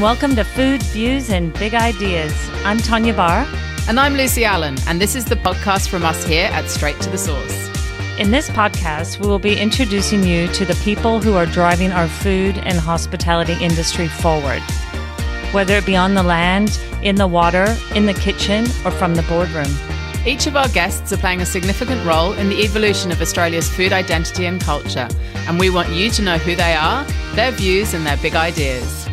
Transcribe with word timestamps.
and 0.00 0.04
welcome 0.04 0.34
to 0.34 0.44
Food, 0.44 0.82
Views, 0.84 1.28
and 1.28 1.52
Big 1.52 1.74
Ideas. 1.74 2.32
I'm 2.64 2.78
Tawnya 2.78 3.14
Bahr. 3.14 3.46
And 3.86 4.00
I'm 4.00 4.14
Lucy 4.14 4.46
Allon, 4.46 4.78
and 4.86 4.98
this 4.98 5.14
is 5.14 5.26
the 5.26 5.34
podcast 5.34 5.88
from 5.90 6.06
us 6.06 6.24
here 6.24 6.48
at 6.52 6.70
Straight 6.70 6.98
to 7.02 7.10
the 7.10 7.18
Source. 7.18 7.68
In 8.18 8.30
this 8.30 8.48
podcast, 8.48 9.20
we 9.20 9.26
will 9.26 9.38
be 9.38 9.60
introducing 9.60 10.22
you 10.22 10.48
to 10.54 10.64
the 10.64 10.80
people 10.82 11.20
who 11.20 11.34
are 11.34 11.44
driving 11.44 11.92
our 11.92 12.08
food 12.08 12.56
and 12.56 12.78
hospitality 12.78 13.62
industry 13.62 14.08
forward, 14.08 14.62
whether 15.52 15.76
it 15.76 15.84
be 15.84 15.96
on 15.96 16.14
the 16.14 16.22
land, 16.22 16.80
in 17.02 17.16
the 17.16 17.28
water, 17.28 17.76
in 17.94 18.06
the 18.06 18.14
kitchen, 18.14 18.64
or 18.86 18.90
from 18.90 19.14
the 19.14 19.22
boardroom. 19.24 19.74
Each 20.24 20.46
of 20.46 20.56
our 20.56 20.68
guests 20.68 21.12
are 21.12 21.18
playing 21.18 21.42
a 21.42 21.46
significant 21.46 22.06
role 22.06 22.32
in 22.32 22.48
the 22.48 22.62
evolution 22.64 23.12
of 23.12 23.20
Australia's 23.20 23.68
food 23.68 23.92
identity 23.92 24.46
and 24.46 24.62
culture, 24.62 25.08
and 25.46 25.60
we 25.60 25.68
want 25.68 25.90
you 25.90 26.08
to 26.08 26.22
know 26.22 26.38
who 26.38 26.56
they 26.56 26.72
are, 26.74 27.04
their 27.34 27.50
views, 27.50 27.92
and 27.92 28.06
their 28.06 28.16
big 28.16 28.34
ideas. 28.34 29.09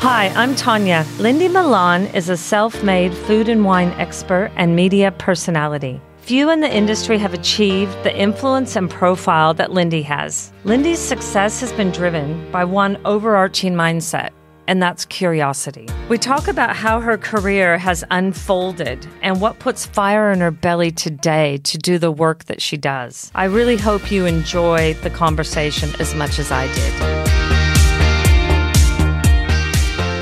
Hi, 0.00 0.28
I'm 0.36 0.54
Tawnya. 0.54 1.04
Lyndey 1.18 1.50
Milan 1.50 2.06
is 2.08 2.28
a 2.28 2.36
self 2.36 2.82
made 2.82 3.14
food 3.14 3.48
and 3.48 3.64
wine 3.64 3.88
expert 3.92 4.52
and 4.54 4.76
media 4.76 5.10
personality. 5.10 6.00
Few 6.18 6.50
in 6.50 6.60
the 6.60 6.72
industry 6.72 7.16
have 7.18 7.32
achieved 7.32 7.92
the 8.04 8.14
influence 8.14 8.76
and 8.76 8.90
profile 8.90 9.54
that 9.54 9.70
Lyndey 9.70 10.04
has. 10.04 10.52
Lyndey's 10.64 10.98
success 10.98 11.60
has 11.60 11.72
been 11.72 11.90
driven 11.90 12.48
by 12.52 12.62
one 12.62 12.98
overarching 13.06 13.72
mindset 13.72 14.30
and 14.68 14.82
that's 14.82 15.06
curiosity. 15.06 15.88
We 16.10 16.18
talk 16.18 16.46
about 16.46 16.76
how 16.76 17.00
her 17.00 17.16
career 17.16 17.78
has 17.78 18.04
unfolded 18.10 19.06
and 19.22 19.40
what 19.40 19.58
puts 19.60 19.86
fire 19.86 20.30
in 20.30 20.40
her 20.40 20.50
belly 20.50 20.90
today 20.90 21.56
to 21.58 21.78
do 21.78 21.98
the 21.98 22.12
work 22.12 22.44
that 22.44 22.60
she 22.60 22.76
does. 22.76 23.30
I 23.34 23.44
really 23.44 23.78
hope 23.78 24.10
you 24.12 24.26
enjoy 24.26 24.94
the 25.02 25.10
conversation 25.10 25.90
as 26.00 26.14
much 26.14 26.38
as 26.38 26.52
I 26.52 26.66
did. 26.74 27.25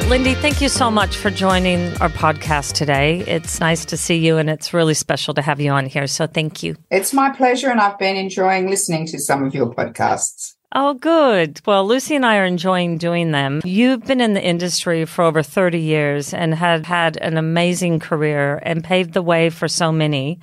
Lyndey, 0.04 0.36
thank 0.36 0.60
you 0.60 0.68
so 0.68 0.90
much 0.90 1.16
for 1.16 1.30
joining 1.30 1.96
our 1.96 2.10
podcast 2.10 2.74
today. 2.74 3.20
It's 3.26 3.58
nice 3.58 3.86
to 3.86 3.96
see 3.96 4.18
you, 4.18 4.36
and 4.36 4.50
it's 4.50 4.74
really 4.74 4.92
special 4.92 5.32
to 5.32 5.40
have 5.40 5.60
you 5.60 5.70
on 5.70 5.86
here. 5.86 6.06
So, 6.06 6.26
thank 6.26 6.62
you. 6.62 6.76
It's 6.90 7.14
my 7.14 7.30
pleasure, 7.30 7.70
and 7.70 7.80
I've 7.80 7.98
been 7.98 8.16
enjoying 8.16 8.68
listening 8.68 9.06
to 9.06 9.18
some 9.18 9.42
of 9.42 9.54
your 9.54 9.72
podcasts. 9.72 10.53
Oh, 10.76 10.94
good. 10.94 11.60
Well, 11.66 11.86
Lucy 11.86 12.16
and 12.16 12.26
I 12.26 12.38
are 12.38 12.44
enjoying 12.44 12.98
doing 12.98 13.30
them. 13.30 13.60
You've 13.64 14.04
been 14.04 14.20
in 14.20 14.34
the 14.34 14.42
industry 14.42 15.04
for 15.04 15.22
over 15.22 15.40
30 15.40 15.78
years 15.78 16.34
and 16.34 16.52
have 16.52 16.84
had 16.84 17.16
an 17.18 17.36
amazing 17.36 18.00
career 18.00 18.60
and 18.64 18.82
paved 18.82 19.12
the 19.12 19.22
way 19.22 19.50
for 19.50 19.68
so 19.68 19.92
many. 19.92 20.40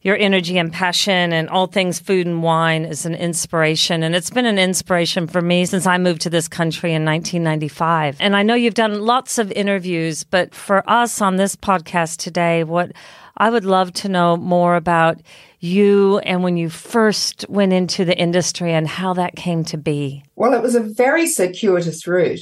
Your 0.00 0.16
energy 0.16 0.56
and 0.56 0.72
passion 0.72 1.34
and 1.34 1.50
all 1.50 1.66
things 1.66 1.98
food 1.98 2.26
and 2.26 2.42
wine 2.42 2.86
is 2.86 3.04
an 3.04 3.14
inspiration. 3.14 4.02
And 4.02 4.14
it's 4.14 4.30
been 4.30 4.46
an 4.46 4.58
inspiration 4.58 5.26
for 5.26 5.42
me 5.42 5.66
since 5.66 5.86
I 5.86 5.98
moved 5.98 6.22
to 6.22 6.30
this 6.30 6.48
country 6.48 6.94
in 6.94 7.04
1995. 7.04 8.16
And 8.20 8.34
I 8.34 8.42
know 8.42 8.54
you've 8.54 8.72
done 8.72 9.02
lots 9.02 9.36
of 9.36 9.52
interviews, 9.52 10.24
but 10.24 10.54
for 10.54 10.82
us 10.88 11.20
on 11.20 11.36
this 11.36 11.56
podcast 11.56 12.18
today, 12.18 12.64
what 12.64 12.92
I 13.36 13.50
would 13.50 13.64
love 13.64 13.92
to 13.94 14.08
know 14.08 14.36
more 14.36 14.76
about 14.76 15.20
you 15.60 16.18
and 16.18 16.42
when 16.42 16.56
you 16.56 16.68
first 16.68 17.46
went 17.48 17.72
into 17.72 18.04
the 18.04 18.16
industry 18.16 18.72
and 18.72 18.86
how 18.86 19.14
that 19.14 19.34
came 19.34 19.64
to 19.64 19.78
be? 19.78 20.22
Well, 20.36 20.52
it 20.52 20.62
was 20.62 20.74
a 20.74 20.80
very 20.80 21.26
circuitous 21.26 22.06
route. 22.06 22.40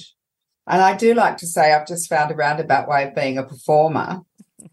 And 0.67 0.81
I 0.81 0.97
do 0.97 1.15
like 1.15 1.39
to 1.39 1.47
say 1.47 1.73
I've 1.73 1.87
just 1.87 2.09
found 2.09 2.31
a 2.31 2.35
roundabout 2.35 2.89
way 2.89 3.05
of 3.05 3.15
being 3.15 3.39
a 3.39 3.43
performer. 3.43 4.21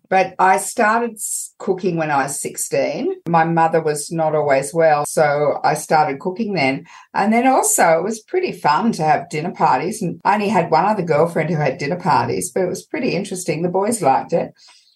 But 0.09 0.33
I 0.39 0.57
started 0.57 1.19
cooking 1.59 1.95
when 1.95 2.09
I 2.09 2.23
was 2.23 2.41
16. 2.41 3.13
My 3.27 3.43
mother 3.43 3.79
was 3.79 4.11
not 4.11 4.33
always 4.33 4.73
well, 4.73 5.05
so 5.05 5.59
I 5.63 5.75
started 5.75 6.19
cooking 6.19 6.55
then. 6.55 6.87
And 7.13 7.31
then 7.31 7.45
also, 7.45 7.99
it 7.99 8.03
was 8.03 8.19
pretty 8.19 8.51
fun 8.51 8.91
to 8.93 9.03
have 9.03 9.29
dinner 9.29 9.51
parties. 9.51 10.01
And 10.01 10.19
I 10.25 10.33
only 10.33 10.49
had 10.49 10.71
one 10.71 10.85
other 10.85 11.03
girlfriend 11.03 11.51
who 11.51 11.57
had 11.57 11.77
dinner 11.77 11.99
parties, 11.99 12.51
but 12.51 12.63
it 12.63 12.69
was 12.69 12.83
pretty 12.83 13.15
interesting. 13.15 13.61
The 13.61 13.69
boys 13.69 14.01
liked 14.01 14.33
it. 14.33 14.51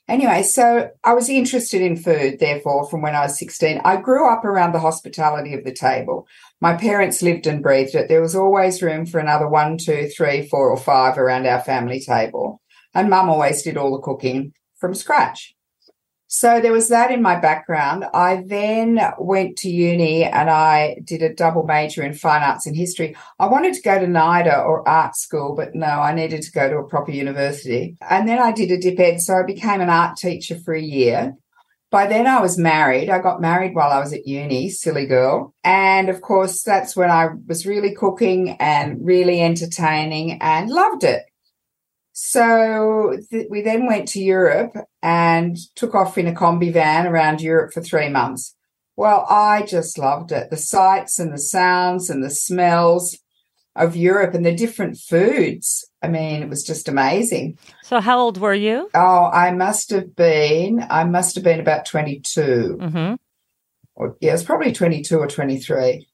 Anyway, 0.09 0.43
so 0.43 0.89
I 1.03 1.13
was 1.13 1.29
interested 1.29 1.81
in 1.81 1.95
food, 1.95 2.39
therefore, 2.39 2.89
from 2.89 3.01
when 3.01 3.15
I 3.15 3.21
was 3.21 3.39
16. 3.39 3.79
I 3.85 3.97
grew 3.97 4.29
up 4.29 4.43
around 4.43 4.73
the 4.73 4.79
hospitality 4.79 5.53
of 5.53 5.63
the 5.63 5.73
table. 5.73 6.27
My 6.59 6.75
parents 6.75 7.21
lived 7.21 7.47
and 7.47 7.63
breathed 7.63 7.95
it. 7.95 8.09
There 8.09 8.21
was 8.21 8.35
always 8.35 8.81
room 8.81 9.05
for 9.05 9.19
another 9.19 9.47
one, 9.47 9.77
two, 9.77 10.09
three, 10.15 10.45
four, 10.47 10.69
or 10.69 10.77
five 10.77 11.17
around 11.17 11.47
our 11.47 11.61
family 11.61 12.01
table. 12.01 12.61
And 12.93 13.09
mum 13.09 13.29
always 13.29 13.63
did 13.63 13.77
all 13.77 13.95
the 13.95 14.01
cooking 14.01 14.51
from 14.77 14.93
scratch. 14.93 15.52
So 16.35 16.59
there 16.59 16.71
was 16.71 16.89
that 16.89 17.11
in 17.11 17.21
my 17.21 17.35
background. 17.35 18.05
I 18.11 18.43
then 18.43 18.99
went 19.19 19.55
to 19.57 19.69
uni 19.69 20.23
and 20.23 20.49
I 20.49 20.97
did 21.03 21.21
a 21.21 21.31
double 21.31 21.61
major 21.61 22.01
in 22.01 22.15
fine 22.15 22.41
arts 22.41 22.65
and 22.65 22.75
history. 22.75 23.15
I 23.37 23.45
wanted 23.45 23.75
to 23.75 23.83
go 23.83 23.99
to 23.99 24.07
NIDA 24.07 24.65
or 24.65 24.85
art 24.89 25.15
school, 25.15 25.53
but 25.55 25.75
no, 25.75 25.85
I 25.85 26.11
needed 26.11 26.41
to 26.41 26.51
go 26.51 26.67
to 26.67 26.77
a 26.77 26.87
proper 26.87 27.11
university. 27.11 27.97
And 28.09 28.27
then 28.27 28.39
I 28.39 28.51
did 28.51 28.71
a 28.71 28.79
dip 28.79 28.99
ed. 28.99 29.21
So 29.21 29.35
I 29.35 29.43
became 29.43 29.79
an 29.79 29.91
art 29.91 30.17
teacher 30.17 30.57
for 30.57 30.73
a 30.73 30.81
year. 30.81 31.35
By 31.91 32.07
then 32.07 32.25
I 32.25 32.41
was 32.41 32.57
married. 32.57 33.11
I 33.11 33.19
got 33.19 33.39
married 33.39 33.75
while 33.75 33.91
I 33.91 33.99
was 33.99 34.11
at 34.11 34.25
uni, 34.25 34.71
silly 34.71 35.05
girl. 35.05 35.53
And 35.63 36.09
of 36.09 36.21
course, 36.21 36.63
that's 36.63 36.95
when 36.95 37.11
I 37.11 37.27
was 37.47 37.67
really 37.67 37.93
cooking 37.93 38.57
and 38.59 38.97
really 39.05 39.39
entertaining 39.39 40.41
and 40.41 40.71
loved 40.71 41.03
it. 41.03 41.25
So 42.13 43.17
th- 43.31 43.47
we 43.49 43.61
then 43.61 43.87
went 43.87 44.07
to 44.09 44.21
Europe 44.21 44.77
and 45.01 45.57
took 45.75 45.95
off 45.95 46.17
in 46.17 46.27
a 46.27 46.33
combi 46.33 46.71
van 46.71 47.07
around 47.07 47.41
Europe 47.41 47.73
for 47.73 47.81
three 47.81 48.07
months. 48.07 48.55
Well, 48.95 49.25
I 49.27 49.63
just 49.63 49.97
loved 49.97 50.31
it. 50.31 50.51
The 50.51 50.57
sights 50.57 51.17
and 51.17 51.33
the 51.33 51.39
sounds 51.39 52.11
and 52.11 52.23
the 52.23 52.29
smells 52.29 53.17
of 53.75 53.95
Europe 53.95 54.35
and 54.35 54.45
the 54.45 54.55
different 54.55 54.97
foods. 54.97 55.89
I 56.03 56.07
mean, 56.07 56.43
it 56.43 56.49
was 56.49 56.63
just 56.63 56.87
amazing. 56.87 57.57
So, 57.81 57.99
how 57.99 58.19
old 58.19 58.37
were 58.37 58.53
you? 58.53 58.89
Oh, 58.93 59.29
I 59.33 59.51
must 59.51 59.89
have 59.89 60.15
been, 60.15 60.85
I 60.87 61.05
must 61.05 61.33
have 61.33 61.43
been 61.43 61.59
about 61.59 61.85
22. 61.85 62.77
Mm-hmm. 62.79 63.15
Or, 63.95 64.17
yeah, 64.21 64.29
it 64.29 64.33
was 64.33 64.43
probably 64.43 64.71
22 64.71 65.17
or 65.17 65.27
23. 65.27 66.07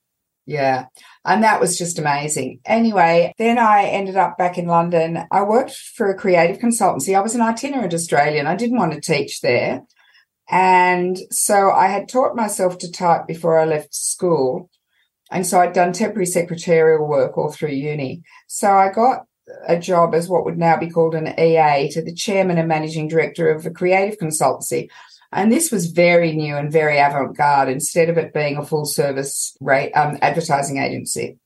Yeah. 0.46 0.86
And 1.30 1.44
that 1.44 1.62
was 1.62 1.78
just 1.78 2.00
amazing. 2.00 2.60
Anyway, 2.66 3.34
then 3.38 3.60
I 3.60 3.84
ended 3.84 4.18
up 4.18 4.36
back 4.36 4.58
in 4.58 4.66
London. 4.66 5.28
I 5.30 5.44
worked 5.44 5.76
for 5.76 6.10
a 6.10 6.18
creative 6.18 6.58
consultancy. 6.58 7.16
I 7.16 7.22
was 7.22 7.36
an 7.36 7.42
itinerant 7.42 7.94
Australian. 7.94 8.48
I 8.48 8.56
didn't 8.56 8.80
want 8.80 8.94
to 8.94 9.00
teach 9.00 9.42
there. 9.42 9.84
And 10.50 11.20
so 11.30 11.70
I 11.70 11.86
had 11.86 12.10
taught 12.10 12.36
myself 12.36 12.80
to 12.80 12.92
type 12.92 13.28
before 13.28 13.60
I 13.60 13.66
left 13.66 13.94
school. 13.94 14.72
And 15.30 15.46
so 15.46 15.60
I'd 15.60 15.74
done 15.74 15.94
temporary 15.94 16.26
secretarial 16.26 17.08
work 17.08 17.38
all 17.38 17.52
through 17.52 17.74
uni. 17.74 18.24
So 18.48 18.72
I 18.72 18.92
got 18.92 19.28
a 19.68 19.78
job 19.78 20.16
as 20.16 20.28
what 20.28 20.46
would 20.46 20.58
now 20.58 20.78
be 20.78 20.90
called 20.90 21.14
an 21.14 21.28
EA 21.40 21.92
to 21.92 22.02
the 22.02 22.14
chairman 22.14 22.58
and 22.58 22.68
managing 22.68 23.08
director 23.08 23.52
of 23.52 23.68
a 23.68 23.72
creative 23.72 24.18
consultancy. 24.18 24.90
And 25.32 25.52
this 25.52 25.72
was 25.72 25.88
very 25.88 26.32
new 26.36 26.56
and 26.56 26.72
very 26.72 26.98
avant 26.98 27.38
garde 27.38 27.70
instead 27.70 28.10
of 28.10 28.18
it 28.18 28.34
being 28.34 28.58
a 28.58 28.66
full 28.66 28.86
service 28.86 29.56
rate, 29.62 29.92
um, 29.92 30.18
advertising 30.22 30.78
agency. 30.78 31.38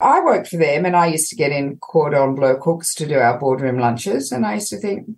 I 0.00 0.20
worked 0.20 0.48
for 0.48 0.58
them 0.58 0.84
and 0.84 0.94
I 0.94 1.06
used 1.06 1.30
to 1.30 1.36
get 1.36 1.50
in 1.50 1.78
cordon 1.78 2.34
bleu 2.34 2.58
cooks 2.60 2.94
to 2.96 3.06
do 3.06 3.18
our 3.18 3.38
boardroom 3.38 3.78
lunches. 3.78 4.30
And 4.30 4.44
I 4.44 4.54
used 4.54 4.68
to 4.70 4.76
think, 4.76 5.08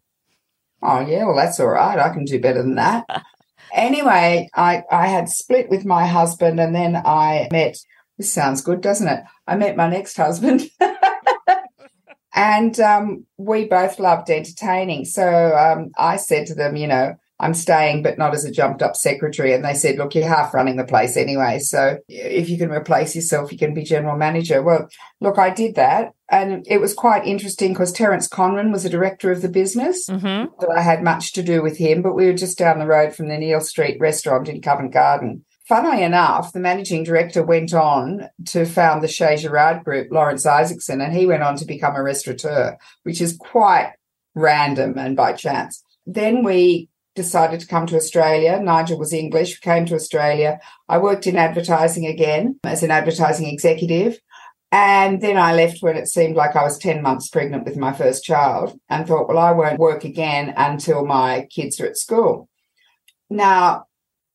oh, 0.82 1.00
yeah, 1.00 1.24
well, 1.24 1.34
that's 1.34 1.58
all 1.58 1.68
right. 1.68 1.98
I 1.98 2.10
can 2.10 2.24
do 2.24 2.40
better 2.40 2.62
than 2.62 2.76
that. 2.76 3.04
anyway, 3.72 4.48
I, 4.54 4.84
I 4.90 5.08
had 5.08 5.28
split 5.28 5.68
with 5.68 5.84
my 5.84 6.06
husband 6.06 6.60
and 6.60 6.74
then 6.74 6.94
I 6.94 7.48
met, 7.50 7.76
this 8.18 8.32
sounds 8.32 8.62
good, 8.62 8.80
doesn't 8.80 9.08
it? 9.08 9.24
I 9.48 9.56
met 9.56 9.76
my 9.76 9.88
next 9.88 10.16
husband. 10.16 10.70
and 12.34 12.78
um, 12.78 13.26
we 13.36 13.64
both 13.64 13.98
loved 13.98 14.30
entertaining. 14.30 15.06
So 15.06 15.56
um, 15.56 15.90
I 15.98 16.16
said 16.16 16.46
to 16.46 16.54
them, 16.54 16.76
you 16.76 16.86
know, 16.86 17.16
I'm 17.38 17.54
staying, 17.54 18.02
but 18.02 18.16
not 18.16 18.34
as 18.34 18.44
a 18.44 18.50
jumped 18.50 18.82
up 18.82 18.96
secretary. 18.96 19.52
And 19.52 19.64
they 19.64 19.74
said, 19.74 19.98
look, 19.98 20.14
you're 20.14 20.26
half 20.26 20.54
running 20.54 20.76
the 20.76 20.84
place 20.84 21.16
anyway. 21.16 21.58
So 21.58 21.98
if 22.08 22.48
you 22.48 22.56
can 22.56 22.70
replace 22.70 23.14
yourself, 23.14 23.52
you 23.52 23.58
can 23.58 23.74
be 23.74 23.82
general 23.82 24.16
manager. 24.16 24.62
Well, 24.62 24.88
look, 25.20 25.38
I 25.38 25.50
did 25.50 25.74
that. 25.74 26.14
And 26.30 26.66
it 26.66 26.80
was 26.80 26.94
quite 26.94 27.26
interesting 27.26 27.72
because 27.72 27.92
Terence 27.92 28.26
Conran 28.26 28.72
was 28.72 28.84
a 28.84 28.90
director 28.90 29.30
of 29.30 29.42
the 29.42 29.48
business. 29.48 30.08
Mm-hmm. 30.08 30.54
That 30.60 30.70
I 30.74 30.80
had 30.80 31.02
much 31.02 31.34
to 31.34 31.42
do 31.42 31.62
with 31.62 31.76
him, 31.76 32.02
but 32.02 32.14
we 32.14 32.26
were 32.26 32.32
just 32.32 32.58
down 32.58 32.78
the 32.78 32.86
road 32.86 33.14
from 33.14 33.28
the 33.28 33.38
Neal 33.38 33.60
Street 33.60 33.98
restaurant 34.00 34.48
in 34.48 34.62
Covent 34.62 34.92
Garden. 34.92 35.44
Funnily 35.68 36.04
enough, 36.04 36.52
the 36.52 36.60
managing 36.60 37.02
director 37.02 37.42
went 37.42 37.74
on 37.74 38.28
to 38.46 38.64
found 38.64 39.02
the 39.02 39.08
Chez 39.08 39.44
Gérard 39.44 39.84
Group, 39.84 40.08
Laurence 40.12 40.46
Isaacson, 40.46 41.00
and 41.00 41.12
he 41.12 41.26
went 41.26 41.42
on 41.42 41.56
to 41.56 41.64
become 41.64 41.96
a 41.96 42.02
restaurateur, 42.02 42.76
which 43.02 43.20
is 43.20 43.36
quite 43.36 43.92
random 44.34 44.96
and 44.96 45.16
by 45.16 45.32
chance. 45.32 45.82
Then 46.06 46.44
we 46.44 46.88
decided 47.16 47.58
to 47.60 47.66
come 47.66 47.86
to 47.86 47.96
Australia. 47.96 48.60
Nigel 48.60 48.98
was 48.98 49.12
English, 49.12 49.58
came 49.60 49.86
to 49.86 49.94
Australia. 49.96 50.60
I 50.88 50.98
worked 50.98 51.26
in 51.26 51.36
advertising 51.36 52.06
again 52.06 52.60
as 52.62 52.82
an 52.82 52.92
advertising 52.92 53.48
executive. 53.48 54.20
And 54.70 55.20
then 55.20 55.36
I 55.36 55.54
left 55.54 55.78
when 55.80 55.96
it 55.96 56.08
seemed 56.08 56.36
like 56.36 56.54
I 56.54 56.62
was 56.62 56.78
10 56.78 57.02
months 57.02 57.28
pregnant 57.28 57.64
with 57.64 57.76
my 57.76 57.92
first 57.92 58.24
child 58.24 58.78
and 58.88 59.06
thought, 59.06 59.28
well, 59.28 59.38
I 59.38 59.52
won't 59.52 59.78
work 59.78 60.04
again 60.04 60.52
until 60.56 61.06
my 61.06 61.48
kids 61.50 61.80
are 61.80 61.86
at 61.86 61.96
school. 61.96 62.48
Now, 63.30 63.86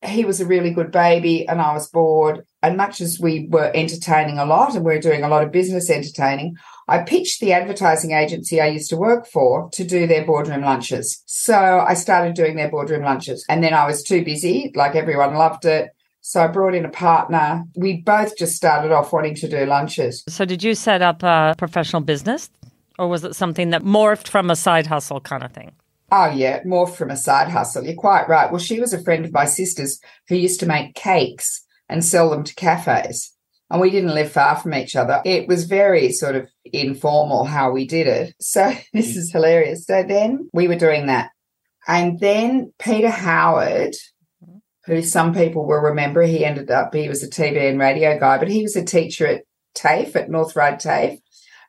he 0.04 0.24
was 0.24 0.40
a 0.40 0.46
really 0.46 0.70
good 0.70 0.90
baby 0.90 1.46
and 1.46 1.60
I 1.60 1.72
was 1.74 1.88
bored. 1.88 2.44
and 2.62 2.76
much 2.76 3.00
as 3.00 3.20
we 3.20 3.46
were 3.48 3.70
entertaining 3.74 4.38
a 4.38 4.44
lot 4.44 4.74
and 4.74 4.84
we 4.84 4.94
are 4.94 5.00
doing 5.00 5.22
a 5.22 5.28
lot 5.28 5.44
of 5.44 5.52
business 5.52 5.90
entertaining, 5.90 6.56
I 6.92 6.98
pitched 6.98 7.40
the 7.40 7.54
advertising 7.54 8.10
agency 8.10 8.60
I 8.60 8.66
used 8.66 8.90
to 8.90 8.98
work 8.98 9.26
for 9.26 9.70
to 9.72 9.82
do 9.82 10.06
their 10.06 10.26
boardroom 10.26 10.60
lunches. 10.60 11.22
So 11.24 11.56
I 11.88 11.94
started 11.94 12.34
doing 12.34 12.54
their 12.54 12.70
boardroom 12.70 13.02
lunches. 13.02 13.46
And 13.48 13.64
then 13.64 13.72
I 13.72 13.86
was 13.86 14.02
too 14.02 14.22
busy, 14.22 14.72
like 14.74 14.94
everyone 14.94 15.32
loved 15.32 15.64
it. 15.64 15.88
So 16.20 16.42
I 16.42 16.48
brought 16.48 16.74
in 16.74 16.84
a 16.84 16.90
partner. 16.90 17.64
We 17.76 18.02
both 18.02 18.36
just 18.36 18.56
started 18.56 18.92
off 18.92 19.10
wanting 19.10 19.36
to 19.36 19.48
do 19.48 19.64
lunches. 19.64 20.22
So 20.28 20.44
did 20.44 20.62
you 20.62 20.74
set 20.74 21.00
up 21.00 21.22
a 21.22 21.54
professional 21.56 22.02
business 22.02 22.50
or 22.98 23.08
was 23.08 23.24
it 23.24 23.34
something 23.34 23.70
that 23.70 23.84
morphed 23.84 24.28
from 24.28 24.50
a 24.50 24.56
side 24.56 24.86
hustle 24.86 25.20
kind 25.20 25.42
of 25.42 25.50
thing? 25.50 25.72
Oh, 26.10 26.28
yeah, 26.28 26.62
morphed 26.64 26.96
from 26.96 27.10
a 27.10 27.16
side 27.16 27.48
hustle. 27.48 27.84
You're 27.84 27.94
quite 27.94 28.28
right. 28.28 28.52
Well, 28.52 28.60
she 28.60 28.78
was 28.78 28.92
a 28.92 29.02
friend 29.02 29.24
of 29.24 29.32
my 29.32 29.46
sister's 29.46 29.98
who 30.28 30.36
used 30.36 30.60
to 30.60 30.66
make 30.66 30.94
cakes 30.94 31.64
and 31.88 32.04
sell 32.04 32.28
them 32.28 32.44
to 32.44 32.54
cafes. 32.54 33.31
And 33.72 33.80
we 33.80 33.88
didn't 33.88 34.14
live 34.14 34.30
far 34.30 34.56
from 34.56 34.74
each 34.74 34.94
other. 34.94 35.22
It 35.24 35.48
was 35.48 35.64
very 35.64 36.12
sort 36.12 36.36
of 36.36 36.46
informal 36.62 37.46
how 37.46 37.70
we 37.72 37.86
did 37.86 38.06
it. 38.06 38.34
So 38.40 38.70
this 38.92 39.14
mm. 39.14 39.16
is 39.16 39.32
hilarious. 39.32 39.86
So 39.86 40.02
then 40.02 40.50
we 40.52 40.68
were 40.68 40.76
doing 40.76 41.06
that. 41.06 41.30
And 41.88 42.20
then 42.20 42.74
Peter 42.78 43.08
Howard, 43.08 43.94
who 44.84 45.00
some 45.00 45.32
people 45.32 45.66
will 45.66 45.78
remember, 45.78 46.22
he 46.22 46.44
ended 46.44 46.70
up, 46.70 46.94
he 46.94 47.08
was 47.08 47.22
a 47.22 47.30
TV 47.30 47.70
and 47.70 47.80
radio 47.80 48.18
guy, 48.20 48.36
but 48.36 48.48
he 48.50 48.62
was 48.62 48.76
a 48.76 48.84
teacher 48.84 49.26
at 49.26 49.44
TAFE, 49.74 50.16
at 50.16 50.30
North 50.30 50.54
Road 50.54 50.78
TAFE. 50.78 51.18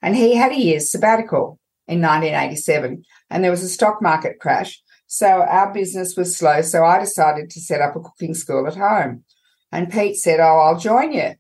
And 0.02 0.14
he 0.14 0.36
had 0.36 0.52
a 0.52 0.60
year's 0.60 0.92
sabbatical 0.92 1.58
in 1.88 2.02
1987. 2.02 3.02
And 3.30 3.44
there 3.44 3.52
was 3.52 3.64
a 3.64 3.70
stock 3.70 4.02
market 4.02 4.42
crash. 4.42 4.82
So 5.08 5.28
our 5.28 5.74
business 5.74 6.18
was 6.18 6.38
slow. 6.38 6.64
So 6.64 6.84
I 6.84 7.00
decided 7.00 7.50
to 7.52 7.62
set 7.62 7.80
up 7.80 7.96
a 7.96 8.02
cooking 8.02 8.34
school 8.34 8.68
at 8.68 8.76
home. 8.76 9.24
And 9.72 9.90
Pete 9.90 10.18
said, 10.18 10.42
Oh, 10.42 10.60
I'll 10.60 10.78
join 10.78 11.14
you. 11.14 11.36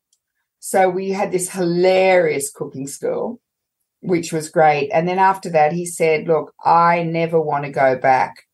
So 0.65 0.89
we 0.89 1.10
had 1.10 1.33
this 1.33 1.50
hilarious 1.50 2.50
cooking 2.50 2.88
school, 2.88 3.42
which 4.00 4.31
was 4.31 4.48
great. 4.48 4.89
And 4.94 5.06
then 5.06 5.19
after 5.19 5.50
that, 5.50 5.74
he 5.74 5.86
said, 5.86 6.25
Look, 6.25 6.54
I 6.63 7.04
never 7.04 7.39
want 7.39 7.65
to 7.65 7.69
go 7.69 7.98
back 7.98 8.48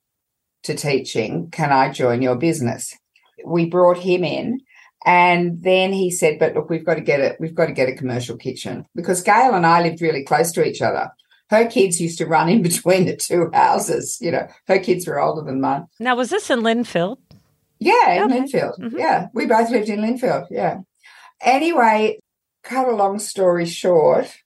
to 0.64 0.74
teaching. 0.74 1.52
Can 1.52 1.72
I 1.72 1.92
join 1.92 2.24
your 2.24 2.36
business? 2.36 2.98
We 3.46 3.68
brought 3.68 4.00
him 4.00 4.24
in. 4.24 4.60
And 5.06 5.62
then 5.62 5.94
he 5.94 6.10
said, 6.10 6.40
but 6.40 6.56
look, 6.56 6.68
we've 6.68 6.86
got 6.86 6.96
to 6.96 7.02
get 7.02 7.20
it. 7.20 7.38
We've 7.40 7.54
got 7.54 7.68
to 7.68 7.74
get 7.74 7.88
a 7.88 7.96
commercial 7.96 8.38
kitchen 8.38 8.88
because 8.96 9.22
Gail 9.22 9.54
and 9.54 9.66
I 9.66 9.84
lived 9.84 10.02
really 10.02 10.24
close 10.24 10.52
to 10.54 10.66
each 10.66 10.82
other. 10.82 11.12
Her 11.52 11.68
kids 11.68 12.02
used 12.02 12.18
to 12.18 12.26
run 12.26 12.50
in 12.50 12.62
between 12.70 13.06
the 13.06 13.16
two 13.16 13.52
houses. 13.54 14.18
You 14.20 14.32
know, 14.32 14.48
her 14.68 14.80
kids 14.80 15.06
were 15.06 15.20
older 15.20 15.44
than 15.44 15.62
mine. 15.62 15.86
Now, 16.00 16.16
was 16.16 16.32
this 16.32 16.50
in 16.50 16.62
Lindfield? 16.62 17.18
Yeah, 17.78 18.14
in 18.14 18.24
okay. 18.24 18.42
Lindfield. 18.42 18.80
Mm-hmm. 18.80 18.98
Yeah, 18.98 19.28
we 19.32 19.46
both 19.46 19.70
lived 19.70 19.90
in 19.90 20.02
Lindfield. 20.02 20.48
Yeah. 20.50 20.80
Anyway, 21.42 22.20
cut 22.64 22.88
a 22.88 22.96
long 22.96 23.20
story 23.20 23.66
short, 23.66 24.38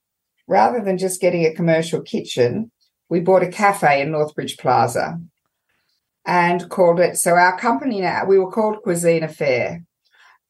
rather 0.47 0.79
than 0.83 0.97
just 0.97 1.21
getting 1.21 1.45
a 1.45 1.53
commercial 1.53 2.01
kitchen, 2.01 2.71
we 3.09 3.19
bought 3.19 3.43
a 3.43 3.47
cafe 3.47 4.01
in 4.01 4.11
Northbridge 4.11 4.57
Plaza 4.57 5.19
and 6.25 6.69
called 6.69 6.99
it. 6.99 7.17
So 7.17 7.35
our 7.35 7.57
company 7.57 8.01
now, 8.01 8.25
we 8.25 8.39
were 8.39 8.51
called 8.51 8.81
Cuisine 8.81 9.23
Affair. 9.23 9.83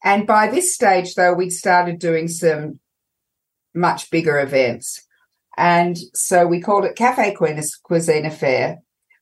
And 0.02 0.26
by 0.26 0.48
this 0.48 0.74
stage, 0.74 1.14
though, 1.14 1.34
we'd 1.34 1.50
started 1.50 1.98
doing 1.98 2.28
some 2.28 2.80
much 3.74 4.10
bigger 4.10 4.38
events. 4.38 5.06
And 5.56 5.96
so 6.14 6.46
we 6.46 6.60
called 6.60 6.84
it 6.84 6.96
Cafe 6.96 7.34
Cuisine 7.34 8.26
Affair. 8.26 8.78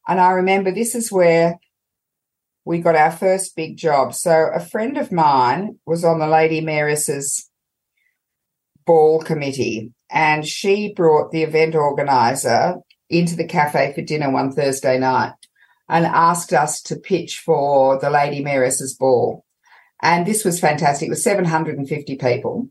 And 0.08 0.20
I 0.20 0.30
remember 0.32 0.72
this 0.72 0.94
is 0.94 1.12
where 1.12 1.58
we 2.64 2.78
got 2.78 2.96
our 2.96 3.10
first 3.10 3.56
big 3.56 3.76
job. 3.76 4.14
So 4.14 4.50
a 4.54 4.60
friend 4.60 4.96
of 4.96 5.12
mine 5.12 5.78
was 5.86 6.04
on 6.04 6.18
the 6.18 6.26
Lady 6.26 6.60
Mayoress's 6.60 7.50
ball 8.84 9.20
committee, 9.22 9.92
and 10.10 10.46
she 10.46 10.92
brought 10.94 11.30
the 11.30 11.42
event 11.42 11.74
organizer 11.74 12.76
into 13.08 13.36
the 13.36 13.46
cafe 13.46 13.92
for 13.92 14.02
dinner 14.02 14.30
one 14.30 14.52
Thursday 14.52 14.98
night 14.98 15.32
and 15.88 16.06
asked 16.06 16.52
us 16.52 16.80
to 16.82 16.96
pitch 16.96 17.42
for 17.44 17.98
the 17.98 18.10
Lady 18.10 18.42
Mayoress's 18.42 18.94
ball. 18.94 19.44
And 20.00 20.26
this 20.26 20.44
was 20.44 20.58
fantastic. 20.58 21.06
It 21.06 21.10
was 21.10 21.22
750 21.22 22.16
people 22.16 22.68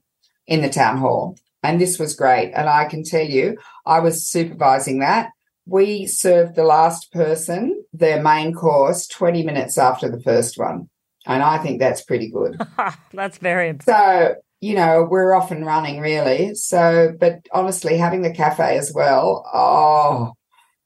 in 0.47 0.61
the 0.61 0.69
town 0.69 0.97
hall. 0.97 1.37
And 1.63 1.79
this 1.79 1.99
was 1.99 2.15
great. 2.15 2.51
And 2.53 2.67
I 2.67 2.85
can 2.85 3.03
tell 3.03 3.25
you, 3.25 3.57
I 3.85 3.99
was 3.99 4.27
supervising 4.27 4.99
that 4.99 5.29
we 5.65 6.07
served 6.07 6.55
the 6.55 6.63
last 6.63 7.11
person 7.11 7.80
their 7.93 8.21
main 8.21 8.53
course 8.53 9.07
20 9.07 9.43
minutes 9.43 9.77
after 9.77 10.09
the 10.09 10.21
first 10.21 10.57
one. 10.57 10.89
And 11.25 11.43
I 11.43 11.57
think 11.59 11.79
that's 11.79 12.03
pretty 12.03 12.31
good. 12.31 12.59
that's 13.13 13.37
very 13.37 13.77
So, 13.83 14.35
you 14.59 14.75
know, 14.75 15.07
we're 15.09 15.33
off 15.33 15.51
and 15.51 15.65
running 15.65 15.99
really. 15.99 16.55
So, 16.55 17.13
but 17.19 17.45
honestly, 17.51 17.97
having 17.97 18.21
the 18.21 18.33
cafe 18.33 18.77
as 18.77 18.91
well, 18.93 19.45
oh, 19.53 20.33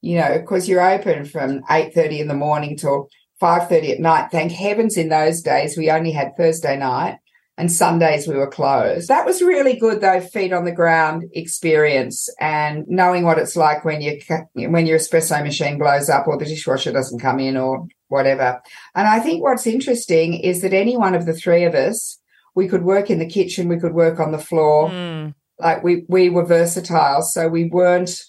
you 0.02 0.18
know, 0.18 0.40
because 0.40 0.68
you're 0.68 0.88
open 0.88 1.25
from 1.25 1.62
8.30 1.63 2.19
in 2.19 2.28
the 2.28 2.34
morning 2.34 2.78
till 2.78 3.07
5.30 3.42 3.92
at 3.92 4.00
night. 4.00 4.30
Thank 4.31 4.52
heavens 4.52 4.98
in 4.98 5.10
those 5.10 5.42
days 5.42 5.78
we 5.78 5.90
only 5.90 6.12
had 6.12 6.36
Thursday 6.38 6.78
night 6.78 7.19
and 7.57 7.72
Sundays 7.72 8.28
we 8.28 8.36
were 8.36 8.50
closed. 8.50 9.07
That 9.07 9.25
was 9.25 9.42
really 9.42 9.78
good 9.78 10.02
though, 10.02 10.19
feet 10.19 10.52
on 10.52 10.66
the 10.66 10.72
ground 10.72 11.24
experience 11.34 12.28
and 12.40 12.86
knowing 12.88 13.24
what 13.24 13.38
it's 13.38 13.56
like 13.56 13.86
when 13.86 14.02
you 14.02 14.19
when 14.54 14.86
your 14.86 15.00
espresso 15.00 15.42
machine 15.44 15.78
blows 15.78 16.10
up 16.10 16.28
or 16.28 16.38
the 16.38 16.46
dishwasher 16.46 16.92
doesn't 16.92 17.19
come 17.19 17.40
in 17.40 17.56
or 17.56 17.88
whatever. 18.07 18.62
And 18.94 19.07
I 19.07 19.19
think 19.19 19.42
what's 19.42 19.68
interesting 19.68 20.34
is 20.36 20.62
that 20.62 20.74
any 20.74 20.98
one 20.98 21.16
of 21.16 21.25
the 21.25 21.34
three 21.34 21.63
of 21.63 21.74
us, 21.75 22.19
we 22.56 22.68
could 22.68 22.84
work 22.84 23.10
in 23.10 23.19
the 23.19 23.30
kitchen, 23.30 23.69
we 23.69 23.80
could 23.80 23.94
work 23.94 24.19
on 24.19 24.31
the 24.31 24.38
floor. 24.38 24.90
Mm. 24.90 25.34
Like 25.57 25.84
we 25.84 26.06
we 26.10 26.30
were 26.30 26.46
versatile, 26.46 27.22
so 27.22 27.48
we 27.48 27.69
weren't 27.69 28.22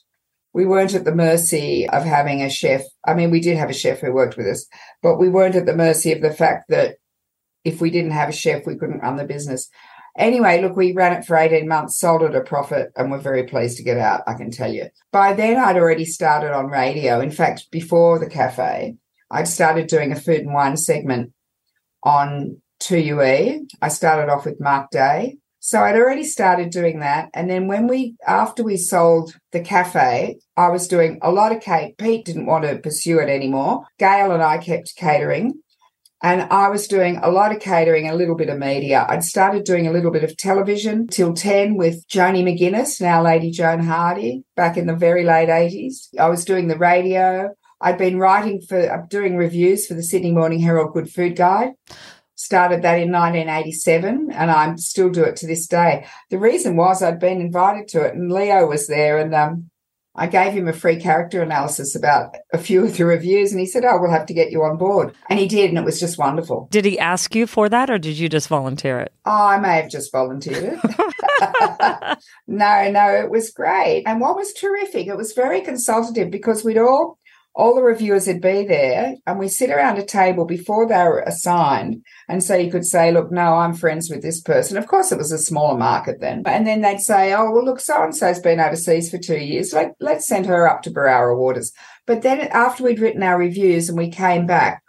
we 0.55 0.65
weren't 0.65 0.95
at 0.95 1.05
the 1.05 1.15
mercy 1.15 1.89
of 1.89 2.05
having 2.05 2.41
a 2.41 2.49
chef. 2.49 2.83
I 3.05 3.15
mean, 3.15 3.33
we 3.33 3.41
did 3.41 3.59
have 3.59 3.69
a 3.69 3.75
chef 3.75 4.01
who 4.01 4.15
worked 4.15 4.37
with 4.37 4.47
us, 4.47 4.67
but 5.03 5.19
we 5.19 5.29
weren't 5.29 5.57
at 5.57 5.67
the 5.67 5.77
mercy 5.77 6.13
of 6.13 6.23
the 6.23 6.33
fact 6.33 6.71
that 6.71 6.97
if 7.67 7.81
we 7.81 7.91
didn't 7.91 8.13
have 8.13 8.29
a 8.29 8.33
chef, 8.33 8.65
we 8.65 8.77
couldn't 8.77 9.01
run 9.01 9.17
the 9.17 9.25
business. 9.25 9.69
Anyway, 10.17 10.63
look, 10.63 10.77
we 10.77 10.93
ran 10.93 11.13
it 11.13 11.27
for 11.27 11.37
18 11.37 11.69
months, 11.69 11.99
sold 11.99 12.23
at 12.23 12.35
a 12.35 12.41
profit, 12.41 12.91
and 12.97 13.11
we're 13.11 13.19
very 13.19 13.43
pleased 13.43 13.77
to 13.77 13.83
get 13.83 13.99
out, 13.99 14.23
I 14.27 14.35
can 14.35 14.51
tell 14.51 14.73
you. 14.73 14.87
By 15.13 15.35
then, 15.35 15.59
I'd 15.59 15.77
already 15.77 16.07
started 16.07 16.55
on 16.55 16.69
radio. 16.69 17.21
In 17.21 17.31
fact, 17.31 17.71
before 17.71 18.19
the 18.19 18.31
cafe, 18.31 18.95
I'd 19.31 19.49
started 19.49 19.89
doing 19.89 20.13
a 20.13 20.21
food 20.21 20.41
and 20.41 20.55
wine 20.55 20.77
segment 20.77 21.33
on 22.03 22.63
2UE. 22.81 23.69
I 23.83 23.89
started 23.89 24.31
off 24.33 24.47
with 24.47 24.61
Mark 24.61 24.91
Day. 24.91 25.39
So 25.59 25.81
I'd 25.81 25.97
already 25.97 26.23
started 26.23 26.71
doing 26.71 27.01
that. 27.01 27.29
And 27.35 27.51
then 27.51 27.67
when 27.67 27.89
we, 27.89 28.15
after 28.25 28.63
we 28.63 28.77
sold 28.77 29.35
the 29.51 29.61
cafe, 29.61 30.39
I 30.57 30.69
was 30.69 30.87
doing 30.87 31.19
a 31.23 31.33
lot 31.33 31.51
of 31.51 31.61
cake. 31.61 31.99
Pete 31.99 32.25
didn't 32.25 32.47
want 32.47 32.65
to 32.65 32.79
pursue 32.79 33.19
it 33.19 33.29
anymore. 33.29 33.85
Gail 33.99 34.31
and 34.31 34.45
I 34.45 34.59
kept 34.59 34.95
catering. 34.95 35.61
And 36.23 36.43
I 36.43 36.69
was 36.69 36.89
doing 36.89 37.19
a 37.23 37.31
lot 37.31 37.55
of 37.55 37.61
catering, 37.61 38.09
a 38.09 38.15
little 38.15 38.37
bit 38.37 38.49
of 38.49 38.59
media. 38.59 39.05
I'd 39.09 39.23
started 39.23 39.65
doing 39.65 39.87
a 39.87 39.93
little 39.93 40.11
bit 40.11 40.25
of 40.25 40.37
television 40.37 41.07
till 41.09 41.35
10 41.35 41.77
with 41.77 42.09
Joni 42.09 42.43
McGuinness, 42.43 43.01
now 43.01 43.23
Lady 43.23 43.51
Joan 43.51 43.81
Hardy, 43.81 44.45
back 44.57 44.79
in 44.79 44.87
the 44.87 44.97
very 44.97 45.25
late 45.25 45.51
80s. 45.51 46.09
I 46.19 46.29
was 46.29 46.45
doing 46.45 46.69
the 46.69 46.79
radio. 46.79 47.51
I'd 47.83 47.99
been 47.99 48.19
writing 48.19 48.63
for, 48.63 48.91
uh, 48.91 49.03
doing 49.09 49.37
reviews 49.37 49.87
for 49.87 49.93
the 49.93 50.03
Sydney 50.03 50.33
Morning 50.33 50.61
Herald 50.61 50.95
Good 50.95 51.11
Food 51.11 51.37
Guide. 51.37 51.73
Started 52.35 52.83
that 52.83 52.99
in 52.99 53.13
1987 53.13 54.31
and 54.33 54.51
I 54.51 54.75
still 54.77 55.11
do 55.11 55.23
it 55.23 55.37
to 55.37 55.47
this 55.47 55.67
day. 55.67 56.07
The 56.31 56.39
reason 56.39 56.77
was 56.77 57.03
I'd 57.03 57.19
been 57.19 57.41
invited 57.41 57.89
to 57.89 58.03
it 58.03 58.15
and 58.15 58.33
Leo 58.33 58.67
was 58.67 58.87
there 58.87 59.19
and 59.19 59.35
um, 59.35 59.71
I 60.17 60.27
gave 60.27 60.53
him 60.53 60.69
a 60.69 60.73
free 60.73 60.97
character 60.97 61.43
analysis 61.43 61.95
about 61.95 62.35
a 62.53 62.59
few 62.59 62.85
of 62.85 62.97
the 62.97 63.05
reviews, 63.05 63.53
and 63.53 63.61
he 63.61 63.67
said, 63.67 63.85
Oh, 63.85 63.99
we'll 64.01 64.11
have 64.11 64.27
to 64.27 64.35
get 64.35 64.51
you 64.51 64.63
on 64.63 64.77
board. 64.77 65.15
And 65.29 65.39
he 65.39 65.47
did, 65.47 65.69
and 65.69 65.79
it 65.79 65.85
was 65.85 66.01
just 66.01 66.19
wonderful. 66.19 66.69
Did 66.71 66.85
he 66.85 66.99
ask 66.99 67.35
you 67.35 67.47
for 67.47 67.69
that, 67.69 67.91
or 67.91 67.99
did 67.99 68.19
you 68.19 68.29
just 68.29 68.49
volunteer 68.49 68.99
it? 68.99 69.13
Oh, 69.25 69.47
I 69.47 69.59
may 69.59 69.77
have 69.77 69.91
just 69.91 70.11
volunteered 70.13 70.79
it. 70.83 72.19
no, 72.47 72.91
no, 72.91 73.15
it 73.15 73.31
was 73.31 73.51
great. 73.51 74.05
And 74.07 74.21
what 74.21 74.37
was 74.37 74.53
terrific, 74.55 75.07
it 75.07 75.17
was 75.17 75.33
very 75.33 75.61
consultative 75.61 76.31
because 76.31 76.65
we'd 76.65 76.79
all 76.79 77.19
all 77.57 77.75
the 77.75 77.83
reviewers 77.83 78.27
would 78.27 78.43
be 78.43 78.67
there 78.67 79.15
and 79.27 79.39
we 79.39 79.49
sit 79.49 79.71
around 79.71 79.97
a 79.97 80.05
table 80.05 80.45
before 80.45 80.87
they 80.87 81.03
were 81.05 81.21
assigned. 81.21 82.05
And 82.29 82.45
so 82.45 82.55
you 82.55 82.71
could 82.71 82.85
say, 82.85 83.11
look, 83.11 83.33
no, 83.33 83.55
I'm 83.55 83.73
friends 83.73 84.11
with 84.11 84.21
this 84.21 84.43
person. 84.43 84.77
Of 84.77 84.87
course, 84.87 85.11
it 85.11 85.17
was 85.17 85.33
a 85.33 85.39
smaller 85.39 85.77
market 85.79 86.21
then. 86.21 86.43
And 86.45 86.67
then 86.67 86.83
they'd 86.83 87.01
say, 87.01 87.33
oh, 87.33 87.51
well, 87.51 87.65
look, 87.65 87.81
so 87.81 88.03
and 88.03 88.15
so's 88.15 88.41
been 88.41 88.61
overseas 88.61 89.11
for 89.11 89.17
two 89.17 89.39
years. 89.39 89.73
Let, 89.73 89.95
let's 90.01 90.27
send 90.27 90.45
her 90.45 90.69
up 90.69 90.83
to 90.83 90.91
Berowra 90.91 91.35
Waters. 91.35 91.73
But 92.07 92.21
then 92.21 92.41
after 92.41 92.85
we'd 92.85 93.01
written 93.01 93.23
our 93.23 93.39
reviews 93.39 93.89
and 93.89 93.97
we 93.97 94.11
came 94.11 94.47
back, 94.47 94.83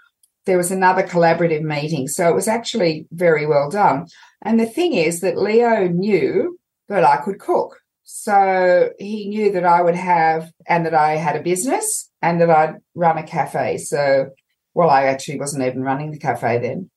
there 0.45 0.57
was 0.57 0.69
another 0.69 1.03
collaborative 1.03 1.62
meeting. 1.62 2.09
So 2.09 2.27
it 2.27 2.36
was 2.36 2.50
actually 2.50 3.07
very 3.12 3.45
well 3.45 3.69
done. 3.69 4.07
And 4.41 4.59
the 4.59 4.65
thing 4.65 4.93
is 4.93 5.21
that 5.21 5.38
Leo 5.38 5.88
knew 5.88 6.59
that 6.89 7.05
I 7.05 7.17
could 7.17 7.39
cook. 7.39 7.79
So 8.09 8.91
he 8.99 9.27
knew 9.27 9.51
that 9.51 9.65
I 9.65 9.81
would 9.81 9.95
have, 9.95 10.49
and 10.65 10.85
that 10.85 10.93
I 10.93 11.17
had 11.17 11.35
a 11.35 11.43
business 11.43 12.09
and 12.21 12.39
that 12.39 12.49
I'd 12.49 12.75
run 12.95 13.17
a 13.17 13.23
cafe. 13.23 13.79
So, 13.79 14.29
well, 14.73 14.89
I 14.89 15.03
actually 15.03 15.39
wasn't 15.39 15.65
even 15.65 15.83
running 15.83 16.11
the 16.11 16.17
cafe 16.17 16.57
then. 16.59 16.89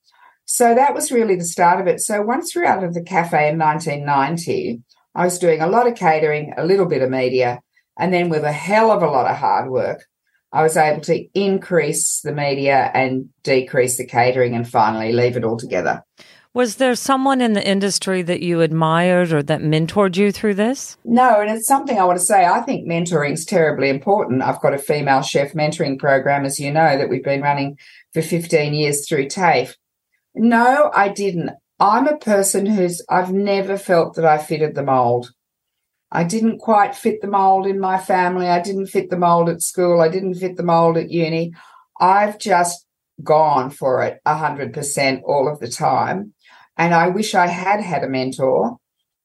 So 0.44 0.72
that 0.72 0.94
was 0.94 1.10
really 1.10 1.34
the 1.34 1.44
start 1.44 1.80
of 1.80 1.88
it. 1.88 2.00
So 2.00 2.22
once 2.22 2.54
we 2.54 2.62
were 2.62 2.68
out 2.68 2.84
of 2.84 2.94
the 2.94 3.02
cafe 3.02 3.48
in 3.48 3.58
1990, 3.58 4.82
I 5.16 5.24
was 5.24 5.40
doing 5.40 5.60
a 5.60 5.66
lot 5.66 5.88
of 5.88 5.96
catering, 5.96 6.54
a 6.56 6.64
little 6.64 6.86
bit 6.86 7.02
of 7.02 7.10
media, 7.10 7.58
and 7.98 8.14
then 8.14 8.28
with 8.28 8.44
a 8.44 8.52
hell 8.52 8.92
of 8.92 9.02
a 9.02 9.10
lot 9.10 9.28
of 9.28 9.36
hard 9.36 9.68
work, 9.68 10.04
I 10.52 10.62
was 10.62 10.76
able 10.76 11.00
to 11.02 11.26
increase 11.34 12.20
the 12.20 12.32
media 12.32 12.88
and 12.94 13.30
decrease 13.42 13.96
the 13.96 14.06
catering 14.06 14.54
and 14.54 14.68
finally 14.68 15.12
leave 15.12 15.36
it 15.36 15.44
all 15.44 15.56
together. 15.56 16.04
Was 16.52 16.76
there 16.76 16.96
someone 16.96 17.40
in 17.40 17.52
the 17.52 17.64
industry 17.64 18.22
that 18.22 18.42
you 18.42 18.60
admired 18.60 19.32
or 19.32 19.40
that 19.44 19.60
mentored 19.60 20.16
you 20.16 20.32
through 20.32 20.54
this? 20.54 20.96
No, 21.04 21.40
and 21.40 21.48
it's 21.48 21.68
something 21.68 21.96
I 21.96 22.04
want 22.04 22.18
to 22.18 22.24
say. 22.24 22.44
I 22.44 22.60
think 22.62 22.88
mentoring 22.88 23.34
is 23.34 23.44
terribly 23.44 23.88
important. 23.88 24.42
I've 24.42 24.60
got 24.60 24.74
a 24.74 24.78
female 24.78 25.22
chef 25.22 25.52
mentoring 25.52 25.96
program, 25.96 26.44
as 26.44 26.58
you 26.58 26.72
know, 26.72 26.98
that 26.98 27.08
we've 27.08 27.22
been 27.22 27.40
running 27.40 27.78
for 28.12 28.20
15 28.20 28.74
years 28.74 29.08
through 29.08 29.28
TAFE. 29.28 29.76
No, 30.34 30.90
I 30.92 31.08
didn't. 31.08 31.50
I'm 31.78 32.08
a 32.08 32.18
person 32.18 32.66
who's, 32.66 33.00
I've 33.08 33.32
never 33.32 33.78
felt 33.78 34.16
that 34.16 34.24
I 34.24 34.38
fitted 34.38 34.74
the 34.74 34.82
mold. 34.82 35.32
I 36.10 36.24
didn't 36.24 36.58
quite 36.58 36.96
fit 36.96 37.20
the 37.20 37.28
mold 37.28 37.68
in 37.68 37.78
my 37.78 37.96
family. 37.96 38.48
I 38.48 38.60
didn't 38.60 38.88
fit 38.88 39.08
the 39.08 39.16
mold 39.16 39.48
at 39.48 39.62
school. 39.62 40.00
I 40.00 40.08
didn't 40.08 40.34
fit 40.34 40.56
the 40.56 40.64
mold 40.64 40.96
at 40.96 41.12
uni. 41.12 41.52
I've 42.00 42.40
just 42.40 42.84
gone 43.22 43.70
for 43.70 44.02
it 44.02 44.20
100% 44.26 45.22
all 45.24 45.48
of 45.48 45.60
the 45.60 45.68
time. 45.68 46.34
And 46.80 46.94
I 46.94 47.08
wish 47.08 47.34
I 47.34 47.46
had 47.46 47.82
had 47.82 48.04
a 48.04 48.08
mentor 48.08 48.78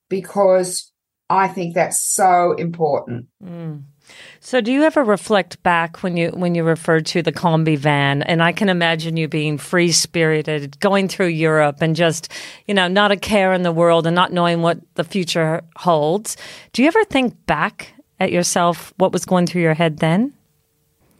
because 0.09 0.91
I 1.29 1.47
think 1.47 1.73
that's 1.73 2.01
so 2.01 2.51
important. 2.51 3.27
Mm. 3.41 3.83
So 4.41 4.59
do 4.59 4.73
you 4.73 4.83
ever 4.83 5.05
reflect 5.05 5.63
back 5.63 6.03
when 6.03 6.17
you 6.17 6.31
when 6.31 6.53
you 6.53 6.65
refer 6.65 6.99
to 6.99 7.21
the 7.21 7.31
combi 7.31 7.77
van 7.77 8.23
and 8.23 8.43
I 8.43 8.51
can 8.51 8.67
imagine 8.67 9.15
you 9.15 9.29
being 9.29 9.57
free 9.57 9.93
spirited 9.93 10.77
going 10.81 11.07
through 11.07 11.27
Europe 11.27 11.77
and 11.79 11.95
just 11.95 12.29
you 12.67 12.73
know 12.73 12.89
not 12.89 13.13
a 13.13 13.15
care 13.15 13.53
in 13.53 13.63
the 13.63 13.71
world 13.71 14.05
and 14.05 14.13
not 14.13 14.33
knowing 14.33 14.61
what 14.61 14.79
the 14.95 15.05
future 15.05 15.61
holds. 15.77 16.35
Do 16.73 16.81
you 16.81 16.89
ever 16.89 17.05
think 17.05 17.45
back 17.45 17.93
at 18.19 18.33
yourself 18.33 18.93
what 18.97 19.13
was 19.13 19.23
going 19.23 19.47
through 19.47 19.61
your 19.61 19.75
head 19.75 19.99
then? 19.99 20.33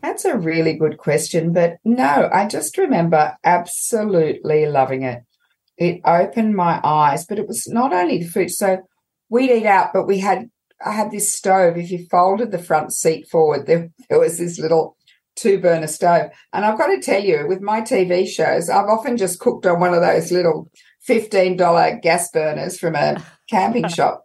That's 0.01 0.25
a 0.25 0.37
really 0.37 0.73
good 0.73 0.97
question, 0.97 1.53
but 1.53 1.77
no, 1.85 2.29
I 2.31 2.45
just 2.45 2.77
remember 2.77 3.37
absolutely 3.45 4.65
loving 4.65 5.03
it 5.03 5.23
it 5.77 6.01
opened 6.05 6.55
my 6.55 6.79
eyes. 6.83 7.25
But 7.25 7.39
it 7.39 7.47
was 7.47 7.67
not 7.67 7.93
only 7.93 8.19
the 8.19 8.29
food. 8.29 8.51
So 8.51 8.79
we'd 9.29 9.51
eat 9.51 9.65
out, 9.65 9.91
but 9.93 10.07
we 10.07 10.19
had 10.19 10.49
I 10.85 10.91
had 10.91 11.11
this 11.11 11.33
stove. 11.33 11.77
If 11.77 11.91
you 11.91 12.05
folded 12.09 12.51
the 12.51 12.59
front 12.59 12.93
seat 12.93 13.27
forward, 13.29 13.65
there, 13.65 13.89
there 14.09 14.19
was 14.19 14.37
this 14.37 14.59
little 14.59 14.97
two 15.35 15.59
burner 15.59 15.87
stove. 15.87 16.31
And 16.53 16.65
I've 16.65 16.77
got 16.77 16.87
to 16.87 17.01
tell 17.01 17.23
you, 17.23 17.45
with 17.47 17.61
my 17.61 17.81
TV 17.81 18.27
shows, 18.27 18.69
I've 18.69 18.87
often 18.87 19.17
just 19.17 19.39
cooked 19.39 19.65
on 19.65 19.79
one 19.79 19.93
of 19.93 20.01
those 20.01 20.31
little 20.31 20.69
$15 21.07 22.01
gas 22.01 22.29
burners 22.31 22.79
from 22.79 22.95
a 22.95 23.23
camping 23.49 23.87
shop. 23.87 24.23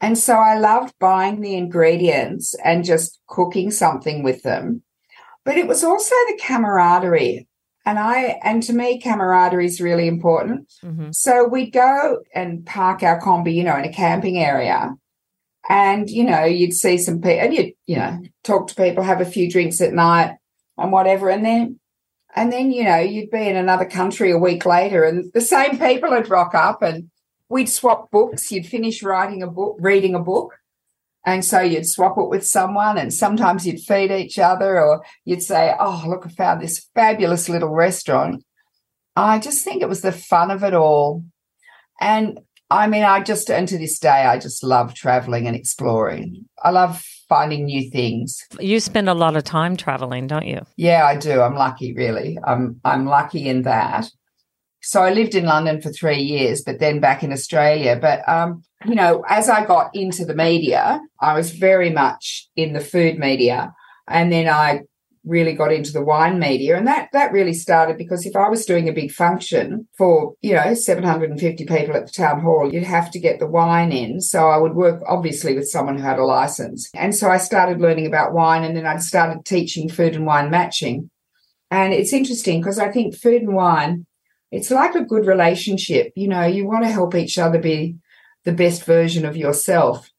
And 0.00 0.18
so 0.18 0.34
I 0.34 0.58
loved 0.58 0.94
buying 0.98 1.40
the 1.40 1.56
ingredients 1.56 2.54
and 2.64 2.84
just 2.84 3.20
cooking 3.28 3.70
something 3.70 4.22
with 4.22 4.42
them. 4.42 4.82
But 5.44 5.56
it 5.56 5.66
was 5.66 5.84
also 5.84 6.14
the 6.14 6.40
camaraderie 6.42 7.46
and 7.86 7.98
I, 7.98 8.40
and 8.42 8.62
to 8.64 8.72
me, 8.72 8.98
camaraderie 8.98 9.66
is 9.66 9.80
really 9.80 10.08
important. 10.08 10.72
Mm-hmm. 10.82 11.10
So 11.12 11.46
we'd 11.46 11.72
go 11.72 12.22
and 12.34 12.64
park 12.64 13.02
our 13.02 13.20
combi, 13.20 13.54
you 13.54 13.64
know, 13.64 13.76
in 13.76 13.84
a 13.84 13.92
camping 13.92 14.38
area. 14.38 14.94
And, 15.68 16.08
you 16.08 16.24
know, 16.24 16.44
you'd 16.44 16.74
see 16.74 16.98
some 16.98 17.20
people 17.20 17.40
and 17.40 17.54
you'd, 17.54 17.72
you 17.86 17.96
know, 17.96 18.20
talk 18.42 18.68
to 18.68 18.74
people, 18.74 19.02
have 19.02 19.20
a 19.20 19.26
few 19.26 19.50
drinks 19.50 19.80
at 19.80 19.92
night 19.92 20.36
and 20.78 20.92
whatever. 20.92 21.28
And 21.28 21.44
then, 21.44 21.78
and 22.34 22.52
then, 22.52 22.70
you 22.70 22.84
know, 22.84 22.98
you'd 22.98 23.30
be 23.30 23.48
in 23.48 23.56
another 23.56 23.86
country 23.86 24.30
a 24.30 24.38
week 24.38 24.66
later 24.66 25.04
and 25.04 25.30
the 25.32 25.40
same 25.40 25.78
people 25.78 26.10
would 26.10 26.28
rock 26.28 26.54
up 26.54 26.82
and 26.82 27.10
we'd 27.48 27.68
swap 27.68 28.10
books. 28.10 28.50
You'd 28.50 28.66
finish 28.66 29.02
writing 29.02 29.42
a 29.42 29.46
book, 29.46 29.76
reading 29.78 30.14
a 30.14 30.20
book 30.20 30.54
and 31.24 31.44
so 31.44 31.60
you'd 31.60 31.88
swap 31.88 32.18
it 32.18 32.28
with 32.28 32.46
someone, 32.46 32.98
and 32.98 33.12
sometimes 33.12 33.66
you'd 33.66 33.80
feed 33.80 34.10
each 34.10 34.38
other, 34.38 34.80
or 34.80 35.04
you'd 35.24 35.42
say, 35.42 35.74
Oh, 35.78 36.04
look, 36.06 36.26
I 36.26 36.30
found 36.30 36.60
this 36.60 36.88
fabulous 36.94 37.48
little 37.48 37.70
restaurant. 37.70 38.44
I 39.16 39.38
just 39.38 39.64
think 39.64 39.82
it 39.82 39.88
was 39.88 40.02
the 40.02 40.12
fun 40.12 40.50
of 40.50 40.64
it 40.64 40.74
all. 40.74 41.24
And 42.00 42.40
I 42.70 42.88
mean, 42.88 43.04
I 43.04 43.22
just, 43.22 43.50
and 43.50 43.68
to 43.68 43.78
this 43.78 43.98
day, 43.98 44.08
I 44.08 44.38
just 44.38 44.64
love 44.64 44.94
traveling 44.94 45.46
and 45.46 45.54
exploring. 45.54 46.46
I 46.62 46.70
love 46.70 47.04
finding 47.28 47.66
new 47.66 47.90
things. 47.90 48.42
You 48.60 48.80
spend 48.80 49.08
a 49.08 49.14
lot 49.14 49.36
of 49.36 49.44
time 49.44 49.76
traveling, 49.76 50.26
don't 50.26 50.46
you? 50.46 50.60
Yeah, 50.76 51.04
I 51.06 51.16
do. 51.16 51.40
I'm 51.40 51.54
lucky, 51.54 51.94
really. 51.94 52.38
I'm 52.44 52.80
I'm 52.84 53.06
lucky 53.06 53.48
in 53.48 53.62
that. 53.62 54.10
So 54.84 55.02
I 55.02 55.12
lived 55.12 55.34
in 55.34 55.46
London 55.46 55.80
for 55.80 55.90
three 55.90 56.20
years, 56.20 56.62
but 56.62 56.78
then 56.78 57.00
back 57.00 57.22
in 57.22 57.32
Australia. 57.32 57.98
But 58.00 58.28
um, 58.28 58.62
you 58.84 58.94
know, 58.94 59.24
as 59.28 59.48
I 59.48 59.64
got 59.64 59.94
into 59.94 60.24
the 60.24 60.34
media, 60.34 61.00
I 61.20 61.34
was 61.34 61.52
very 61.52 61.90
much 61.90 62.48
in 62.54 62.74
the 62.74 62.80
food 62.80 63.18
media. 63.18 63.72
And 64.06 64.30
then 64.30 64.48
I 64.48 64.82
really 65.24 65.54
got 65.54 65.72
into 65.72 65.90
the 65.90 66.04
wine 66.04 66.38
media. 66.38 66.76
And 66.76 66.86
that 66.86 67.08
that 67.12 67.32
really 67.32 67.54
started 67.54 67.96
because 67.96 68.26
if 68.26 68.36
I 68.36 68.48
was 68.48 68.66
doing 68.66 68.88
a 68.88 68.92
big 68.92 69.10
function 69.10 69.88
for, 69.96 70.34
you 70.42 70.54
know, 70.54 70.74
750 70.74 71.64
people 71.64 71.96
at 71.96 72.06
the 72.06 72.12
town 72.12 72.40
hall, 72.40 72.70
you'd 72.70 72.84
have 72.84 73.10
to 73.12 73.18
get 73.18 73.38
the 73.38 73.46
wine 73.46 73.90
in. 73.90 74.20
So 74.20 74.50
I 74.50 74.58
would 74.58 74.74
work 74.74 75.02
obviously 75.06 75.54
with 75.54 75.68
someone 75.68 75.96
who 75.96 76.04
had 76.04 76.18
a 76.18 76.24
license. 76.24 76.90
And 76.94 77.14
so 77.14 77.30
I 77.30 77.38
started 77.38 77.80
learning 77.80 78.06
about 78.06 78.34
wine 78.34 78.64
and 78.64 78.76
then 78.76 78.86
I 78.86 78.98
started 78.98 79.46
teaching 79.46 79.88
food 79.88 80.14
and 80.14 80.26
wine 80.26 80.50
matching. 80.50 81.10
And 81.70 81.94
it's 81.94 82.12
interesting 82.12 82.60
because 82.60 82.78
I 82.78 82.92
think 82.92 83.16
food 83.16 83.42
and 83.42 83.54
wine, 83.54 84.06
it's 84.54 84.70
like 84.70 84.94
a 84.94 85.04
good 85.04 85.26
relationship. 85.26 86.12
You 86.14 86.28
know, 86.28 86.44
you 86.44 86.64
want 86.64 86.84
to 86.84 86.90
help 86.90 87.14
each 87.14 87.38
other 87.38 87.58
be 87.58 87.96
the 88.44 88.52
best 88.52 88.84
version 88.84 89.24
of 89.24 89.36
yourself. 89.36 90.10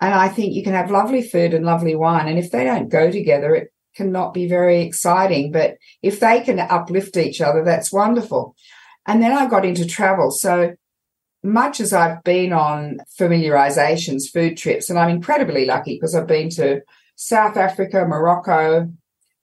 And 0.00 0.12
I 0.12 0.28
think 0.28 0.52
you 0.52 0.62
can 0.62 0.74
have 0.74 0.90
lovely 0.90 1.22
food 1.22 1.54
and 1.54 1.64
lovely 1.64 1.94
wine. 1.94 2.28
And 2.28 2.38
if 2.38 2.50
they 2.50 2.64
don't 2.64 2.90
go 2.90 3.10
together, 3.10 3.54
it 3.54 3.72
cannot 3.96 4.34
be 4.34 4.46
very 4.46 4.82
exciting. 4.82 5.52
But 5.52 5.76
if 6.02 6.20
they 6.20 6.40
can 6.40 6.60
uplift 6.60 7.16
each 7.16 7.40
other, 7.40 7.64
that's 7.64 7.92
wonderful. 7.92 8.54
And 9.06 9.22
then 9.22 9.32
I 9.32 9.46
got 9.46 9.64
into 9.64 9.86
travel. 9.86 10.30
So 10.30 10.74
much 11.42 11.80
as 11.80 11.94
I've 11.94 12.22
been 12.24 12.52
on 12.52 12.98
familiarizations, 13.18 14.30
food 14.30 14.58
trips, 14.58 14.90
and 14.90 14.98
I'm 14.98 15.08
incredibly 15.08 15.64
lucky 15.64 15.94
because 15.94 16.14
I've 16.14 16.26
been 16.26 16.50
to 16.50 16.82
South 17.16 17.56
Africa, 17.56 18.04
Morocco, 18.06 18.92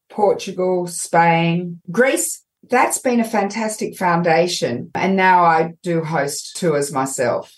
Portugal, 0.09 0.85
Spain, 0.87 1.81
Greece. 1.91 2.44
That's 2.69 2.97
been 2.97 3.19
a 3.19 3.25
fantastic 3.25 3.97
foundation. 3.97 4.91
And 4.95 5.15
now 5.15 5.43
I 5.43 5.73
do 5.83 6.03
host 6.03 6.57
tours 6.57 6.91
myself. 6.91 7.53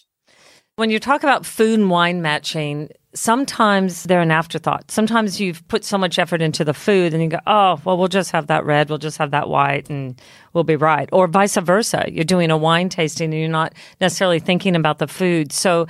When 0.75 0.89
you 0.91 0.99
talk 0.99 1.23
about 1.23 1.45
food 1.45 1.79
and 1.79 1.89
wine 1.89 2.21
matching, 2.21 2.89
sometimes 3.15 4.03
they're 4.03 4.21
an 4.21 4.29
afterthought. 4.29 4.91
Sometimes 4.91 5.41
you've 5.41 5.67
put 5.67 5.83
so 5.83 5.97
much 5.97 6.19
effort 6.19 6.41
into 6.41 6.63
the 6.63 6.73
food 6.73 7.13
and 7.13 7.23
you 7.23 7.29
go, 7.29 7.39
oh, 7.47 7.81
well, 7.83 7.97
we'll 7.97 8.07
just 8.07 8.31
have 8.31 8.47
that 8.47 8.63
red, 8.63 8.89
we'll 8.89 8.99
just 8.99 9.17
have 9.17 9.31
that 9.31 9.49
white, 9.49 9.89
and 9.89 10.21
we'll 10.53 10.63
be 10.63 10.75
right. 10.75 11.09
Or 11.11 11.27
vice 11.27 11.57
versa. 11.57 12.05
You're 12.11 12.23
doing 12.23 12.51
a 12.51 12.57
wine 12.57 12.89
tasting 12.89 13.33
and 13.33 13.39
you're 13.39 13.49
not 13.49 13.73
necessarily 13.99 14.39
thinking 14.39 14.75
about 14.75 14.99
the 14.99 15.07
food. 15.07 15.51
So 15.51 15.87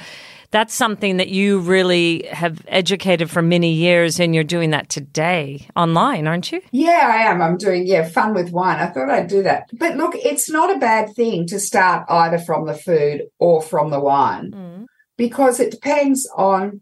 that's 0.52 0.74
something 0.74 1.18
that 1.18 1.30
you 1.30 1.60
really 1.60 2.26
have 2.32 2.62
educated 2.68 3.30
for 3.30 3.42
many 3.42 3.74
years 3.74 4.20
and 4.20 4.34
you're 4.34 4.44
doing 4.44 4.72
that 4.72 4.90
today 4.90 5.68
online, 5.76 6.28
aren't 6.28 6.52
you? 6.52 6.62
Yeah, 6.72 7.12
I 7.14 7.30
am. 7.30 7.42
I'm 7.42 7.58
doing, 7.58 7.86
yeah, 7.86 8.08
fun 8.08 8.34
with 8.34 8.52
wine. 8.52 8.80
I 8.80 8.88
thought 8.88 9.10
I'd 9.10 9.28
do 9.28 9.44
that. 9.44 9.70
But 9.74 9.98
look, 9.98 10.16
it's 10.16 10.50
not 10.50 10.76
a 10.76 10.80
bad 10.80 11.14
thing 11.16 11.48
to 11.48 11.60
start 11.60 12.06
either 12.10 12.40
from 12.40 12.66
the 12.66 12.76
food 12.76 13.24
or 13.40 13.62
from 13.62 13.90
the 13.90 14.00
wine. 14.00 14.52
Mm 14.52 14.88
because 15.18 15.60
it 15.60 15.72
depends 15.72 16.30
on 16.36 16.82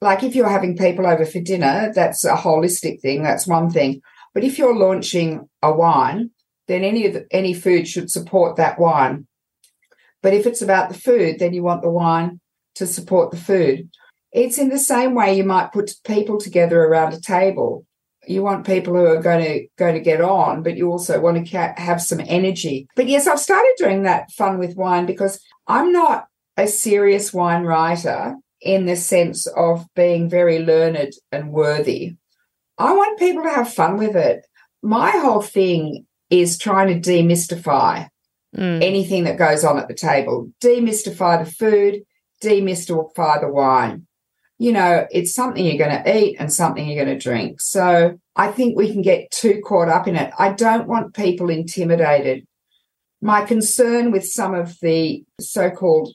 like 0.00 0.22
if 0.22 0.34
you're 0.34 0.48
having 0.48 0.76
people 0.76 1.06
over 1.06 1.24
for 1.24 1.40
dinner, 1.40 1.90
that's 1.94 2.24
a 2.24 2.34
holistic 2.34 3.00
thing. 3.00 3.22
That's 3.22 3.48
one 3.48 3.70
thing. 3.70 4.00
But 4.32 4.44
if 4.44 4.58
you're 4.58 4.76
launching 4.76 5.48
a 5.62 5.72
wine, 5.72 6.30
then 6.68 6.84
any 6.84 7.06
of 7.06 7.14
the, 7.14 7.26
any 7.32 7.54
food 7.54 7.88
should 7.88 8.10
support 8.10 8.56
that 8.56 8.78
wine. 8.78 9.26
But 10.22 10.34
if 10.34 10.46
it's 10.46 10.62
about 10.62 10.88
the 10.88 10.98
food, 10.98 11.38
then 11.38 11.52
you 11.52 11.62
want 11.62 11.82
the 11.82 11.90
wine 11.90 12.40
to 12.78 12.86
support 12.86 13.30
the 13.30 13.36
food. 13.36 13.90
It's 14.32 14.58
in 14.58 14.68
the 14.68 14.78
same 14.78 15.14
way 15.14 15.36
you 15.36 15.44
might 15.44 15.72
put 15.72 15.94
people 16.04 16.38
together 16.38 16.82
around 16.82 17.12
a 17.12 17.20
table. 17.20 17.84
You 18.26 18.42
want 18.42 18.66
people 18.66 18.94
who 18.94 19.06
are 19.06 19.22
going 19.22 19.44
to 19.44 19.66
going 19.78 19.94
to 19.94 20.00
get 20.00 20.20
on, 20.20 20.62
but 20.62 20.76
you 20.76 20.90
also 20.90 21.20
want 21.20 21.44
to 21.44 21.50
ca- 21.50 21.74
have 21.76 22.02
some 22.02 22.20
energy. 22.26 22.86
But 22.94 23.08
yes, 23.08 23.26
I've 23.26 23.40
started 23.40 23.74
doing 23.78 24.02
that 24.02 24.30
fun 24.32 24.58
with 24.58 24.76
wine 24.76 25.06
because 25.06 25.40
I'm 25.66 25.92
not 25.92 26.26
a 26.56 26.66
serious 26.66 27.32
wine 27.32 27.62
writer 27.62 28.36
in 28.60 28.86
the 28.86 28.96
sense 28.96 29.46
of 29.46 29.86
being 29.94 30.28
very 30.28 30.58
learned 30.58 31.12
and 31.32 31.52
worthy. 31.52 32.16
I 32.76 32.92
want 32.92 33.18
people 33.18 33.44
to 33.44 33.50
have 33.50 33.72
fun 33.72 33.96
with 33.96 34.14
it. 34.14 34.44
My 34.82 35.10
whole 35.10 35.42
thing 35.42 36.06
is 36.30 36.58
trying 36.58 37.00
to 37.00 37.10
demystify 37.10 38.08
mm. 38.56 38.82
anything 38.82 39.24
that 39.24 39.38
goes 39.38 39.64
on 39.64 39.78
at 39.78 39.88
the 39.88 39.94
table, 39.94 40.50
demystify 40.60 41.44
the 41.44 41.50
food, 41.50 42.02
demystify 42.42 43.40
the 43.40 43.48
wine. 43.48 44.06
You 44.58 44.72
know, 44.72 45.06
it's 45.10 45.34
something 45.34 45.64
you're 45.64 45.78
going 45.78 46.02
to 46.02 46.18
eat 46.18 46.36
and 46.40 46.52
something 46.52 46.88
you're 46.88 47.04
going 47.04 47.16
to 47.16 47.22
drink. 47.22 47.60
So 47.60 48.18
I 48.34 48.48
think 48.48 48.76
we 48.76 48.92
can 48.92 49.02
get 49.02 49.30
too 49.30 49.60
caught 49.64 49.88
up 49.88 50.08
in 50.08 50.16
it. 50.16 50.32
I 50.38 50.52
don't 50.52 50.88
want 50.88 51.14
people 51.14 51.48
intimidated 51.48 52.44
my 53.20 53.44
concern 53.44 54.10
with 54.10 54.26
some 54.26 54.54
of 54.54 54.78
the 54.80 55.24
so 55.40 55.70
called 55.70 56.14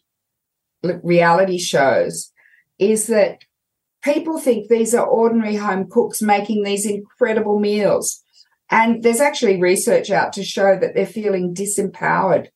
reality 1.04 1.58
shows 1.58 2.32
is 2.80 3.08
that 3.08 3.40
people 4.04 4.38
think 4.38 4.68
these 4.68 4.94
are 4.94 5.06
ordinary 5.06 5.56
home 5.56 5.90
cooks 5.90 6.22
making 6.22 6.64
these 6.64 6.86
incredible 6.86 7.60
meals. 7.60 8.22
And 8.70 9.04
there's 9.04 9.20
actually 9.20 9.62
research 9.62 10.10
out 10.10 10.34
to 10.34 10.44
show 10.44 10.78
that 10.80 10.96
they're 10.96 11.06
feeling 11.06 11.54
disempowered. 11.54 12.48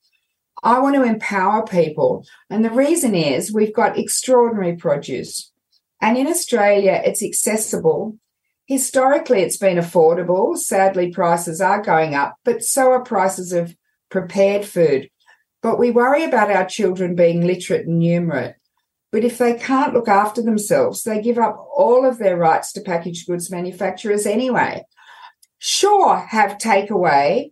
I 0.64 0.80
want 0.80 0.96
to 0.96 1.04
empower 1.04 1.66
people. 1.66 2.26
And 2.50 2.64
the 2.64 2.72
reason 2.72 3.16
is 3.16 3.54
we've 3.54 3.74
got 3.74 3.98
extraordinary 3.98 4.76
produce. 4.76 5.52
And 6.02 6.18
in 6.18 6.28
Australia, 6.28 7.02
it's 7.04 7.24
accessible. 7.24 8.18
Historically, 8.66 9.42
it's 9.42 9.58
been 9.58 9.78
affordable. 9.78 10.58
Sadly, 10.58 11.12
prices 11.12 11.62
are 11.62 11.82
going 11.82 12.16
up, 12.16 12.36
but 12.44 12.64
so 12.64 12.92
are 12.92 13.04
prices 13.04 13.54
of 13.54 13.76
prepared 14.10 14.66
food. 14.66 15.10
But 15.62 15.80
we 15.80 15.92
worry 15.92 16.24
about 16.24 16.52
our 16.52 16.66
children 16.66 17.16
being 17.16 17.46
literate 17.46 17.88
and 17.88 18.02
numerate. 18.02 18.56
But 19.12 19.24
if 19.24 19.38
they 19.38 19.54
can't 19.54 19.94
look 19.94 20.08
after 20.08 20.42
themselves, 20.42 21.04
they 21.04 21.22
give 21.22 21.38
up 21.38 21.58
all 21.76 22.06
of 22.06 22.18
their 22.18 22.38
rights 22.38 22.74
to 22.74 22.82
packaged 22.82 23.28
goods 23.28 23.50
manufacturers 23.50 24.26
anyway. 24.26 24.84
Sure, 25.60 26.18
have 26.18 26.58
takeaway 26.58 27.52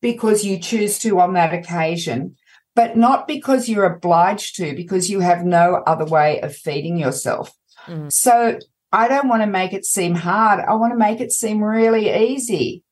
because 0.00 0.44
you 0.44 0.58
choose 0.58 0.98
to 1.00 1.20
on 1.20 1.34
that 1.34 1.54
occasion, 1.54 2.36
but 2.74 2.96
not 2.96 3.26
because 3.26 3.68
you're 3.68 3.84
obliged 3.84 4.56
to, 4.56 4.74
because 4.74 5.10
you 5.10 5.20
have 5.20 5.44
no 5.44 5.82
other 5.86 6.04
way 6.04 6.40
of 6.40 6.54
feeding 6.54 6.98
yourself. 6.98 7.52
Mm. 7.86 8.12
So 8.12 8.58
I 8.92 9.08
don't 9.08 9.28
want 9.28 9.42
to 9.42 9.46
make 9.46 9.72
it 9.72 9.84
seem 9.84 10.14
hard. 10.14 10.60
I 10.60 10.74
want 10.74 10.92
to 10.92 10.98
make 10.98 11.20
it 11.20 11.32
seem 11.32 11.62
really 11.62 12.14
easy. 12.14 12.82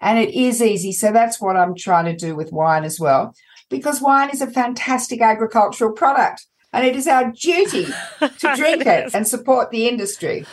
And 0.00 0.18
it 0.18 0.34
is 0.34 0.60
easy. 0.60 0.92
So 0.92 1.12
that's 1.12 1.40
what 1.40 1.56
I'm 1.56 1.74
trying 1.74 2.06
to 2.06 2.16
do 2.16 2.34
with 2.34 2.52
wine 2.52 2.84
as 2.84 2.98
well, 2.98 3.34
because 3.70 4.00
wine 4.00 4.30
is 4.30 4.42
a 4.42 4.50
fantastic 4.50 5.20
agricultural 5.20 5.92
product 5.92 6.46
and 6.72 6.84
it 6.84 6.96
is 6.96 7.06
our 7.06 7.30
duty 7.30 7.86
to 8.18 8.56
drink 8.56 8.82
it, 8.82 8.86
it 8.86 9.14
and 9.14 9.26
support 9.26 9.70
the 9.70 9.88
industry. 9.88 10.44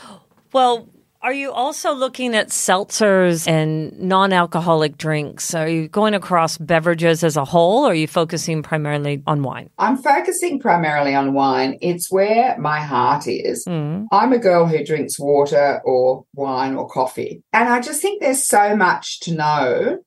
Well, 0.53 0.89
are 1.23 1.33
you 1.33 1.51
also 1.51 1.93
looking 1.93 2.35
at 2.35 2.49
seltzers 2.49 3.47
and 3.47 3.99
non 3.99 4.33
alcoholic 4.33 4.97
drinks? 4.97 5.53
Are 5.53 5.67
you 5.67 5.87
going 5.87 6.15
across 6.15 6.57
beverages 6.57 7.23
as 7.23 7.37
a 7.37 7.45
whole, 7.45 7.85
or 7.85 7.91
are 7.91 7.95
you 7.95 8.07
focusing 8.07 8.63
primarily 8.63 9.21
on 9.27 9.43
wine? 9.43 9.69
I'm 9.77 9.97
focusing 9.97 10.59
primarily 10.59 11.13
on 11.13 11.33
wine. 11.33 11.77
It's 11.81 12.11
where 12.11 12.57
my 12.57 12.79
heart 12.79 13.27
is. 13.27 13.65
Mm. 13.65 14.07
I'm 14.11 14.33
a 14.33 14.39
girl 14.39 14.65
who 14.65 14.83
drinks 14.83 15.19
water 15.19 15.81
or 15.85 16.25
wine 16.33 16.75
or 16.75 16.87
coffee. 16.87 17.43
And 17.53 17.69
I 17.69 17.81
just 17.81 18.01
think 18.01 18.21
there's 18.21 18.47
so 18.47 18.75
much 18.75 19.19
to 19.21 19.35
know. 19.35 19.99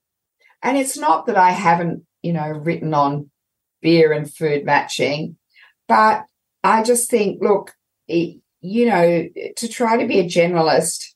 And 0.62 0.78
it's 0.78 0.98
not 0.98 1.26
that 1.26 1.36
I 1.36 1.50
haven't, 1.50 2.04
you 2.22 2.32
know, 2.32 2.48
written 2.48 2.92
on 2.92 3.30
beer 3.82 4.12
and 4.12 4.32
food 4.32 4.64
matching, 4.64 5.36
but 5.86 6.24
I 6.64 6.82
just 6.82 7.10
think, 7.10 7.40
look, 7.42 7.72
it, 8.08 8.40
you 8.64 8.86
know, 8.86 9.28
to 9.56 9.68
try 9.68 9.98
to 9.98 10.06
be 10.06 10.20
a 10.20 10.24
generalist, 10.24 11.12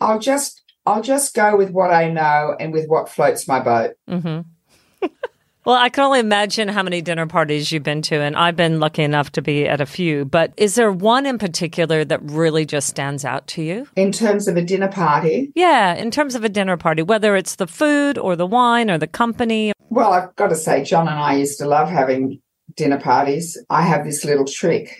I'll 0.00 0.18
just 0.18 0.62
I'll 0.84 1.02
just 1.02 1.32
go 1.32 1.56
with 1.56 1.70
what 1.70 1.92
I 1.92 2.10
know 2.10 2.56
and 2.58 2.72
with 2.72 2.88
what 2.88 3.08
floats 3.08 3.46
my 3.46 3.60
boat. 3.60 3.94
Mm-hmm. 4.10 5.06
well, 5.64 5.76
I 5.76 5.90
can 5.90 6.02
only 6.02 6.18
imagine 6.18 6.66
how 6.66 6.82
many 6.82 7.00
dinner 7.00 7.28
parties 7.28 7.70
you've 7.70 7.84
been 7.84 8.02
to, 8.02 8.16
and 8.16 8.34
I've 8.34 8.56
been 8.56 8.80
lucky 8.80 9.04
enough 9.04 9.30
to 9.32 9.42
be 9.42 9.68
at 9.68 9.80
a 9.80 9.86
few. 9.86 10.24
But 10.24 10.54
is 10.56 10.74
there 10.74 10.90
one 10.90 11.24
in 11.24 11.38
particular 11.38 12.04
that 12.04 12.20
really 12.24 12.66
just 12.66 12.88
stands 12.88 13.24
out 13.24 13.46
to 13.48 13.62
you? 13.62 13.86
In 13.94 14.10
terms 14.10 14.48
of 14.48 14.56
a 14.56 14.62
dinner 14.62 14.88
party? 14.88 15.52
Yeah, 15.54 15.94
in 15.94 16.10
terms 16.10 16.34
of 16.34 16.42
a 16.42 16.48
dinner 16.48 16.76
party, 16.76 17.02
whether 17.02 17.36
it's 17.36 17.54
the 17.54 17.68
food 17.68 18.18
or 18.18 18.34
the 18.34 18.46
wine 18.46 18.90
or 18.90 18.98
the 18.98 19.06
company. 19.06 19.72
Well, 19.88 20.12
I've 20.12 20.34
got 20.34 20.48
to 20.48 20.56
say, 20.56 20.82
John 20.82 21.06
and 21.06 21.20
I 21.20 21.36
used 21.36 21.60
to 21.60 21.66
love 21.66 21.88
having 21.88 22.42
dinner 22.74 22.98
parties. 22.98 23.56
I 23.70 23.82
have 23.82 24.04
this 24.04 24.24
little 24.24 24.46
trick 24.46 24.96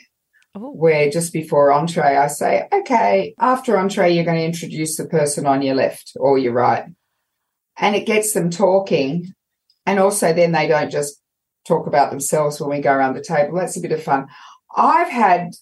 Oh. 0.54 0.70
Where 0.70 1.10
just 1.10 1.32
before 1.32 1.72
entree, 1.72 2.16
I 2.16 2.26
say, 2.26 2.68
okay, 2.72 3.34
after 3.38 3.78
entree, 3.78 4.12
you're 4.12 4.24
going 4.24 4.36
to 4.36 4.44
introduce 4.44 4.96
the 4.96 5.06
person 5.06 5.46
on 5.46 5.62
your 5.62 5.74
left 5.74 6.12
or 6.16 6.38
your 6.38 6.52
right. 6.52 6.84
And 7.78 7.96
it 7.96 8.06
gets 8.06 8.34
them 8.34 8.50
talking. 8.50 9.32
And 9.86 9.98
also, 9.98 10.32
then 10.32 10.52
they 10.52 10.68
don't 10.68 10.90
just 10.90 11.20
talk 11.66 11.86
about 11.86 12.10
themselves 12.10 12.60
when 12.60 12.70
we 12.70 12.82
go 12.82 12.92
around 12.92 13.14
the 13.14 13.22
table. 13.22 13.56
That's 13.56 13.78
a 13.78 13.80
bit 13.80 13.92
of 13.92 14.02
fun. 14.02 14.26
I've 14.76 15.08
had, 15.08 15.52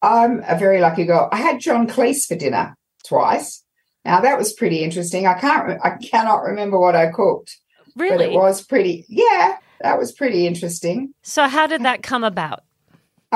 I'm 0.00 0.42
a 0.46 0.56
very 0.56 0.80
lucky 0.80 1.04
girl. 1.04 1.28
I 1.32 1.38
had 1.38 1.60
John 1.60 1.88
Cleese 1.88 2.26
for 2.26 2.36
dinner 2.36 2.76
twice. 3.04 3.64
Now 4.04 4.20
that 4.20 4.38
was 4.38 4.52
pretty 4.52 4.84
interesting. 4.84 5.26
I 5.26 5.34
can't, 5.34 5.80
I 5.82 5.96
cannot 5.96 6.44
remember 6.44 6.78
what 6.78 6.94
I 6.94 7.10
cooked. 7.10 7.56
Really? 7.96 8.16
But 8.16 8.26
it 8.26 8.32
was 8.32 8.62
pretty, 8.62 9.04
yeah, 9.08 9.56
that 9.80 9.98
was 9.98 10.12
pretty 10.12 10.46
interesting. 10.46 11.12
So, 11.22 11.48
how 11.48 11.66
did 11.66 11.82
that 11.82 12.02
come 12.02 12.22
about? 12.22 12.60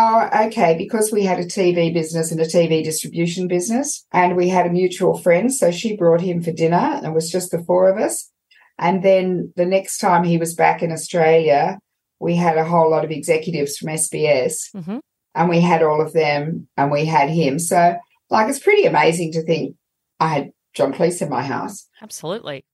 Oh, 0.03 0.47
okay. 0.47 0.77
Because 0.79 1.13
we 1.13 1.25
had 1.25 1.39
a 1.39 1.45
TV 1.45 1.93
business 1.93 2.33
and 2.33 2.41
a 2.41 2.47
TV 2.47 2.83
distribution 2.83 3.49
business, 3.49 4.07
and 4.13 4.35
we 4.35 4.49
had 4.49 4.65
a 4.65 4.71
mutual 4.71 5.19
friend. 5.19 5.53
So 5.53 5.71
she 5.71 5.95
brought 5.95 6.23
him 6.23 6.43
for 6.43 6.53
dinner, 6.53 6.77
and 6.77 7.05
it 7.05 7.13
was 7.13 7.31
just 7.31 7.51
the 7.51 7.63
four 7.65 7.91
of 7.91 7.99
us. 7.99 8.31
And 8.79 9.03
then 9.03 9.53
the 9.57 9.67
next 9.67 9.99
time 9.99 10.25
he 10.25 10.39
was 10.39 10.55
back 10.55 10.83
in 10.83 10.91
Australia, 10.91 11.79
we 12.19 12.35
had 12.35 12.57
a 12.57 12.65
whole 12.65 12.91
lot 12.91 13.05
of 13.05 13.11
executives 13.11 13.77
from 13.77 13.91
SBS, 13.91 14.75
mm-hmm. 14.75 14.99
and 15.35 15.49
we 15.51 15.61
had 15.61 15.83
all 15.83 16.01
of 16.01 16.15
them, 16.15 16.67
and 16.79 16.91
we 16.91 17.05
had 17.05 17.29
him. 17.29 17.59
So, 17.59 17.97
like, 18.31 18.49
it's 18.49 18.59
pretty 18.59 18.87
amazing 18.87 19.33
to 19.33 19.43
think 19.43 19.77
I 20.19 20.29
had 20.29 20.51
John 20.73 20.95
Cleese 20.95 21.21
in 21.21 21.29
my 21.29 21.43
house. 21.43 21.87
Absolutely. 22.01 22.65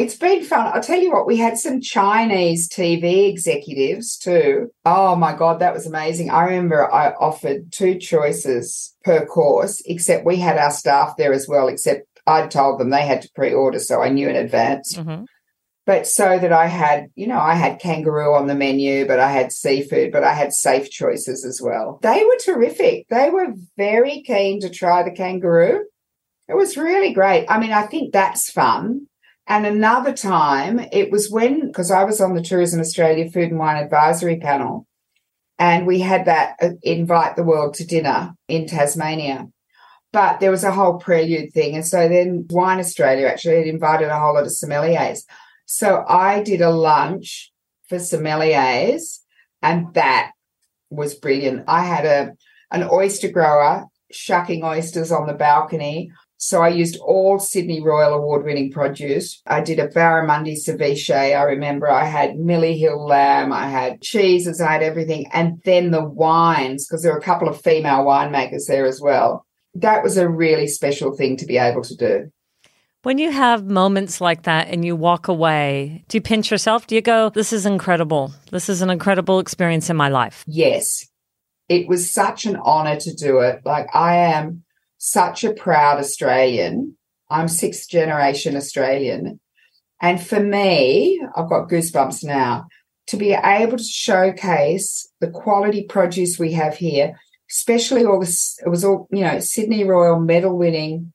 It's 0.00 0.16
been 0.16 0.42
fun. 0.42 0.72
I'll 0.72 0.82
tell 0.82 0.98
you 0.98 1.12
what, 1.12 1.26
we 1.26 1.36
had 1.36 1.58
some 1.58 1.82
Chinese 1.82 2.70
TV 2.70 3.28
executives 3.28 4.16
too. 4.16 4.70
Oh 4.86 5.14
my 5.14 5.36
God, 5.36 5.60
that 5.60 5.74
was 5.74 5.86
amazing. 5.86 6.30
I 6.30 6.44
remember 6.44 6.90
I 6.90 7.10
offered 7.20 7.70
two 7.70 7.98
choices 7.98 8.96
per 9.04 9.26
course, 9.26 9.82
except 9.84 10.24
we 10.24 10.36
had 10.36 10.56
our 10.56 10.70
staff 10.70 11.18
there 11.18 11.34
as 11.34 11.46
well, 11.46 11.68
except 11.68 12.06
I'd 12.26 12.50
told 12.50 12.80
them 12.80 12.88
they 12.88 13.06
had 13.06 13.20
to 13.22 13.30
pre 13.34 13.52
order, 13.52 13.78
so 13.78 14.00
I 14.00 14.08
knew 14.08 14.26
in 14.26 14.36
advance. 14.36 14.94
Mm-hmm. 14.94 15.24
But 15.84 16.06
so 16.06 16.38
that 16.38 16.52
I 16.52 16.66
had, 16.66 17.08
you 17.14 17.26
know, 17.26 17.38
I 17.38 17.54
had 17.54 17.78
kangaroo 17.78 18.32
on 18.34 18.46
the 18.46 18.54
menu, 18.54 19.06
but 19.06 19.20
I 19.20 19.30
had 19.30 19.52
seafood, 19.52 20.12
but 20.12 20.24
I 20.24 20.32
had 20.32 20.54
safe 20.54 20.90
choices 20.90 21.44
as 21.44 21.60
well. 21.62 21.98
They 22.02 22.24
were 22.24 22.38
terrific. 22.42 23.06
They 23.10 23.28
were 23.28 23.52
very 23.76 24.22
keen 24.22 24.60
to 24.60 24.70
try 24.70 25.02
the 25.02 25.10
kangaroo. 25.10 25.84
It 26.48 26.56
was 26.56 26.78
really 26.78 27.12
great. 27.12 27.44
I 27.50 27.60
mean, 27.60 27.72
I 27.72 27.82
think 27.82 28.14
that's 28.14 28.50
fun 28.50 29.08
and 29.50 29.66
another 29.66 30.12
time, 30.12 30.78
it 30.92 31.10
was 31.10 31.28
when, 31.28 31.66
because 31.66 31.90
I 31.90 32.04
was 32.04 32.20
on 32.20 32.34
the 32.34 32.40
Tourism 32.40 32.78
Australia 32.78 33.28
Food 33.28 33.50
and 33.50 33.58
Wine 33.58 33.82
Advisory 33.82 34.38
Panel, 34.38 34.86
and 35.58 35.88
we 35.88 35.98
had 35.98 36.26
that 36.26 36.54
uh, 36.62 36.70
invite 36.84 37.34
the 37.34 37.42
world 37.42 37.74
to 37.74 37.84
dinner 37.84 38.32
in 38.46 38.68
Tasmania. 38.68 39.48
But 40.12 40.38
there 40.38 40.52
was 40.52 40.62
a 40.62 40.70
whole 40.70 40.98
prelude 40.98 41.52
thing. 41.52 41.74
And 41.74 41.84
so 41.84 42.08
then 42.08 42.46
Wine 42.50 42.78
Australia 42.78 43.26
actually 43.26 43.56
had 43.56 43.66
invited 43.66 44.08
a 44.08 44.20
whole 44.20 44.34
lot 44.34 44.44
of 44.44 44.52
sommeliers. 44.52 45.22
So 45.66 46.04
I 46.08 46.44
did 46.44 46.60
a 46.60 46.70
lunch 46.70 47.52
for 47.88 47.98
sommeliers, 47.98 49.18
and 49.62 49.92
that 49.94 50.30
was 50.90 51.16
brilliant. 51.16 51.64
I 51.66 51.82
had 51.82 52.06
a 52.06 52.32
an 52.70 52.88
oyster 52.88 53.28
grower 53.28 53.86
shucking 54.12 54.62
oysters 54.62 55.10
on 55.10 55.26
the 55.26 55.34
balcony. 55.34 56.12
So 56.42 56.62
I 56.62 56.68
used 56.68 56.96
all 57.00 57.38
Sydney 57.38 57.82
Royal 57.82 58.14
Award 58.14 58.46
winning 58.46 58.72
produce. 58.72 59.42
I 59.46 59.60
did 59.60 59.78
a 59.78 59.88
barramundi 59.88 60.56
ceviche. 60.56 61.14
I 61.14 61.42
remember 61.42 61.86
I 61.86 62.06
had 62.06 62.38
Milly 62.38 62.78
Hill 62.78 63.04
lamb, 63.04 63.52
I 63.52 63.68
had 63.68 64.00
cheeses, 64.00 64.58
I 64.58 64.72
had 64.72 64.82
everything. 64.82 65.26
And 65.34 65.60
then 65.66 65.90
the 65.90 66.02
wines, 66.02 66.86
because 66.86 67.02
there 67.02 67.12
were 67.12 67.18
a 67.18 67.22
couple 67.22 67.46
of 67.46 67.60
female 67.60 68.06
winemakers 68.06 68.66
there 68.66 68.86
as 68.86 69.02
well. 69.02 69.44
That 69.74 70.02
was 70.02 70.16
a 70.16 70.30
really 70.30 70.66
special 70.66 71.14
thing 71.14 71.36
to 71.36 71.44
be 71.44 71.58
able 71.58 71.82
to 71.82 71.94
do. 71.94 72.32
When 73.02 73.18
you 73.18 73.30
have 73.30 73.66
moments 73.66 74.22
like 74.22 74.44
that 74.44 74.68
and 74.68 74.82
you 74.82 74.96
walk 74.96 75.28
away, 75.28 76.04
do 76.08 76.16
you 76.16 76.22
pinch 76.22 76.50
yourself? 76.50 76.86
Do 76.86 76.94
you 76.94 77.02
go, 77.02 77.28
This 77.28 77.52
is 77.52 77.66
incredible? 77.66 78.32
This 78.50 78.70
is 78.70 78.80
an 78.80 78.88
incredible 78.88 79.40
experience 79.40 79.90
in 79.90 79.96
my 79.96 80.08
life? 80.08 80.42
Yes. 80.46 81.06
It 81.68 81.86
was 81.86 82.10
such 82.10 82.46
an 82.46 82.56
honor 82.56 82.96
to 82.96 83.14
do 83.14 83.40
it. 83.40 83.60
Like, 83.66 83.94
I 83.94 84.16
am 84.16 84.64
such 85.00 85.44
a 85.44 85.54
proud 85.54 85.98
Australian. 85.98 86.94
I'm 87.30 87.48
sixth 87.48 87.88
generation 87.88 88.54
Australian. 88.54 89.40
And 90.00 90.20
for 90.20 90.40
me, 90.40 91.20
I've 91.34 91.48
got 91.48 91.70
goosebumps 91.70 92.22
now 92.22 92.66
to 93.06 93.16
be 93.16 93.32
able 93.32 93.78
to 93.78 93.82
showcase 93.82 95.08
the 95.20 95.30
quality 95.30 95.84
produce 95.84 96.38
we 96.38 96.52
have 96.52 96.76
here, 96.76 97.18
especially 97.50 98.04
all 98.04 98.20
this, 98.20 98.58
it 98.64 98.68
was 98.68 98.84
all, 98.84 99.08
you 99.10 99.24
know, 99.24 99.40
Sydney 99.40 99.84
Royal 99.84 100.20
medal 100.20 100.56
winning 100.56 101.12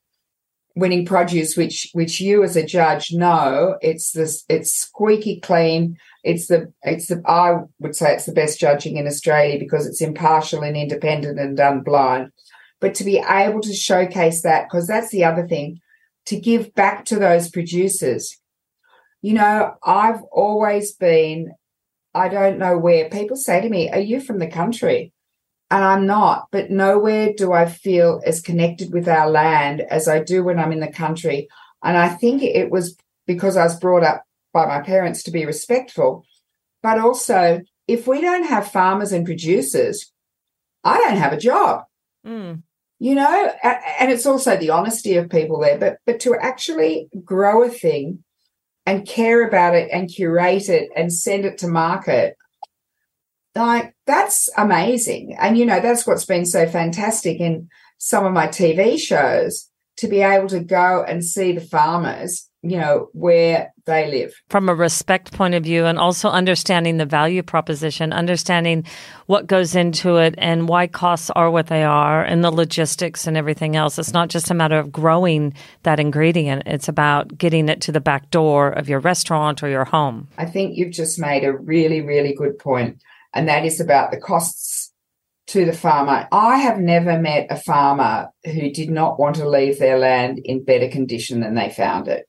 winning 0.74 1.06
produce 1.06 1.56
which 1.56 1.88
which 1.94 2.20
you 2.20 2.44
as 2.44 2.54
a 2.54 2.62
judge 2.62 3.10
know 3.10 3.78
it's 3.80 4.12
this 4.12 4.44
it's 4.50 4.74
squeaky 4.74 5.40
clean 5.40 5.96
it's 6.22 6.48
the 6.48 6.70
it's 6.82 7.06
the 7.06 7.22
i 7.26 7.56
would 7.78 7.96
say 7.96 8.12
it's 8.12 8.26
the 8.26 8.32
best 8.32 8.60
judging 8.60 8.98
in 8.98 9.06
australia 9.06 9.58
because 9.58 9.86
it's 9.86 10.02
impartial 10.02 10.62
and 10.62 10.76
independent 10.76 11.40
and 11.40 11.56
done 11.56 11.80
blind 11.80 12.30
but 12.80 12.94
to 12.96 13.04
be 13.04 13.18
able 13.18 13.60
to 13.60 13.72
showcase 13.72 14.42
that, 14.42 14.66
because 14.68 14.86
that's 14.86 15.10
the 15.10 15.24
other 15.24 15.46
thing, 15.46 15.80
to 16.26 16.38
give 16.38 16.74
back 16.74 17.04
to 17.06 17.16
those 17.16 17.50
producers. 17.50 18.38
You 19.22 19.34
know, 19.34 19.74
I've 19.82 20.22
always 20.32 20.92
been, 20.92 21.52
I 22.14 22.28
don't 22.28 22.58
know 22.58 22.78
where 22.78 23.08
people 23.08 23.36
say 23.36 23.60
to 23.60 23.68
me, 23.68 23.90
Are 23.90 24.00
you 24.00 24.20
from 24.20 24.38
the 24.38 24.46
country? 24.46 25.12
And 25.70 25.82
I'm 25.82 26.06
not, 26.06 26.46
but 26.52 26.70
nowhere 26.70 27.32
do 27.36 27.52
I 27.52 27.66
feel 27.66 28.20
as 28.24 28.40
connected 28.40 28.92
with 28.92 29.08
our 29.08 29.28
land 29.28 29.80
as 29.80 30.06
I 30.06 30.22
do 30.22 30.44
when 30.44 30.60
I'm 30.60 30.70
in 30.70 30.78
the 30.78 30.92
country. 30.92 31.48
And 31.82 31.96
I 31.96 32.08
think 32.08 32.42
it 32.42 32.70
was 32.70 32.96
because 33.26 33.56
I 33.56 33.64
was 33.64 33.78
brought 33.78 34.04
up 34.04 34.22
by 34.52 34.66
my 34.66 34.80
parents 34.80 35.24
to 35.24 35.32
be 35.32 35.44
respectful. 35.44 36.24
But 36.82 37.00
also, 37.00 37.62
if 37.88 38.06
we 38.06 38.20
don't 38.20 38.44
have 38.44 38.70
farmers 38.70 39.10
and 39.12 39.24
producers, 39.24 40.12
I 40.84 40.98
don't 40.98 41.16
have 41.16 41.32
a 41.32 41.38
job. 41.38 41.82
Mm. 42.24 42.62
You 42.98 43.14
know, 43.14 43.52
and 44.00 44.10
it's 44.10 44.24
also 44.24 44.56
the 44.56 44.70
honesty 44.70 45.16
of 45.16 45.28
people 45.28 45.60
there, 45.60 45.78
but 45.78 45.98
but 46.06 46.20
to 46.20 46.34
actually 46.34 47.08
grow 47.24 47.62
a 47.62 47.68
thing 47.68 48.24
and 48.86 49.06
care 49.06 49.46
about 49.46 49.74
it 49.74 49.90
and 49.92 50.08
curate 50.08 50.70
it 50.70 50.88
and 50.96 51.12
send 51.12 51.44
it 51.44 51.58
to 51.58 51.68
market, 51.68 52.36
like 53.54 53.94
that's 54.06 54.48
amazing. 54.56 55.36
And 55.38 55.58
you 55.58 55.66
know, 55.66 55.80
that's 55.80 56.06
what's 56.06 56.24
been 56.24 56.46
so 56.46 56.66
fantastic 56.66 57.38
in 57.38 57.68
some 57.98 58.24
of 58.24 58.32
my 58.32 58.46
TV 58.46 58.98
shows 58.98 59.70
to 59.98 60.08
be 60.08 60.20
able 60.20 60.48
to 60.48 60.60
go 60.60 61.04
and 61.06 61.24
see 61.24 61.52
the 61.52 61.60
farmers 61.60 62.48
you 62.70 62.78
know, 62.78 63.08
where 63.12 63.72
they 63.84 64.10
live. 64.10 64.34
From 64.48 64.68
a 64.68 64.74
respect 64.74 65.32
point 65.32 65.54
of 65.54 65.64
view, 65.64 65.84
and 65.86 65.98
also 65.98 66.28
understanding 66.28 66.96
the 66.96 67.06
value 67.06 67.42
proposition, 67.42 68.12
understanding 68.12 68.84
what 69.26 69.46
goes 69.46 69.74
into 69.74 70.16
it 70.16 70.34
and 70.38 70.68
why 70.68 70.86
costs 70.86 71.30
are 71.30 71.50
what 71.50 71.68
they 71.68 71.84
are, 71.84 72.22
and 72.22 72.42
the 72.42 72.50
logistics 72.50 73.26
and 73.26 73.36
everything 73.36 73.76
else. 73.76 73.98
It's 73.98 74.12
not 74.12 74.28
just 74.28 74.50
a 74.50 74.54
matter 74.54 74.78
of 74.78 74.92
growing 74.92 75.54
that 75.84 76.00
ingredient, 76.00 76.64
it's 76.66 76.88
about 76.88 77.38
getting 77.38 77.68
it 77.68 77.80
to 77.82 77.92
the 77.92 78.00
back 78.00 78.30
door 78.30 78.68
of 78.68 78.88
your 78.88 79.00
restaurant 79.00 79.62
or 79.62 79.68
your 79.68 79.84
home. 79.84 80.28
I 80.38 80.46
think 80.46 80.76
you've 80.76 80.92
just 80.92 81.18
made 81.18 81.44
a 81.44 81.56
really, 81.56 82.00
really 82.00 82.34
good 82.34 82.58
point, 82.58 83.02
and 83.32 83.48
that 83.48 83.64
is 83.64 83.80
about 83.80 84.10
the 84.10 84.20
costs 84.20 84.92
to 85.48 85.64
the 85.64 85.72
farmer. 85.72 86.26
I 86.32 86.58
have 86.58 86.78
never 86.78 87.18
met 87.20 87.46
a 87.50 87.56
farmer 87.56 88.30
who 88.44 88.70
did 88.70 88.90
not 88.90 89.18
want 89.18 89.36
to 89.36 89.48
leave 89.48 89.78
their 89.78 89.98
land 89.98 90.40
in 90.44 90.64
better 90.64 90.88
condition 90.88 91.40
than 91.40 91.54
they 91.54 91.70
found 91.70 92.08
it. 92.08 92.28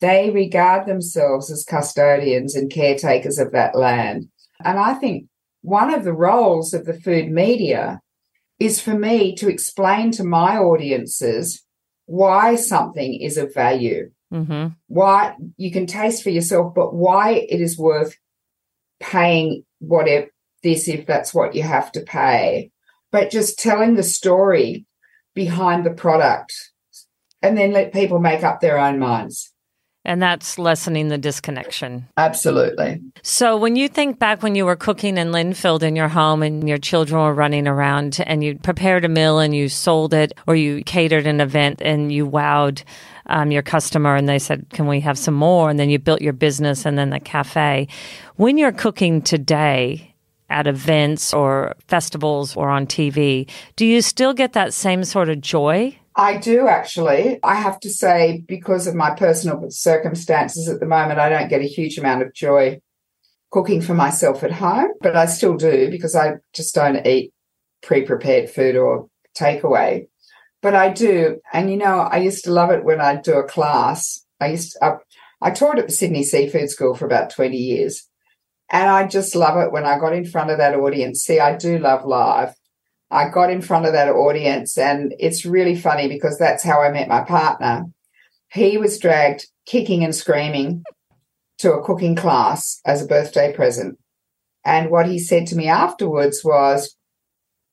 They 0.00 0.30
regard 0.30 0.86
themselves 0.86 1.50
as 1.50 1.64
custodians 1.64 2.54
and 2.54 2.70
caretakers 2.70 3.38
of 3.38 3.52
that 3.52 3.76
land. 3.76 4.28
And 4.64 4.78
I 4.78 4.94
think 4.94 5.26
one 5.62 5.92
of 5.92 6.04
the 6.04 6.12
roles 6.12 6.72
of 6.72 6.84
the 6.84 6.94
food 6.94 7.30
media 7.30 8.00
is 8.58 8.80
for 8.80 8.94
me 8.94 9.34
to 9.36 9.48
explain 9.48 10.10
to 10.12 10.24
my 10.24 10.56
audiences 10.56 11.64
why 12.06 12.54
something 12.54 13.20
is 13.20 13.36
of 13.36 13.54
value, 13.54 14.10
mm-hmm. 14.32 14.68
why 14.86 15.34
you 15.56 15.70
can 15.70 15.86
taste 15.86 16.22
for 16.22 16.30
yourself, 16.30 16.74
but 16.74 16.94
why 16.94 17.32
it 17.32 17.60
is 17.60 17.78
worth 17.78 18.16
paying 19.00 19.64
whatever 19.78 20.28
this 20.62 20.88
if 20.88 21.06
that's 21.06 21.32
what 21.32 21.54
you 21.54 21.62
have 21.62 21.92
to 21.92 22.00
pay. 22.00 22.70
But 23.12 23.30
just 23.30 23.58
telling 23.58 23.94
the 23.94 24.02
story 24.02 24.86
behind 25.34 25.86
the 25.86 25.90
product 25.90 26.52
and 27.42 27.56
then 27.56 27.72
let 27.72 27.92
people 27.92 28.18
make 28.18 28.42
up 28.42 28.60
their 28.60 28.78
own 28.78 28.98
minds. 28.98 29.52
And 30.08 30.22
that's 30.22 30.58
lessening 30.58 31.08
the 31.08 31.18
disconnection. 31.18 32.08
Absolutely. 32.16 32.98
So, 33.22 33.58
when 33.58 33.76
you 33.76 33.88
think 33.88 34.18
back 34.18 34.42
when 34.42 34.54
you 34.54 34.64
were 34.64 34.74
cooking 34.74 35.18
in 35.18 35.32
Lindfield 35.32 35.82
in 35.82 35.96
your 35.96 36.08
home 36.08 36.42
and 36.42 36.66
your 36.66 36.78
children 36.78 37.20
were 37.20 37.34
running 37.34 37.68
around 37.68 38.18
and 38.26 38.42
you 38.42 38.58
prepared 38.58 39.04
a 39.04 39.08
meal 39.10 39.38
and 39.38 39.54
you 39.54 39.68
sold 39.68 40.14
it 40.14 40.32
or 40.46 40.56
you 40.56 40.82
catered 40.84 41.26
an 41.26 41.42
event 41.42 41.82
and 41.82 42.10
you 42.10 42.26
wowed 42.26 42.84
um, 43.26 43.50
your 43.50 43.60
customer 43.60 44.16
and 44.16 44.26
they 44.26 44.38
said, 44.38 44.64
Can 44.70 44.86
we 44.86 45.00
have 45.00 45.18
some 45.18 45.34
more? 45.34 45.68
And 45.68 45.78
then 45.78 45.90
you 45.90 45.98
built 45.98 46.22
your 46.22 46.32
business 46.32 46.86
and 46.86 46.96
then 46.96 47.10
the 47.10 47.20
cafe. 47.20 47.86
When 48.36 48.56
you're 48.56 48.72
cooking 48.72 49.20
today, 49.20 50.14
at 50.50 50.66
events 50.66 51.34
or 51.34 51.74
festivals 51.88 52.56
or 52.56 52.70
on 52.70 52.86
TV, 52.86 53.46
do 53.76 53.84
you 53.84 54.00
still 54.00 54.32
get 54.32 54.54
that 54.54 54.72
same 54.72 55.04
sort 55.04 55.28
of 55.28 55.42
joy? 55.42 55.94
I 56.18 56.36
do 56.36 56.66
actually. 56.66 57.38
I 57.44 57.54
have 57.54 57.78
to 57.80 57.90
say, 57.90 58.44
because 58.48 58.88
of 58.88 58.96
my 58.96 59.14
personal 59.14 59.70
circumstances 59.70 60.68
at 60.68 60.80
the 60.80 60.86
moment, 60.86 61.20
I 61.20 61.28
don't 61.28 61.48
get 61.48 61.60
a 61.60 61.68
huge 61.68 61.96
amount 61.96 62.22
of 62.22 62.34
joy 62.34 62.80
cooking 63.52 63.80
for 63.80 63.94
myself 63.94 64.42
at 64.42 64.50
home, 64.50 64.90
but 65.00 65.16
I 65.16 65.26
still 65.26 65.56
do 65.56 65.88
because 65.90 66.16
I 66.16 66.34
just 66.52 66.74
don't 66.74 67.06
eat 67.06 67.32
pre 67.82 68.02
prepared 68.02 68.50
food 68.50 68.74
or 68.74 69.08
takeaway. 69.38 70.08
But 70.60 70.74
I 70.74 70.90
do. 70.90 71.40
And 71.52 71.70
you 71.70 71.76
know, 71.76 72.00
I 72.00 72.16
used 72.16 72.42
to 72.44 72.52
love 72.52 72.72
it 72.72 72.84
when 72.84 73.00
I'd 73.00 73.22
do 73.22 73.34
a 73.34 73.46
class. 73.46 74.26
I 74.40 74.48
used 74.48 74.72
to, 74.72 74.84
I, 74.84 74.96
I 75.40 75.50
taught 75.52 75.78
at 75.78 75.86
the 75.86 75.92
Sydney 75.92 76.24
Seafood 76.24 76.68
School 76.68 76.94
for 76.94 77.06
about 77.06 77.30
20 77.30 77.56
years. 77.56 78.08
And 78.70 78.90
I 78.90 79.06
just 79.06 79.36
love 79.36 79.56
it 79.58 79.70
when 79.70 79.86
I 79.86 80.00
got 80.00 80.14
in 80.14 80.26
front 80.26 80.50
of 80.50 80.58
that 80.58 80.74
audience. 80.74 81.22
See, 81.22 81.38
I 81.38 81.56
do 81.56 81.78
love 81.78 82.04
live. 82.04 82.54
I 83.10 83.30
got 83.30 83.50
in 83.50 83.62
front 83.62 83.86
of 83.86 83.92
that 83.92 84.10
audience, 84.10 84.76
and 84.76 85.14
it's 85.18 85.46
really 85.46 85.76
funny 85.76 86.08
because 86.08 86.38
that's 86.38 86.62
how 86.62 86.82
I 86.82 86.90
met 86.90 87.08
my 87.08 87.22
partner. 87.22 87.86
He 88.52 88.76
was 88.78 88.98
dragged 88.98 89.46
kicking 89.66 90.04
and 90.04 90.14
screaming 90.14 90.82
to 91.58 91.72
a 91.72 91.82
cooking 91.82 92.16
class 92.16 92.80
as 92.84 93.02
a 93.02 93.06
birthday 93.06 93.52
present. 93.52 93.98
And 94.64 94.90
what 94.90 95.06
he 95.06 95.18
said 95.18 95.46
to 95.48 95.56
me 95.56 95.68
afterwards 95.68 96.42
was, 96.44 96.96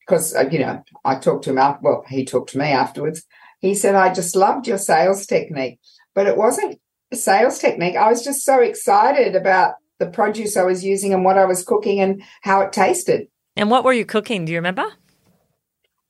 because, 0.06 0.36
uh, 0.36 0.45
you 0.52 0.60
know, 0.60 0.84
I 1.04 1.15
talked 1.15 1.43
to 1.45 1.50
him, 1.50 1.58
after, 1.58 1.80
well, 1.82 2.06
he 2.08 2.26
talked 2.26 2.52
to 2.52 2.58
me 2.58 2.67
afterwards. 2.67 3.24
He 3.60 3.76
said, 3.76 3.95
I 3.95 4.13
just 4.13 4.36
loved 4.36 4.67
your 4.67 4.78
sales 4.78 5.26
technique, 5.26 5.80
but 6.13 6.28
it 6.28 6.38
wasn't 6.38 6.80
a 7.12 7.15
sales 7.15 7.60
technique. 7.60 7.95
I 7.95 8.10
was 8.10 8.24
just 8.24 8.45
so 8.45 8.62
excited 8.62 9.36
about 9.36 9.76
the 10.00 10.08
produce 10.08 10.58
I 10.58 10.63
was 10.63 10.84
using 10.84 11.13
and 11.13 11.26
what 11.26 11.38
I 11.38 11.45
was 11.45 11.63
cooking 11.63 12.00
and 12.00 12.21
how 12.43 12.62
it 12.62 12.71
tasted. 12.71 13.28
And 13.56 13.71
what 13.71 13.84
were 13.84 13.93
you 13.93 14.06
cooking? 14.06 14.45
Do 14.45 14.52
you 14.52 14.58
remember? 14.58 14.86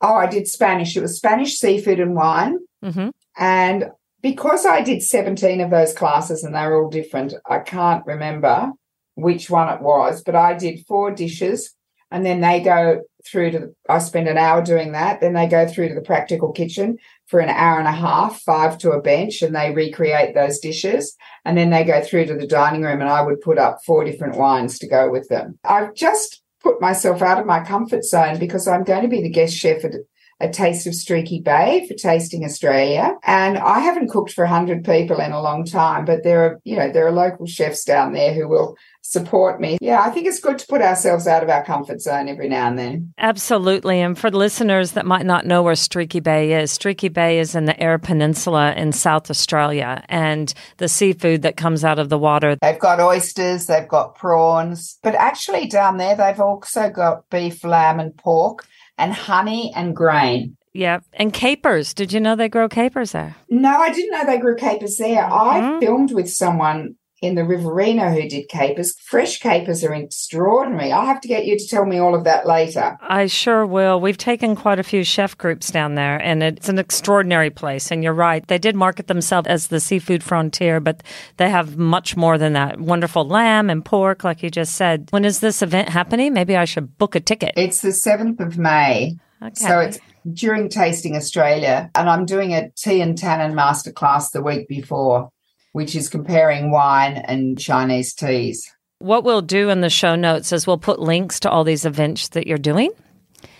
Oh, 0.06 0.14
I 0.14 0.28
did 0.28 0.48
Spanish. 0.48 0.96
It 0.96 1.02
was 1.02 1.18
Spanish 1.18 1.58
seafood 1.58 2.00
and 2.00 2.16
wine. 2.16 2.60
Mm-hmm. 2.84 3.10
And 3.38 3.86
because 4.22 4.64
I 4.64 4.82
did 4.82 5.02
17 5.02 5.62
of 5.62 5.72
those 5.72 5.94
classes 5.94 6.44
and 6.44 6.54
they 6.54 6.64
were 6.68 6.84
all 6.84 6.92
different, 6.92 7.34
I 7.50 7.58
can't 7.58 8.06
remember 8.06 8.72
which 9.16 9.50
one 9.50 9.74
it 9.74 9.82
was, 9.82 10.22
but 10.22 10.36
I 10.36 10.54
did 10.54 10.86
four 10.88 11.10
dishes 11.10 11.74
and 12.12 12.24
then 12.24 12.40
they 12.40 12.60
go 12.60 13.02
through 13.26 13.52
to 13.52 13.60
the, 13.60 13.76
I 13.90 13.98
spend 13.98 14.28
an 14.28 14.38
hour 14.38 14.62
doing 14.62 14.92
that. 14.92 15.22
Then 15.22 15.34
they 15.34 15.48
go 15.48 15.68
through 15.68 15.90
to 15.90 15.96
the 15.96 16.02
practical 16.02 16.52
kitchen 16.52 17.00
for 17.26 17.40
an 17.40 17.50
hour 17.50 17.80
and 17.80 17.88
a 17.88 17.92
half, 17.92 18.42
five 18.42 18.78
to 18.80 18.92
a 18.92 19.02
bench, 19.02 19.42
and 19.42 19.56
they 19.56 19.74
recreate 19.74 20.36
those 20.36 20.60
dishes. 20.60 21.16
And 21.46 21.58
then 21.58 21.72
they 21.72 21.84
go 21.84 22.04
through 22.04 22.28
to 22.28 22.36
the 22.36 22.46
dining 22.46 22.84
room 22.84 23.02
and 23.02 23.10
I 23.10 23.24
would 23.24 23.42
put 23.42 23.58
up 23.58 23.80
four 23.84 24.04
different 24.04 24.38
wines 24.38 24.78
to 24.80 24.88
go 24.88 25.10
with 25.10 25.28
them. 25.30 25.58
I've 25.64 25.96
just 25.96 26.44
put 26.66 26.82
myself 26.82 27.22
out 27.22 27.40
of 27.40 27.46
my 27.46 27.64
comfort 27.64 28.04
zone 28.04 28.40
because 28.40 28.68
I'm 28.68 28.84
going 28.84 29.04
to 29.04 29.08
be 29.08 29.22
the 29.22 29.30
guest 29.30 29.56
chef 29.56 29.86
at 29.86 29.94
a 30.40 30.50
taste 30.50 30.88
of 30.88 30.96
Streaky 30.96 31.40
Bay 31.40 31.86
for 31.88 31.94
Tasting 31.94 32.44
Australia. 32.44 33.16
And 33.24 33.60
I 33.60 33.80
haven't 33.80 34.10
cooked 34.10 34.32
for 34.32 34.44
100 34.44 34.84
people 34.84 35.20
in 35.22 35.32
a 35.32 35.42
long 35.42 35.64
time, 35.64 36.06
but 36.06 36.24
there 36.24 36.44
are, 36.44 36.62
you 36.64 36.76
know, 36.76 36.92
there 36.92 37.06
are 37.06 37.12
local 37.12 37.46
chefs 37.46 37.86
down 37.86 38.14
there 38.14 38.34
who 38.34 38.48
will 38.48 38.76
support 39.08 39.62
me. 39.62 39.78
Yeah, 39.82 40.02
I 40.02 40.10
think 40.10 40.26
it's 40.26 40.40
good 40.40 40.58
to 40.58 40.68
put 40.68 40.82
ourselves 40.82 41.28
out 41.28 41.44
of 41.44 41.50
our 41.50 41.64
comfort 41.64 42.02
zone 42.02 42.28
every 42.28 42.50
now 42.50 42.68
and 42.68 42.78
then. 42.78 43.14
Absolutely. 43.20 44.02
And 44.02 44.18
for 44.18 44.32
listeners 44.32 44.94
that 44.94 45.06
might 45.06 45.26
not 45.26 45.46
know 45.46 45.62
where 45.62 45.76
Streaky 45.76 46.20
Bay 46.20 46.54
is, 46.54 46.72
Streaky 46.72 47.10
Bay 47.10 47.40
is 47.40 47.54
in 47.54 47.66
the 47.66 47.80
Eyre 47.80 48.00
Peninsula 48.00 48.74
in 48.74 48.92
South 48.92 49.30
Australia 49.30 50.04
and 50.10 50.54
the 50.78 50.88
seafood 50.88 51.44
that 51.44 51.56
comes 51.56 51.84
out 51.84 52.00
of 52.00 52.10
the 52.10 52.18
water. 52.18 52.58
They've 52.62 52.80
got 52.80 53.00
oysters, 53.00 53.68
they've 53.68 53.88
got 53.88 54.16
prawns, 54.16 54.98
but 55.04 55.14
actually 55.14 55.68
down 55.68 55.98
there 55.98 56.16
they've 56.16 56.40
also 56.40 56.90
got 56.90 57.30
beef, 57.30 57.64
lamb, 57.64 58.00
and 58.00 58.18
pork 58.18 58.68
and 58.98 59.14
honey 59.14 59.72
and 59.76 59.96
grain. 59.96 60.58
Yeah, 60.74 61.00
and 61.14 61.32
capers. 61.32 61.94
Did 61.94 62.12
you 62.12 62.20
know 62.20 62.36
they 62.36 62.50
grow 62.50 62.68
capers 62.68 63.12
there? 63.12 63.36
No, 63.50 63.78
I 63.78 63.94
didn't 63.94 64.12
know 64.12 64.26
they 64.26 64.40
grew 64.40 64.56
capers 64.58 64.98
there. 64.98 65.24
Mm-hmm. 65.24 65.78
I 65.78 65.80
filmed 65.80 66.12
with 66.12 66.30
someone 66.30 66.96
in 67.26 67.36
the 67.36 67.44
Riverina 67.44 68.12
who 68.14 68.28
did 68.28 68.48
capers. 68.50 68.94
Fresh 69.00 69.40
capers 69.40 69.84
are 69.84 69.94
extraordinary. 69.94 70.92
I'll 70.92 71.06
have 71.06 71.22
to 71.22 71.28
get 71.28 71.46
you 71.46 71.58
to 71.58 71.68
tell 71.68 71.86
me 71.86 71.98
all 71.98 72.16
of 72.16 72.24
that 72.24 72.46
later. 72.46 72.98
I 73.02 73.28
sure 73.28 73.66
will. 73.66 74.00
We've 74.00 74.18
taken 74.18 74.56
quite 74.56 74.80
a 74.80 74.84
few 74.84 75.04
chef 75.04 75.38
groups 75.38 75.72
down 75.72 75.96
there, 75.96 76.22
and 76.22 76.44
it's 76.44 76.70
an 76.70 76.80
extraordinary 76.80 77.50
place. 77.50 77.92
And 77.92 78.04
you're 78.04 78.14
right, 78.14 78.46
they 78.48 78.58
did 78.58 78.76
market 78.76 79.08
themselves 79.08 79.48
as 79.48 79.68
the 79.68 79.80
seafood 79.80 80.24
frontier, 80.24 80.80
but 80.80 81.04
they 81.38 81.50
have 81.50 81.78
much 81.78 82.16
more 82.16 82.38
than 82.38 82.54
that. 82.54 82.80
Wonderful 82.80 83.28
lamb 83.28 83.70
and 83.70 83.84
pork, 83.84 84.24
like 84.24 84.44
you 84.44 84.50
just 84.50 84.76
said. 84.76 85.08
When 85.12 85.26
is 85.26 85.40
this 85.40 85.62
event 85.62 85.90
happening? 85.90 86.34
Maybe 86.34 86.56
I 86.56 86.66
should 86.66 86.98
book 86.98 87.16
a 87.16 87.20
ticket. 87.20 87.54
It's 87.58 87.82
the 87.82 87.90
7th 87.90 88.40
of 88.40 88.58
May. 88.58 89.18
Okay. 89.44 89.54
So 89.54 89.80
it's 89.80 90.00
during 90.32 90.70
Tasting 90.70 91.16
Australia, 91.16 91.92
and 91.94 92.10
I'm 92.10 92.26
doing 92.26 92.54
a 92.54 92.72
tea 92.72 93.02
and 93.02 93.18
tannin 93.18 93.56
masterclass 93.56 94.32
the 94.32 94.42
week 94.42 94.68
before 94.68 95.30
which 95.76 95.94
is 95.94 96.08
comparing 96.08 96.72
wine 96.72 97.18
and 97.18 97.60
Chinese 97.60 98.14
teas. 98.14 98.72
What 99.00 99.26
we'll 99.26 99.42
do 99.42 99.70
in 99.70 99.82
the 99.82 99.90
show 99.90 100.16
notes 100.16 100.54
is 100.54 100.66
we'll 100.66 100.78
put 100.78 101.02
links 101.02 101.42
to 101.42 101.50
all 101.50 101.66
these 101.66 101.84
events 101.84 102.30
that 102.30 102.48
you're 102.48 102.58
doing. 102.58 102.92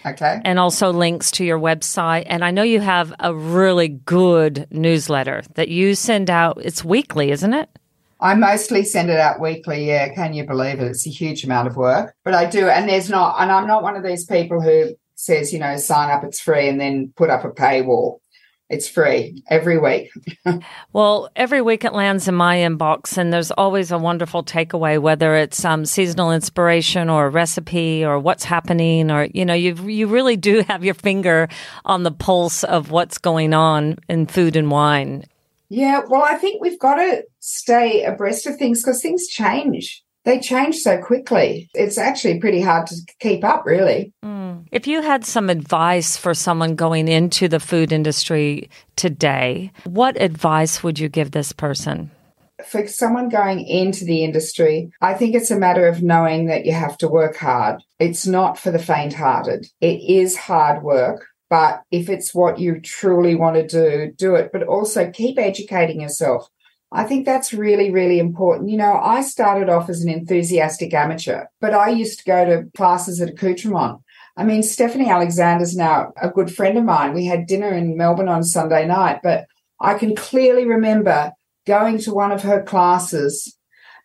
Okay. 0.06 0.40
And 0.46 0.58
also 0.58 0.94
links 0.94 1.30
to 1.32 1.44
your 1.44 1.60
website. 1.60 2.24
And 2.28 2.46
I 2.46 2.52
know 2.52 2.64
you 2.64 2.80
have 2.80 3.14
a 3.20 3.36
really 3.36 3.90
good 3.90 4.66
newsletter 4.72 5.44
that 5.56 5.68
you 5.68 5.94
send 5.94 6.30
out. 6.30 6.62
It's 6.64 6.86
weekly, 6.86 7.32
isn't 7.32 7.54
it? 7.54 7.68
I 8.22 8.34
mostly 8.36 8.86
send 8.86 9.10
it 9.10 9.20
out 9.20 9.42
weekly. 9.42 9.86
Yeah, 9.86 10.08
can 10.14 10.34
you 10.34 10.46
believe 10.46 10.80
it? 10.80 10.88
It's 10.88 11.06
a 11.06 11.10
huge 11.10 11.44
amount 11.44 11.68
of 11.68 11.76
work, 11.76 12.16
but 12.24 12.34
I 12.34 12.46
do. 12.46 12.70
And 12.70 12.88
there's 12.88 13.10
not, 13.10 13.42
and 13.42 13.52
I'm 13.52 13.68
not 13.68 13.84
one 13.84 13.98
of 13.98 14.06
these 14.06 14.24
people 14.24 14.62
who 14.62 14.96
says, 15.16 15.52
you 15.52 15.60
know, 15.60 15.76
sign 15.76 16.10
up, 16.10 16.24
it's 16.24 16.40
free, 16.40 16.70
and 16.70 16.80
then 16.80 17.12
put 17.18 17.30
up 17.30 17.44
a 17.44 17.50
paywall. 17.50 18.20
It's 18.68 18.88
free 18.88 19.44
every 19.48 19.78
week. 19.78 20.12
well, 20.94 21.30
every 21.36 21.62
week 21.62 21.86
it 21.86 21.94
lands 21.94 22.28
in 22.28 22.34
my 22.34 22.58
inbox, 22.58 23.16
and 23.16 23.32
there's 23.32 23.52
always 23.52 23.92
a 23.92 23.98
wonderful 24.00 24.44
takeaway, 24.44 25.00
whether 25.00 25.36
it's 25.36 25.64
um, 25.64 25.86
seasonal 25.86 26.32
inspiration 26.32 27.08
or 27.08 27.28
a 27.28 27.30
recipe 27.30 28.04
or 28.04 28.18
what's 28.18 28.44
happening, 28.44 29.12
or 29.12 29.28
you 29.34 29.46
know, 29.46 29.54
you 29.54 29.76
you 29.88 30.08
really 30.08 30.36
do 30.36 30.62
have 30.62 30.84
your 30.84 30.96
finger 30.96 31.48
on 31.86 32.02
the 32.02 32.12
pulse 32.12 32.64
of 32.64 32.90
what's 32.90 33.20
going 33.20 33.54
on 33.54 33.98
in 34.10 34.26
food 34.26 34.56
and 34.56 34.72
wine. 34.72 35.26
Yeah, 35.70 36.02
well, 36.08 36.24
I 36.24 36.36
think 36.36 36.62
we've 36.62 36.80
got 36.80 36.96
to 36.96 37.24
stay 37.40 38.04
abreast 38.04 38.48
of 38.48 38.58
things 38.58 38.82
because 38.82 39.02
things 39.02 39.28
change. 39.28 40.05
They 40.26 40.40
change 40.40 40.78
so 40.78 40.98
quickly. 40.98 41.70
It's 41.76 41.98
actually 41.98 42.40
pretty 42.40 42.60
hard 42.60 42.88
to 42.88 42.96
keep 43.20 43.44
up, 43.44 43.66
really. 43.66 44.12
Mm. 44.24 44.66
If 44.72 44.88
you 44.88 45.02
had 45.02 45.24
some 45.24 45.50
advice 45.50 46.18
for 46.18 46.34
someone 46.34 46.76
going 46.76 47.08
into 47.08 47.48
the 47.48 47.60
food 47.60 47.92
industry 47.92 48.70
today, 48.96 49.72
what 49.86 50.20
advice 50.20 50.84
would 50.84 50.98
you 50.98 51.10
give 51.10 51.32
this 51.32 51.52
person? 51.52 52.10
For 52.66 52.88
someone 52.88 53.30
going 53.30 53.66
into 53.66 54.04
the 54.04 54.24
industry, 54.24 54.90
I 55.00 55.14
think 55.14 55.36
it's 55.36 55.52
a 55.52 55.60
matter 55.60 55.88
of 55.88 56.02
knowing 56.02 56.48
that 56.48 56.66
you 56.66 56.74
have 56.74 56.98
to 57.00 57.08
work 57.08 57.36
hard. 57.38 57.84
It's 58.00 58.26
not 58.26 58.58
for 58.58 58.72
the 58.72 58.80
faint 58.80 59.14
hearted. 59.14 59.68
It 59.80 60.02
is 60.02 60.36
hard 60.36 60.82
work. 60.82 61.28
But 61.48 61.84
if 61.92 62.10
it's 62.10 62.34
what 62.34 62.60
you 62.60 62.80
truly 62.82 63.36
want 63.36 63.56
to 63.56 63.68
do, 63.68 64.12
do 64.18 64.34
it. 64.36 64.50
But 64.52 64.64
also 64.64 65.12
keep 65.12 65.38
educating 65.38 66.02
yourself. 66.02 66.50
I 66.96 67.04
think 67.04 67.26
that's 67.26 67.54
really, 67.54 67.92
really 67.92 68.20
important. 68.20 68.70
You 68.70 68.78
know, 68.78 68.94
I 68.94 69.22
started 69.22 69.68
off 69.68 69.90
as 69.90 70.02
an 70.02 70.10
enthusiastic 70.10 70.94
amateur, 70.94 71.44
but 71.60 71.74
I 71.74 71.90
used 71.90 72.20
to 72.20 72.26
go 72.26 72.46
to 72.46 72.70
classes 72.76 73.20
at 73.20 73.30
Accoutrement. 73.30 74.00
I 74.38 74.46
mean, 74.46 74.64
Stephanie 74.64 75.10
Alexander's 75.10 75.76
now 75.76 76.14
a 76.22 76.30
good 76.30 76.56
friend 76.56 76.78
of 76.78 76.86
mine. 76.86 77.14
We 77.14 77.26
had 77.26 77.48
dinner 77.48 77.74
in 77.74 77.98
Melbourne 77.98 78.30
on 78.30 78.46
Sunday 78.46 78.88
night, 78.88 79.20
but 79.22 79.46
I 79.82 79.96
can 79.96 80.16
clearly 80.16 80.66
remember 80.66 81.34
going 81.68 81.98
to 82.00 82.14
one 82.14 82.32
of 82.32 82.44
her 82.44 82.64
classes 82.64 83.58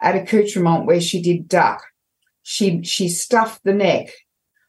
at 0.02 0.16
Accoutrement 0.16 0.86
where 0.86 1.00
she 1.00 1.22
did 1.22 1.46
duck. 1.46 1.84
She 2.42 2.82
she 2.82 3.08
stuffed 3.08 3.62
the 3.62 3.74
neck 3.74 4.10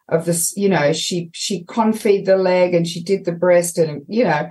of 0.10 0.26
this, 0.26 0.56
you 0.56 0.70
know, 0.70 0.94
she 0.94 1.32
she 1.34 1.64
confied 1.64 2.26
the 2.26 2.38
leg 2.38 2.76
and 2.76 2.88
she 2.88 3.02
did 3.02 3.26
the 3.26 3.32
breast 3.32 3.80
and 3.80 4.04
you 4.08 4.26
know, 4.26 4.50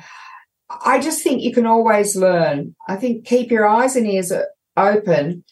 I 0.85 1.01
just 1.01 1.23
think 1.23 1.43
you 1.43 1.53
can 1.53 1.67
always 1.67 2.17
learn. 2.17 2.75
I 2.89 2.97
think 2.97 3.27
keep 3.27 3.51
your 3.51 3.67
eyes 3.67 3.97
and 3.97 4.07
ears 4.07 4.33
open. 4.77 5.45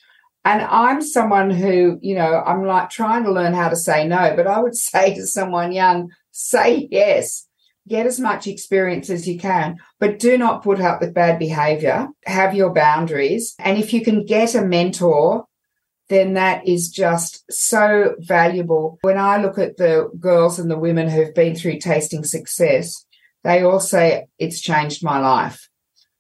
And 0.45 0.63
I'm 0.63 1.03
someone 1.03 1.51
who, 1.51 1.99
you 2.01 2.15
know, 2.15 2.43
I'm 2.47 2.65
like 2.65 2.91
trying 2.91 3.25
to 3.25 3.33
learn 3.33 3.53
how 3.53 3.69
to 3.69 3.77
say 3.77 4.07
no, 4.07 4.35
but 4.37 4.47
I 4.47 4.61
would 4.61 4.77
say 4.77 5.15
to 5.15 5.27
someone 5.27 5.73
young, 5.73 6.11
say 6.31 6.89
yes. 6.91 7.47
Get 7.89 8.07
as 8.07 8.21
much 8.21 8.47
experience 8.47 9.09
as 9.09 9.27
you 9.27 9.39
can, 9.39 9.79
but 9.99 10.19
do 10.19 10.37
not 10.37 10.63
put 10.63 10.79
up 10.79 11.01
with 11.01 11.15
bad 11.15 11.39
behavior. 11.39 12.09
Have 12.27 12.55
your 12.55 12.71
boundaries. 12.71 13.55
And 13.59 13.79
if 13.79 13.95
you 13.95 14.05
can 14.05 14.27
get 14.27 14.55
a 14.55 14.63
mentor 14.63 15.47
then 16.09 16.35
that 16.35 16.67
is 16.67 16.89
just 16.89 17.45
so 17.53 18.15
valuable. 18.19 18.99
When 19.03 19.19
I 19.19 19.41
look 19.41 19.59
at 19.59 19.77
the 19.77 20.11
girls 20.19 20.59
and 20.59 20.71
the 20.71 20.79
women 20.79 21.09
who've 21.09 21.35
been 21.35 21.55
through 21.55 21.79
tasting 21.79 22.25
success, 22.25 23.05
they 23.45 23.63
all 23.63 23.81
say 23.81 24.27
it's 24.39 24.61
changed 24.61 25.05
my 25.05 25.19
life. 25.19 25.69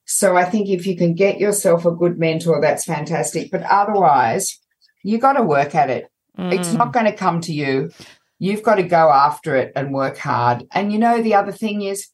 So 0.06 0.36
I 0.36 0.44
think 0.44 0.68
if 0.68 0.86
you 0.86 0.96
can 0.96 1.14
get 1.14 1.38
yourself 1.38 1.84
a 1.84 1.90
good 1.90 2.18
mentor, 2.18 2.60
that's 2.60 2.84
fantastic. 2.84 3.50
But 3.50 3.62
otherwise, 3.62 4.58
you 5.02 5.18
got 5.18 5.34
to 5.34 5.42
work 5.42 5.74
at 5.74 5.90
it. 5.90 6.10
Mm. 6.38 6.54
It's 6.54 6.72
not 6.72 6.92
going 6.92 7.06
to 7.06 7.12
come 7.12 7.40
to 7.42 7.52
you. 7.52 7.90
You've 8.38 8.62
got 8.62 8.76
to 8.76 8.84
go 8.84 9.10
after 9.10 9.56
it 9.56 9.72
and 9.76 9.92
work 9.92 10.16
hard. 10.16 10.66
And 10.72 10.92
you 10.92 10.98
know, 10.98 11.20
the 11.20 11.34
other 11.34 11.52
thing 11.52 11.82
is 11.82 12.08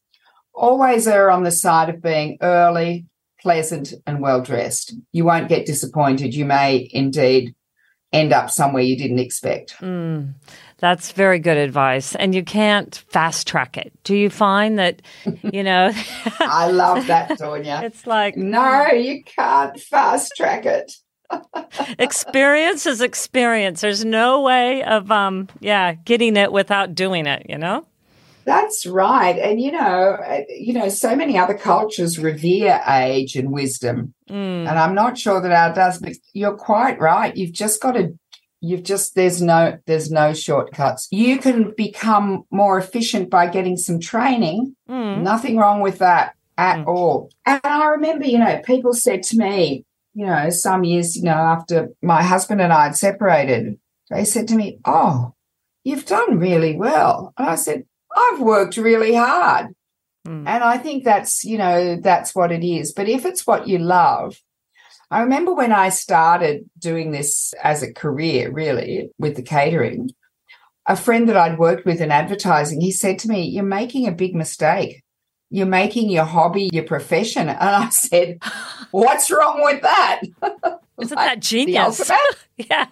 always 0.53 1.07
err 1.07 1.29
on 1.29 1.43
the 1.43 1.51
side 1.51 1.89
of 1.89 2.01
being 2.01 2.37
early, 2.41 3.05
pleasant, 3.39 3.93
and 4.05 4.21
well 4.21 4.41
dressed. 4.41 4.95
You 5.11 5.25
won't 5.25 5.49
get 5.49 5.65
disappointed. 5.65 6.33
You 6.33 6.45
may 6.45 6.89
indeed 6.91 7.55
end 8.11 8.33
up 8.33 8.49
somewhere 8.49 8.83
you 8.83 8.97
didn't 8.97 9.19
expect. 9.19 9.75
Mm, 9.79 10.33
that's 10.77 11.11
very 11.11 11.39
good 11.39 11.57
advice. 11.57 12.15
And 12.15 12.35
you 12.35 12.43
can't 12.43 12.95
fast 13.09 13.47
track 13.47 13.77
it. 13.77 13.93
Do 14.03 14.15
you 14.15 14.29
find 14.29 14.77
that, 14.77 15.01
you 15.43 15.63
know? 15.63 15.91
I 16.39 16.69
love 16.69 17.07
that, 17.07 17.29
Tawnya. 17.31 17.83
It's 17.83 18.05
like, 18.05 18.35
no, 18.35 18.87
you 18.87 19.23
can't 19.23 19.79
fast 19.79 20.33
track 20.35 20.65
it. 20.65 20.91
experience 21.97 22.85
is 22.85 23.01
experience. 23.01 23.81
There's 23.81 24.05
no 24.05 24.41
way 24.41 24.83
of, 24.83 25.11
um, 25.11 25.47
yeah, 25.59 25.93
getting 25.93 26.37
it 26.37 26.51
without 26.51 26.93
doing 26.93 27.25
it, 27.25 27.45
you 27.49 27.57
know? 27.57 27.85
That's 28.45 28.85
right. 28.85 29.37
And 29.39 29.59
you 29.59 29.71
know, 29.71 30.17
uh, 30.23 30.41
you 30.49 30.73
know, 30.73 30.87
so 30.87 31.15
many 31.15 31.37
other 31.37 31.55
cultures 31.55 32.19
revere 32.19 32.79
age 32.87 33.35
and 33.35 33.51
wisdom. 33.51 34.13
Mm. 34.29 34.67
And 34.67 34.69
I'm 34.69 34.93
not 34.93 35.17
sure 35.17 35.41
that 35.41 35.51
our 35.51 35.73
does, 35.73 35.97
but 35.97 36.13
you're 36.33 36.55
quite 36.55 36.99
right. 36.99 37.35
You've 37.35 37.53
just 37.53 37.81
got 37.81 37.93
to 37.93 38.17
you've 38.65 38.83
just 38.83 39.15
there's 39.15 39.41
no 39.41 39.77
there's 39.85 40.11
no 40.11 40.33
shortcuts. 40.33 41.07
You 41.11 41.37
can 41.37 41.73
become 41.77 42.43
more 42.51 42.77
efficient 42.77 43.29
by 43.29 43.47
getting 43.47 43.77
some 43.77 43.99
training. 43.99 44.75
Mm. 44.89 45.21
Nothing 45.21 45.57
wrong 45.57 45.81
with 45.81 45.99
that 45.99 46.33
at 46.57 46.79
mm. 46.79 46.87
all. 46.87 47.29
And 47.45 47.61
I 47.63 47.85
remember, 47.87 48.25
you 48.25 48.39
know, 48.39 48.61
people 48.65 48.93
said 48.93 49.23
to 49.23 49.37
me, 49.37 49.85
you 50.13 50.25
know, 50.25 50.49
some 50.49 50.83
years, 50.83 51.15
you 51.15 51.23
know, 51.23 51.31
after 51.31 51.89
my 52.01 52.23
husband 52.23 52.61
and 52.61 52.73
I 52.73 52.85
had 52.85 52.95
separated, 52.95 53.77
they 54.09 54.25
said 54.25 54.47
to 54.49 54.55
me, 54.55 54.79
Oh, 54.85 55.33
you've 55.83 56.05
done 56.05 56.39
really 56.39 56.75
well. 56.75 57.33
And 57.37 57.49
I 57.49 57.55
said, 57.55 57.83
I've 58.15 58.41
worked 58.41 58.77
really 58.77 59.13
hard. 59.13 59.67
Mm. 60.27 60.47
And 60.47 60.63
I 60.63 60.77
think 60.77 61.03
that's, 61.03 61.43
you 61.43 61.57
know, 61.57 61.97
that's 62.01 62.33
what 62.33 62.51
it 62.51 62.65
is. 62.65 62.93
But 62.93 63.07
if 63.07 63.25
it's 63.25 63.45
what 63.45 63.67
you 63.67 63.77
love, 63.77 64.41
I 65.11 65.21
remember 65.21 65.53
when 65.53 65.71
I 65.71 65.89
started 65.89 66.69
doing 66.79 67.11
this 67.11 67.53
as 67.63 67.83
a 67.83 67.93
career, 67.93 68.51
really, 68.51 69.09
with 69.17 69.35
the 69.35 69.43
catering, 69.43 70.09
a 70.87 70.95
friend 70.95 71.27
that 71.29 71.37
I'd 71.37 71.57
worked 71.57 71.85
with 71.85 72.01
in 72.01 72.11
advertising, 72.11 72.81
he 72.81 72.91
said 72.91 73.19
to 73.19 73.27
me, 73.27 73.43
You're 73.43 73.63
making 73.63 74.07
a 74.07 74.11
big 74.11 74.35
mistake. 74.35 75.03
You're 75.49 75.65
making 75.65 76.09
your 76.09 76.25
hobby 76.25 76.69
your 76.73 76.83
profession. 76.83 77.49
And 77.49 77.57
I 77.59 77.89
said, 77.89 78.39
What's 78.91 79.31
wrong 79.31 79.61
with 79.63 79.81
that? 79.81 80.21
Isn't 81.01 81.15
like, 81.15 81.29
that 81.29 81.39
genius? 81.39 82.09
yeah. 82.57 82.87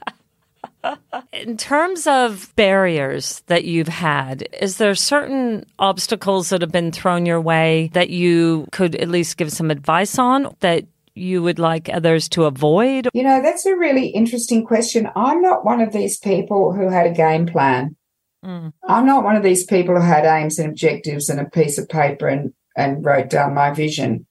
In 1.32 1.56
terms 1.56 2.08
of 2.08 2.54
barriers 2.58 3.41
that 3.47 3.63
you've 3.63 3.88
had, 3.88 4.45
is 4.60 4.78
there 4.78 4.95
certain 4.95 5.65
obstacles 5.80 6.49
that 6.49 6.60
have 6.62 6.73
been 6.73 6.91
thrown 6.91 7.26
your 7.26 7.39
way 7.39 7.89
that 7.93 8.10
you 8.10 8.67
could 8.73 8.95
at 8.95 9.08
least 9.08 9.38
give 9.38 9.52
some 9.54 9.71
advice 9.71 10.19
on 10.19 10.54
that 10.60 10.84
you 11.15 11.43
would 11.43 11.60
like 11.60 11.89
others 11.89 12.28
to 12.30 12.45
avoid? 12.45 13.08
You 13.13 13.23
know, 13.23 13.41
that's 13.41 13.65
a 13.65 13.76
really 13.76 14.08
interesting 14.08 14.65
question. 14.65 15.10
I'm 15.15 15.41
not 15.41 15.65
one 15.65 15.82
of 15.82 15.93
these 15.93 16.17
people 16.17 16.73
who 16.73 16.89
had 16.89 17.08
a 17.08 17.13
game 17.13 17.45
plan. 17.45 17.95
Mm. 18.43 18.73
I'm 18.88 19.06
not 19.06 19.23
one 19.23 19.36
of 19.36 19.43
these 19.43 19.65
people 19.65 19.95
who 19.95 20.02
had 20.02 20.26
aims 20.26 20.60
and 20.60 20.69
objectives 20.69 21.30
and 21.30 21.39
a 21.39 21.49
piece 21.49 21.78
of 21.78 21.88
paper 21.88 22.28
and, 22.28 22.54
and 22.76 23.06
wrote 23.06 23.30
down 23.30 23.54
my 23.54 23.71
vision. 23.71 24.26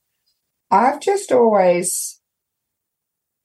I've 0.70 1.00
just 1.00 1.32
always 1.32 2.20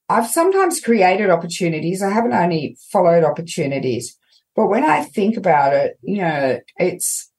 I've 0.09 0.27
sometimes 0.27 0.79
created 0.79 1.29
opportunities. 1.29 2.01
I 2.01 2.11
haven't 2.11 2.33
only 2.33 2.77
followed 2.91 3.23
opportunities. 3.23 4.17
But 4.55 4.67
when 4.67 4.83
I 4.83 5.03
think 5.03 5.37
about 5.37 5.73
it, 5.73 5.99
you 6.01 6.21
know, 6.21 6.59
it's 6.77 7.29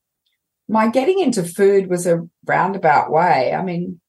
my 0.69 0.89
getting 0.89 1.19
into 1.19 1.43
food 1.43 1.89
was 1.89 2.07
a 2.07 2.29
roundabout 2.47 3.11
way. 3.11 3.55
I 3.55 3.63
mean, 3.63 4.01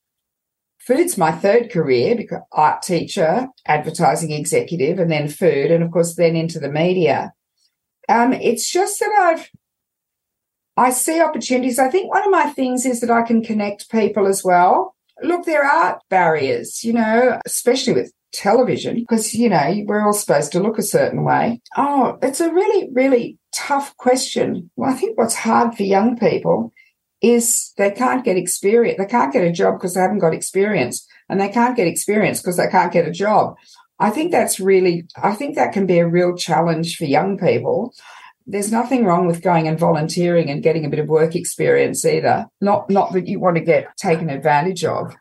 food's 0.89 1.19
my 1.19 1.31
third 1.31 1.69
career 1.69 2.15
because 2.15 2.39
art 2.51 2.81
teacher, 2.81 3.47
advertising 3.67 4.31
executive, 4.31 4.97
and 4.97 5.11
then 5.11 5.27
food, 5.27 5.69
and 5.69 5.83
of 5.83 5.91
course, 5.91 6.15
then 6.15 6.35
into 6.35 6.59
the 6.59 6.71
media. 6.71 7.31
Um, 8.09 8.33
it's 8.33 8.71
just 8.71 8.99
that 8.99 9.11
I've 9.11 9.49
I 10.75 10.89
see 10.89 11.21
opportunities. 11.21 11.77
I 11.77 11.89
think 11.89 12.11
one 12.11 12.23
of 12.23 12.31
my 12.31 12.47
things 12.47 12.85
is 12.85 13.01
that 13.01 13.11
I 13.11 13.21
can 13.21 13.43
connect 13.43 13.91
people 13.91 14.25
as 14.25 14.43
well. 14.43 14.95
Look, 15.21 15.45
there 15.45 15.65
are 15.65 15.99
barriers, 16.09 16.83
you 16.83 16.93
know, 16.93 17.37
especially 17.45 17.93
with 17.93 18.13
television 18.31 18.95
because, 18.95 19.35
you 19.35 19.49
know, 19.49 19.83
we're 19.85 20.05
all 20.05 20.13
supposed 20.13 20.53
to 20.53 20.61
look 20.61 20.79
a 20.79 20.83
certain 20.83 21.25
way. 21.25 21.61
Oh, 21.75 22.17
it's 22.21 22.39
a 22.39 22.51
really, 22.51 22.89
really 22.93 23.37
tough 23.53 23.95
question. 23.97 24.71
Well, 24.77 24.89
I 24.89 24.93
think 24.93 25.17
what's 25.17 25.35
hard 25.35 25.75
for 25.75 25.83
young 25.83 26.17
people 26.17 26.71
is 27.21 27.73
they 27.77 27.91
can't 27.91 28.23
get 28.23 28.37
experience. 28.37 28.97
They 28.97 29.05
can't 29.05 29.33
get 29.33 29.43
a 29.43 29.51
job 29.51 29.75
because 29.75 29.93
they 29.93 30.01
haven't 30.01 30.19
got 30.19 30.33
experience 30.33 31.05
and 31.27 31.39
they 31.39 31.49
can't 31.49 31.75
get 31.75 31.87
experience 31.87 32.41
because 32.41 32.57
they 32.57 32.67
can't 32.67 32.93
get 32.93 33.07
a 33.07 33.11
job. 33.11 33.55
I 33.99 34.09
think 34.09 34.31
that's 34.31 34.59
really, 34.59 35.05
I 35.21 35.33
think 35.33 35.55
that 35.55 35.73
can 35.73 35.85
be 35.85 35.99
a 35.99 36.07
real 36.07 36.35
challenge 36.35 36.95
for 36.95 37.05
young 37.05 37.37
people. 37.37 37.93
There's 38.47 38.71
nothing 38.71 39.03
wrong 39.03 39.27
with 39.27 39.41
going 39.41 39.67
and 39.67 39.77
volunteering 39.77 40.49
and 40.49 40.63
getting 40.63 40.85
a 40.85 40.89
bit 40.89 40.99
of 40.99 41.09
work 41.09 41.35
experience 41.35 42.05
either. 42.05 42.47
Not, 42.61 42.89
not 42.89 43.11
that 43.13 43.27
you 43.27 43.39
want 43.39 43.57
to 43.57 43.63
get 43.63 43.95
taken 43.97 44.29
advantage 44.29 44.85
of. 44.85 45.13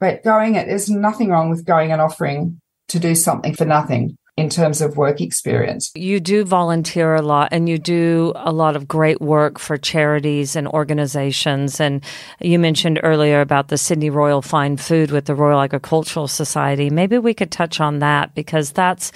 But 0.00 0.24
going 0.24 0.56
it, 0.56 0.66
there's 0.66 0.90
nothing 0.90 1.30
wrong 1.30 1.48
with 1.48 1.64
going 1.64 1.92
and 1.92 2.00
offering 2.00 2.60
to 2.88 2.98
do 2.98 3.14
something 3.14 3.54
for 3.54 3.64
nothing 3.64 4.18
in 4.36 4.48
terms 4.48 4.80
of 4.80 4.96
work 4.96 5.20
experience. 5.20 5.92
You 5.94 6.18
do 6.18 6.44
volunteer 6.44 7.14
a 7.14 7.22
lot 7.22 7.50
and 7.52 7.68
you 7.68 7.78
do 7.78 8.32
a 8.34 8.52
lot 8.52 8.74
of 8.74 8.88
great 8.88 9.20
work 9.20 9.58
for 9.60 9.76
charities 9.76 10.56
and 10.56 10.66
organizations. 10.68 11.80
And 11.80 12.02
you 12.40 12.58
mentioned 12.58 12.98
earlier 13.02 13.40
about 13.40 13.68
the 13.68 13.78
Sydney 13.78 14.10
Royal 14.10 14.42
Fine 14.42 14.78
Food 14.78 15.12
with 15.12 15.26
the 15.26 15.36
Royal 15.36 15.60
Agricultural 15.60 16.26
Society. 16.26 16.90
Maybe 16.90 17.16
we 17.18 17.32
could 17.32 17.52
touch 17.52 17.80
on 17.80 18.00
that 18.00 18.34
because 18.34 18.72
that's 18.72 19.12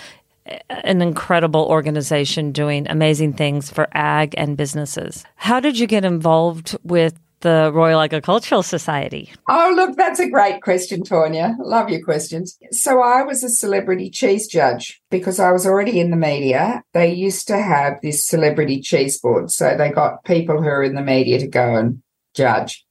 an 0.71 1.03
incredible 1.03 1.67
organization 1.67 2.53
doing 2.53 2.87
amazing 2.89 3.35
things 3.35 3.71
for 3.71 3.89
ag 3.93 4.35
and 4.39 4.57
businesses. 4.57 5.25
How 5.37 5.61
did 5.61 5.79
you 5.79 5.87
get 5.87 6.05
involved 6.05 6.77
with 6.85 7.19
the 7.41 7.71
Royal 7.73 8.01
Agricultural 8.01 8.63
Society? 8.63 9.33
Oh, 9.49 9.73
look, 9.75 9.97
that's 9.97 10.21
a 10.21 10.29
great 10.29 10.63
question, 10.63 11.03
Tawnya. 11.03 11.57
Love 11.59 11.91
your 11.91 12.03
questions. 12.03 12.59
So, 12.71 13.01
I 13.01 13.23
was 13.23 13.43
a 13.43 13.49
celebrity 13.49 14.11
cheese 14.11 14.47
judge 14.47 15.01
because 15.11 15.39
I 15.39 15.53
was 15.53 15.67
already 15.67 16.01
in 16.01 16.11
the 16.11 16.17
media. 16.17 16.83
They 16.95 17.13
used 17.13 17.47
to 17.49 17.59
have 17.59 18.01
this 18.03 18.27
celebrity 18.27 18.81
cheese 18.81 19.19
board. 19.19 19.51
So, 19.51 19.77
they 19.77 19.91
got 19.91 20.25
people 20.25 20.63
who 20.63 20.69
are 20.69 20.83
in 20.83 20.95
the 20.95 21.03
media 21.03 21.39
to 21.39 21.47
go 21.47 21.77
and 21.77 22.03
judge. 22.35 22.85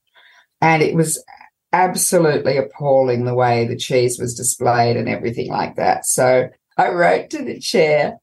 And 0.60 0.82
it 0.82 0.94
was 0.94 1.22
absolutely 1.72 2.56
appalling 2.56 3.24
the 3.24 3.34
way 3.34 3.66
the 3.66 3.76
cheese 3.76 4.18
was 4.18 4.34
displayed 4.34 4.96
and 4.96 5.08
everything 5.08 5.48
like 5.48 5.76
that. 5.76 6.06
So, 6.06 6.48
I 6.76 6.90
wrote 6.90 7.30
to 7.30 7.44
the 7.44 7.58
chair 7.58 8.18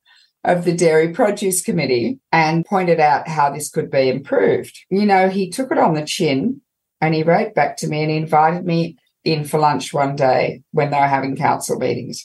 of 0.46 0.64
the 0.64 0.74
Dairy 0.74 1.12
Produce 1.12 1.62
Committee 1.62 2.20
and 2.32 2.66
pointed 2.66 3.00
out 3.00 3.28
how 3.28 3.52
this 3.52 3.70
could 3.70 3.90
be 3.90 4.10
improved. 4.10 4.78
You 4.90 5.06
know, 5.06 5.30
he 5.30 5.50
took 5.50 5.72
it 5.72 5.78
on 5.78 5.94
the 5.94 6.06
chin 6.06 6.62
and 7.02 7.14
he 7.14 7.24
wrote 7.24 7.56
back 7.56 7.78
to 7.78 7.88
me 7.88 8.02
and 8.02 8.12
he 8.12 8.18
invited 8.18 8.66
me 8.66 8.98
in 9.24 9.44
for 9.44 9.60
lunch 9.60 9.94
one 9.94 10.16
day 10.16 10.62
when 10.72 10.92
they 10.92 11.00
were 11.00 11.08
having 11.08 11.36
council 11.36 11.78
meetings. 11.78 12.24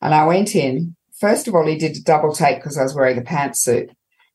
And 0.00 0.14
I 0.14 0.24
went 0.24 0.54
in. 0.54 0.96
First 1.20 1.48
of 1.48 1.54
all, 1.54 1.66
he 1.66 1.76
did 1.76 1.96
a 1.96 2.00
double 2.00 2.32
take 2.32 2.56
because 2.56 2.78
I 2.78 2.82
was 2.82 2.94
wearing 2.94 3.18
a 3.18 3.22
pantsuit. 3.22 3.90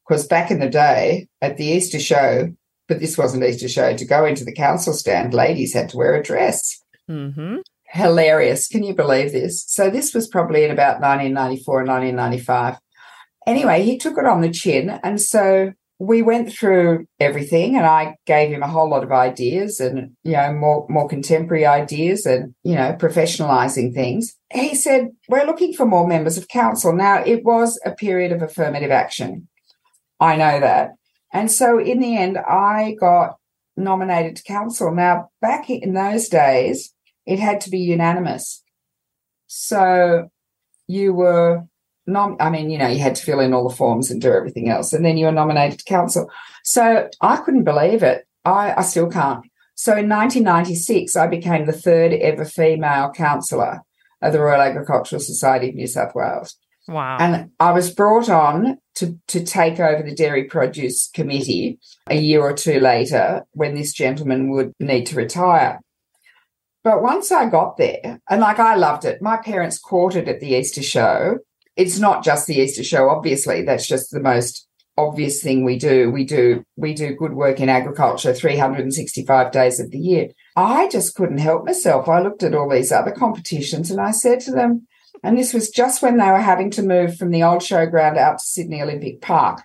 Because 0.07 0.27
back 0.27 0.51
in 0.51 0.59
the 0.59 0.69
day 0.69 1.27
at 1.41 1.57
the 1.57 1.65
Easter 1.65 1.99
show, 1.99 2.53
but 2.87 2.99
this 2.99 3.17
wasn't 3.17 3.43
Easter 3.43 3.69
show, 3.69 3.95
to 3.95 4.05
go 4.05 4.25
into 4.25 4.43
the 4.43 4.53
council 4.53 4.93
stand, 4.93 5.33
ladies 5.33 5.73
had 5.73 5.89
to 5.89 5.97
wear 5.97 6.13
a 6.13 6.21
dress. 6.21 6.81
Mm-hmm. 7.09 7.59
Hilarious. 7.85 8.67
Can 8.67 8.83
you 8.83 8.93
believe 8.93 9.31
this? 9.31 9.63
So 9.67 9.89
this 9.89 10.13
was 10.13 10.27
probably 10.27 10.65
in 10.65 10.71
about 10.71 10.99
1994 10.99 11.81
and 11.81 11.89
1995 11.89 12.79
anyway, 13.47 13.83
he 13.83 13.97
took 13.97 14.17
it 14.17 14.25
on 14.25 14.41
the 14.41 14.51
chin. 14.51 14.89
And 15.03 15.19
so 15.21 15.73
we 15.99 16.21
went 16.21 16.51
through 16.51 17.05
everything 17.19 17.77
and 17.77 17.85
I 17.85 18.15
gave 18.25 18.49
him 18.49 18.63
a 18.63 18.67
whole 18.67 18.89
lot 18.89 19.03
of 19.03 19.11
ideas 19.11 19.79
and, 19.79 20.15
you 20.23 20.33
know, 20.33 20.53
more, 20.53 20.85
more 20.89 21.07
contemporary 21.07 21.65
ideas 21.65 22.25
and, 22.25 22.53
you 22.63 22.75
know, 22.75 22.95
professionalizing 22.99 23.93
things. 23.93 24.35
He 24.51 24.75
said, 24.75 25.11
we're 25.29 25.45
looking 25.45 25.73
for 25.73 25.85
more 25.85 26.07
members 26.07 26.37
of 26.37 26.47
council. 26.47 26.93
Now 26.93 27.23
it 27.23 27.45
was 27.45 27.79
a 27.85 27.91
period 27.91 28.31
of 28.31 28.41
affirmative 28.41 28.91
action. 28.91 29.47
I 30.19 30.35
know 30.35 30.59
that. 30.59 30.91
And 31.31 31.49
so 31.49 31.79
in 31.79 31.99
the 31.99 32.17
end, 32.17 32.37
I 32.37 32.95
got 32.99 33.37
nominated 33.77 34.35
to 34.37 34.43
council. 34.43 34.93
Now 34.93 35.29
back 35.41 35.69
in 35.69 35.93
those 35.93 36.27
days, 36.27 36.93
it 37.25 37.39
had 37.39 37.61
to 37.61 37.69
be 37.69 37.79
unanimous. 37.79 38.63
So 39.47 40.29
you 40.87 41.13
were 41.13 41.63
nom- 42.07 42.37
I 42.39 42.49
mean, 42.49 42.69
you 42.69 42.77
know, 42.77 42.87
you 42.87 42.99
had 42.99 43.15
to 43.15 43.23
fill 43.23 43.39
in 43.39 43.53
all 43.53 43.67
the 43.67 43.75
forms 43.75 44.11
and 44.11 44.21
do 44.21 44.31
everything 44.31 44.69
else, 44.69 44.93
and 44.93 45.05
then 45.05 45.17
you 45.17 45.25
were 45.25 45.31
nominated 45.31 45.79
to 45.79 45.85
council. 45.85 46.29
So 46.63 47.09
I 47.21 47.37
couldn't 47.37 47.63
believe 47.63 48.03
it. 48.03 48.27
I, 48.45 48.73
I 48.77 48.81
still 48.81 49.09
can't. 49.09 49.45
So 49.75 49.91
in 49.91 50.09
1996, 50.09 51.15
I 51.15 51.27
became 51.27 51.65
the 51.65 51.73
third 51.73 52.13
ever 52.13 52.45
female 52.45 53.11
councillor 53.11 53.81
of 54.21 54.33
the 54.33 54.39
Royal 54.39 54.61
Agricultural 54.61 55.19
Society 55.19 55.69
of 55.69 55.75
New 55.75 55.87
South 55.87 56.13
Wales. 56.15 56.55
Wow. 56.87 57.17
And 57.19 57.51
I 57.59 57.71
was 57.71 57.93
brought 57.93 58.29
on 58.29 58.77
to, 58.95 59.17
to 59.29 59.43
take 59.43 59.79
over 59.79 60.03
the 60.03 60.13
Dairy 60.15 60.45
Produce 60.45 61.09
Committee 61.09 61.79
a 62.09 62.15
year 62.15 62.41
or 62.41 62.53
two 62.53 62.79
later 62.79 63.43
when 63.51 63.73
this 63.73 63.93
gentleman 63.93 64.49
would 64.49 64.73
need 64.79 65.05
to 65.07 65.15
retire. 65.15 65.79
But 66.83 67.01
once 67.01 67.31
I 67.31 67.49
got 67.49 67.77
there, 67.77 68.19
and 68.29 68.41
like 68.41 68.59
I 68.59 68.75
loved 68.75 69.05
it, 69.05 69.21
my 69.21 69.37
parents 69.37 69.79
it 69.91 70.27
at 70.27 70.41
the 70.41 70.55
Easter 70.55 70.83
show 70.83 71.37
it's 71.75 71.99
not 71.99 72.23
just 72.23 72.47
the 72.47 72.57
Easter 72.57 72.83
show, 72.83 73.09
obviously. 73.09 73.63
That's 73.63 73.87
just 73.87 74.11
the 74.11 74.19
most 74.19 74.67
obvious 74.97 75.41
thing 75.41 75.63
we 75.63 75.77
do. 75.77 76.11
We 76.11 76.23
do 76.23 76.63
we 76.75 76.93
do 76.93 77.15
good 77.15 77.33
work 77.33 77.59
in 77.59 77.69
agriculture 77.69 78.33
365 78.33 79.51
days 79.51 79.79
of 79.79 79.91
the 79.91 79.99
year. 79.99 80.29
I 80.55 80.87
just 80.89 81.15
couldn't 81.15 81.39
help 81.39 81.65
myself. 81.65 82.07
I 82.07 82.21
looked 82.21 82.43
at 82.43 82.53
all 82.53 82.69
these 82.69 82.91
other 82.91 83.11
competitions 83.11 83.89
and 83.89 83.99
I 83.99 84.11
said 84.11 84.39
to 84.41 84.51
them, 84.51 84.87
and 85.23 85.37
this 85.37 85.53
was 85.53 85.69
just 85.69 86.01
when 86.01 86.17
they 86.17 86.29
were 86.29 86.41
having 86.41 86.69
to 86.71 86.83
move 86.83 87.17
from 87.17 87.31
the 87.31 87.43
old 87.43 87.61
showground 87.61 88.17
out 88.17 88.39
to 88.39 88.45
Sydney 88.45 88.81
Olympic 88.81 89.21
Park. 89.21 89.63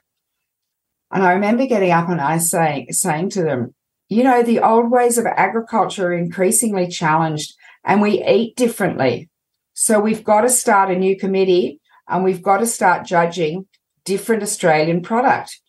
And 1.11 1.23
I 1.23 1.33
remember 1.33 1.67
getting 1.67 1.91
up 1.91 2.09
and 2.09 2.21
I 2.21 2.39
saying 2.39 2.93
saying 2.93 3.31
to 3.31 3.43
them, 3.43 3.75
you 4.09 4.25
know, 4.25 4.43
the 4.43 4.61
old 4.61 4.91
ways 4.91 5.19
of 5.19 5.27
agriculture 5.27 6.09
are 6.09 6.13
increasingly 6.13 6.89
challenged 6.89 7.55
and 7.85 8.01
we 8.01 8.25
eat 8.25 8.57
differently. 8.57 9.29
So 9.75 10.01
we've 10.01 10.25
got 10.25 10.41
to 10.41 10.49
start 10.49 10.91
a 10.91 10.97
new 10.97 11.17
committee 11.17 11.81
and 12.09 12.25
we've 12.25 12.43
got 12.43 12.59
to 12.59 12.67
start 12.67 13.07
judging 13.07 13.67
different 14.05 14.43
Australian 14.43 15.03
product. 15.03 15.61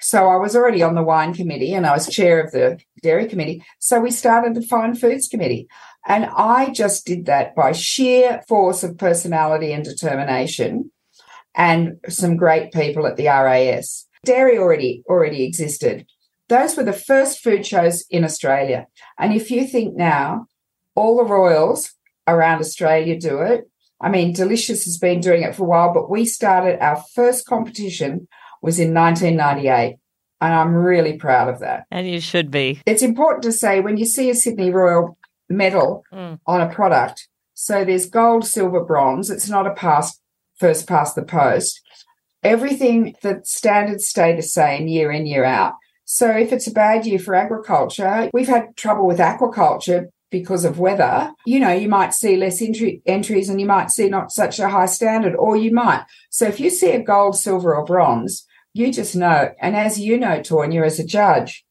So 0.00 0.28
I 0.28 0.36
was 0.36 0.56
already 0.56 0.82
on 0.82 0.96
the 0.96 1.02
wine 1.02 1.32
committee 1.32 1.74
and 1.74 1.86
I 1.86 1.92
was 1.92 2.08
chair 2.08 2.40
of 2.40 2.50
the 2.50 2.80
dairy 3.02 3.26
committee. 3.26 3.64
So 3.78 4.00
we 4.00 4.10
started 4.10 4.54
the 4.54 4.62
fine 4.62 4.96
foods 4.96 5.28
committee. 5.28 5.68
And 6.06 6.24
I 6.24 6.70
just 6.70 7.06
did 7.06 7.26
that 7.26 7.54
by 7.54 7.70
sheer 7.70 8.42
force 8.48 8.82
of 8.82 8.98
personality 8.98 9.72
and 9.72 9.84
determination 9.84 10.90
and 11.54 11.98
some 12.08 12.36
great 12.36 12.72
people 12.72 13.06
at 13.06 13.16
the 13.16 13.26
RAS. 13.26 14.08
Dairy 14.24 14.58
already 14.58 15.04
already 15.06 15.44
existed. 15.44 16.06
Those 16.48 16.76
were 16.76 16.82
the 16.82 16.92
first 16.92 17.40
food 17.40 17.64
shows 17.64 18.04
in 18.10 18.24
Australia. 18.24 18.86
And 19.18 19.32
if 19.32 19.50
you 19.50 19.66
think 19.66 19.94
now, 19.96 20.46
all 20.94 21.16
the 21.16 21.24
royals 21.24 21.92
around 22.26 22.60
Australia 22.60 23.18
do 23.18 23.40
it, 23.40 23.70
I 24.02 24.08
mean, 24.08 24.32
Delicious 24.32 24.84
has 24.84 24.98
been 24.98 25.20
doing 25.20 25.42
it 25.42 25.54
for 25.54 25.62
a 25.62 25.68
while, 25.68 25.94
but 25.94 26.10
we 26.10 26.24
started 26.24 26.82
our 26.82 27.02
first 27.14 27.46
competition 27.46 28.26
was 28.60 28.78
in 28.78 28.92
1998. 28.94 29.96
And 30.40 30.52
I'm 30.54 30.74
really 30.74 31.16
proud 31.18 31.48
of 31.48 31.60
that. 31.60 31.84
And 31.90 32.08
you 32.08 32.20
should 32.20 32.50
be. 32.50 32.80
It's 32.84 33.02
important 33.02 33.44
to 33.44 33.52
say 33.52 33.80
when 33.80 33.96
you 33.96 34.04
see 34.04 34.28
a 34.28 34.34
Sydney 34.34 34.70
Royal 34.70 35.16
medal 35.48 36.04
mm. 36.12 36.38
on 36.46 36.60
a 36.60 36.68
product, 36.68 37.28
so 37.54 37.84
there's 37.84 38.10
gold, 38.10 38.44
silver, 38.44 38.82
bronze. 38.84 39.30
It's 39.30 39.48
not 39.48 39.68
a 39.68 39.74
pass, 39.74 40.18
first 40.58 40.88
past 40.88 41.14
the 41.14 41.22
post. 41.22 41.80
Everything, 42.42 43.14
the 43.22 43.40
standards 43.44 44.08
stay 44.08 44.34
the 44.34 44.42
same 44.42 44.88
year 44.88 45.12
in, 45.12 45.26
year 45.26 45.44
out. 45.44 45.74
So 46.04 46.28
if 46.28 46.52
it's 46.52 46.66
a 46.66 46.72
bad 46.72 47.06
year 47.06 47.20
for 47.20 47.36
agriculture, 47.36 48.28
we've 48.32 48.48
had 48.48 48.76
trouble 48.76 49.06
with 49.06 49.18
aquaculture 49.18 50.06
because 50.32 50.64
of 50.64 50.80
weather, 50.80 51.30
you 51.46 51.60
know, 51.60 51.70
you 51.70 51.88
might 51.88 52.14
see 52.14 52.36
less 52.36 52.60
entry, 52.60 53.02
entries 53.06 53.48
and 53.48 53.60
you 53.60 53.66
might 53.66 53.90
see 53.90 54.08
not 54.08 54.32
such 54.32 54.58
a 54.58 54.68
high 54.68 54.86
standard, 54.86 55.36
or 55.36 55.56
you 55.56 55.72
might. 55.72 56.04
So 56.30 56.46
if 56.46 56.58
you 56.58 56.70
see 56.70 56.90
a 56.90 57.02
gold, 57.02 57.36
silver, 57.36 57.76
or 57.76 57.84
bronze, 57.84 58.44
you 58.74 58.90
just 58.90 59.14
know. 59.14 59.52
And 59.60 59.76
as 59.76 60.00
you 60.00 60.18
know, 60.18 60.40
Tawnya, 60.40 60.84
as 60.84 60.98
a 60.98 61.06
judge, 61.06 61.64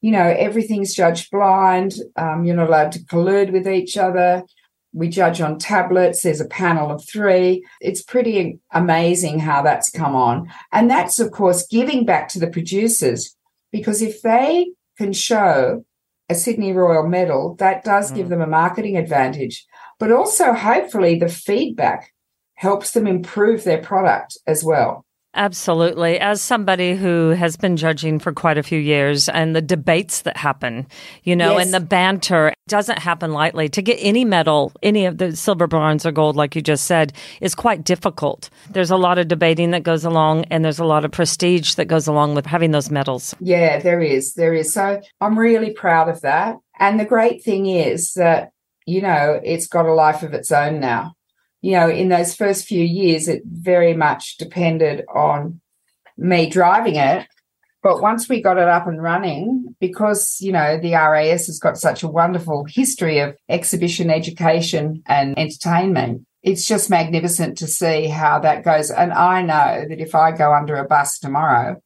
you 0.00 0.12
know, 0.12 0.34
everything's 0.38 0.94
judged 0.94 1.30
blind. 1.30 1.94
Um, 2.16 2.44
you're 2.44 2.56
not 2.56 2.68
allowed 2.68 2.92
to 2.92 3.04
collude 3.04 3.52
with 3.52 3.66
each 3.66 3.96
other. 3.96 4.44
We 4.92 5.08
judge 5.08 5.40
on 5.40 5.58
tablets. 5.58 6.22
There's 6.22 6.40
a 6.40 6.46
panel 6.46 6.92
of 6.92 7.04
three. 7.04 7.66
It's 7.80 8.02
pretty 8.02 8.60
amazing 8.70 9.40
how 9.40 9.62
that's 9.62 9.90
come 9.90 10.14
on. 10.14 10.48
And 10.72 10.88
that's, 10.88 11.18
of 11.18 11.32
course, 11.32 11.66
giving 11.66 12.06
back 12.06 12.28
to 12.28 12.38
the 12.38 12.46
producers 12.46 13.36
because 13.72 14.00
if 14.02 14.22
they 14.22 14.70
can 14.96 15.12
show 15.12 15.84
a 16.28 16.34
Sydney 16.34 16.72
Royal 16.72 17.06
medal, 17.06 17.54
that 17.56 17.84
does 17.84 18.12
mm. 18.12 18.16
give 18.16 18.28
them 18.28 18.40
a 18.40 18.46
marketing 18.46 18.96
advantage. 18.96 19.66
But 19.98 20.10
also, 20.10 20.52
hopefully, 20.52 21.18
the 21.18 21.28
feedback 21.28 22.12
helps 22.54 22.92
them 22.92 23.06
improve 23.06 23.64
their 23.64 23.82
product 23.82 24.38
as 24.46 24.64
well. 24.64 25.03
Absolutely. 25.34 26.20
As 26.20 26.40
somebody 26.40 26.94
who 26.94 27.30
has 27.30 27.56
been 27.56 27.76
judging 27.76 28.18
for 28.20 28.32
quite 28.32 28.56
a 28.56 28.62
few 28.62 28.78
years 28.78 29.28
and 29.28 29.54
the 29.54 29.60
debates 29.60 30.22
that 30.22 30.36
happen, 30.36 30.86
you 31.24 31.34
know, 31.34 31.58
yes. 31.58 31.66
and 31.66 31.74
the 31.74 31.80
banter 31.80 32.52
doesn't 32.68 33.00
happen 33.00 33.32
lightly. 33.32 33.68
To 33.68 33.82
get 33.82 33.96
any 34.00 34.24
medal, 34.24 34.72
any 34.82 35.06
of 35.06 35.18
the 35.18 35.34
silver, 35.34 35.66
bronze, 35.66 36.06
or 36.06 36.12
gold, 36.12 36.36
like 36.36 36.54
you 36.54 36.62
just 36.62 36.86
said, 36.86 37.12
is 37.40 37.54
quite 37.54 37.84
difficult. 37.84 38.48
There's 38.70 38.92
a 38.92 38.96
lot 38.96 39.18
of 39.18 39.26
debating 39.26 39.72
that 39.72 39.82
goes 39.82 40.04
along 40.04 40.44
and 40.44 40.64
there's 40.64 40.78
a 40.78 40.84
lot 40.84 41.04
of 41.04 41.10
prestige 41.10 41.74
that 41.74 41.86
goes 41.86 42.06
along 42.06 42.36
with 42.36 42.46
having 42.46 42.70
those 42.70 42.90
medals. 42.90 43.34
Yeah, 43.40 43.80
there 43.80 44.00
is. 44.00 44.34
There 44.34 44.54
is. 44.54 44.72
So 44.72 45.00
I'm 45.20 45.38
really 45.38 45.72
proud 45.72 46.08
of 46.08 46.20
that. 46.20 46.58
And 46.78 46.98
the 46.98 47.04
great 47.04 47.42
thing 47.42 47.66
is 47.66 48.12
that, 48.14 48.52
you 48.86 49.02
know, 49.02 49.40
it's 49.42 49.66
got 49.66 49.86
a 49.86 49.94
life 49.94 50.22
of 50.22 50.32
its 50.32 50.52
own 50.52 50.78
now 50.78 51.14
you 51.64 51.70
know, 51.70 51.88
in 51.88 52.10
those 52.10 52.34
first 52.34 52.66
few 52.66 52.84
years, 52.84 53.26
it 53.26 53.40
very 53.46 53.94
much 53.94 54.36
depended 54.36 55.02
on 55.14 55.62
me 56.18 56.50
driving 56.50 56.96
it. 56.96 57.26
But 57.82 58.02
once 58.02 58.28
we 58.28 58.42
got 58.42 58.58
it 58.58 58.68
up 58.68 58.86
and 58.86 59.02
running, 59.02 59.74
because, 59.80 60.36
you 60.42 60.52
know, 60.52 60.78
the 60.78 60.92
RAS 60.92 61.46
has 61.46 61.58
got 61.58 61.78
such 61.78 62.02
a 62.02 62.08
wonderful 62.08 62.66
history 62.68 63.20
of 63.20 63.34
exhibition 63.48 64.10
education 64.10 65.02
and 65.06 65.38
entertainment, 65.38 66.26
it's 66.42 66.66
just 66.66 66.90
magnificent 66.90 67.56
to 67.58 67.66
see 67.66 68.08
how 68.08 68.40
that 68.40 68.62
goes. 68.62 68.90
And 68.90 69.14
I 69.14 69.40
know 69.40 69.86
that 69.88 70.00
if 70.00 70.14
I 70.14 70.32
go 70.32 70.52
under 70.52 70.76
a 70.76 70.84
bus 70.86 71.18
tomorrow, 71.18 71.80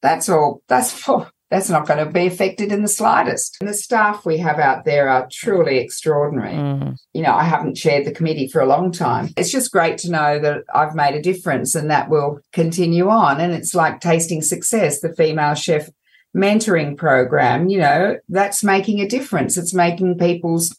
that's 0.00 0.28
all, 0.28 0.62
that's 0.68 0.92
for, 1.00 1.28
that's 1.50 1.70
not 1.70 1.86
going 1.86 2.04
to 2.04 2.10
be 2.10 2.26
affected 2.26 2.72
in 2.72 2.82
the 2.82 2.88
slightest. 2.88 3.56
And 3.60 3.68
the 3.68 3.74
staff 3.74 4.26
we 4.26 4.38
have 4.38 4.58
out 4.58 4.84
there 4.84 5.08
are 5.08 5.28
truly 5.30 5.78
extraordinary. 5.78 6.54
Mm. 6.54 6.96
You 7.12 7.22
know, 7.22 7.34
I 7.34 7.44
haven't 7.44 7.76
chaired 7.76 8.04
the 8.04 8.12
committee 8.12 8.48
for 8.48 8.60
a 8.60 8.66
long 8.66 8.90
time. 8.90 9.30
It's 9.36 9.52
just 9.52 9.70
great 9.70 9.98
to 9.98 10.10
know 10.10 10.40
that 10.40 10.64
I've 10.74 10.96
made 10.96 11.14
a 11.14 11.22
difference 11.22 11.74
and 11.74 11.90
that 11.90 12.10
will 12.10 12.40
continue 12.52 13.08
on. 13.08 13.40
And 13.40 13.52
it's 13.52 13.74
like 13.74 14.00
tasting 14.00 14.42
success, 14.42 15.00
the 15.00 15.14
female 15.14 15.54
chef 15.54 15.88
mentoring 16.36 16.96
program, 16.96 17.68
you 17.68 17.78
know, 17.78 18.18
that's 18.28 18.64
making 18.64 19.00
a 19.00 19.08
difference. 19.08 19.56
It's 19.56 19.72
making 19.72 20.18
people's 20.18 20.76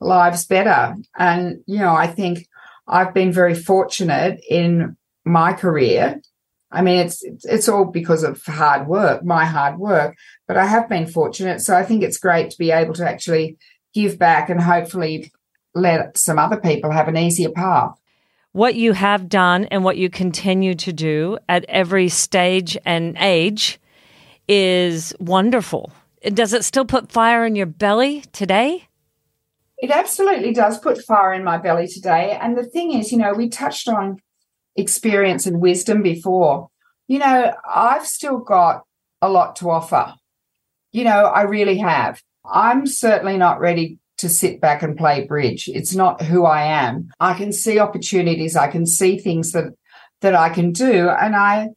lives 0.00 0.46
better. 0.46 0.96
And, 1.16 1.62
you 1.66 1.78
know, 1.78 1.94
I 1.94 2.08
think 2.08 2.46
I've 2.86 3.14
been 3.14 3.32
very 3.32 3.54
fortunate 3.54 4.40
in 4.48 4.96
my 5.24 5.52
career 5.52 6.20
I 6.70 6.82
mean, 6.82 6.98
it's 6.98 7.22
it's 7.24 7.68
all 7.68 7.86
because 7.86 8.22
of 8.22 8.44
hard 8.44 8.86
work, 8.86 9.24
my 9.24 9.44
hard 9.46 9.78
work. 9.78 10.16
But 10.46 10.56
I 10.56 10.66
have 10.66 10.88
been 10.88 11.06
fortunate, 11.06 11.60
so 11.60 11.74
I 11.74 11.82
think 11.82 12.02
it's 12.02 12.18
great 12.18 12.50
to 12.50 12.58
be 12.58 12.70
able 12.70 12.94
to 12.94 13.08
actually 13.08 13.56
give 13.94 14.18
back 14.18 14.50
and 14.50 14.60
hopefully 14.60 15.32
let 15.74 16.18
some 16.18 16.38
other 16.38 16.58
people 16.58 16.90
have 16.90 17.08
an 17.08 17.16
easier 17.16 17.50
path. 17.50 17.98
What 18.52 18.74
you 18.74 18.92
have 18.92 19.28
done 19.28 19.64
and 19.66 19.84
what 19.84 19.96
you 19.96 20.10
continue 20.10 20.74
to 20.74 20.92
do 20.92 21.38
at 21.48 21.64
every 21.68 22.08
stage 22.08 22.76
and 22.84 23.16
age 23.18 23.78
is 24.48 25.14
wonderful. 25.20 25.92
Does 26.22 26.52
it 26.52 26.64
still 26.64 26.84
put 26.84 27.12
fire 27.12 27.46
in 27.46 27.54
your 27.54 27.66
belly 27.66 28.22
today? 28.32 28.88
It 29.78 29.90
absolutely 29.90 30.52
does 30.52 30.78
put 30.78 31.04
fire 31.04 31.32
in 31.32 31.44
my 31.44 31.58
belly 31.58 31.86
today. 31.86 32.36
And 32.40 32.56
the 32.56 32.64
thing 32.64 32.92
is, 32.92 33.12
you 33.12 33.18
know, 33.18 33.32
we 33.32 33.48
touched 33.48 33.86
on 33.86 34.20
experience 34.78 35.46
and 35.46 35.60
wisdom 35.60 36.02
before. 36.02 36.68
You 37.06 37.18
know, 37.18 37.52
I've 37.68 38.06
still 38.06 38.38
got 38.38 38.84
a 39.20 39.28
lot 39.28 39.56
to 39.56 39.70
offer. 39.70 40.14
You 40.92 41.04
know, 41.04 41.24
I 41.24 41.42
really 41.42 41.78
have. 41.78 42.22
I'm 42.44 42.86
certainly 42.86 43.36
not 43.36 43.60
ready 43.60 43.98
to 44.18 44.28
sit 44.28 44.60
back 44.60 44.82
and 44.82 44.96
play 44.96 45.26
bridge. 45.26 45.68
It's 45.68 45.94
not 45.94 46.22
who 46.22 46.44
I 46.44 46.62
am. 46.62 47.08
I 47.20 47.34
can 47.34 47.52
see 47.52 47.78
opportunities. 47.78 48.56
I 48.56 48.68
can 48.68 48.86
see 48.86 49.18
things 49.18 49.52
that 49.52 49.72
that 50.20 50.34
I 50.34 50.48
can 50.48 50.72
do 50.72 51.08
and 51.08 51.36
I 51.36 51.68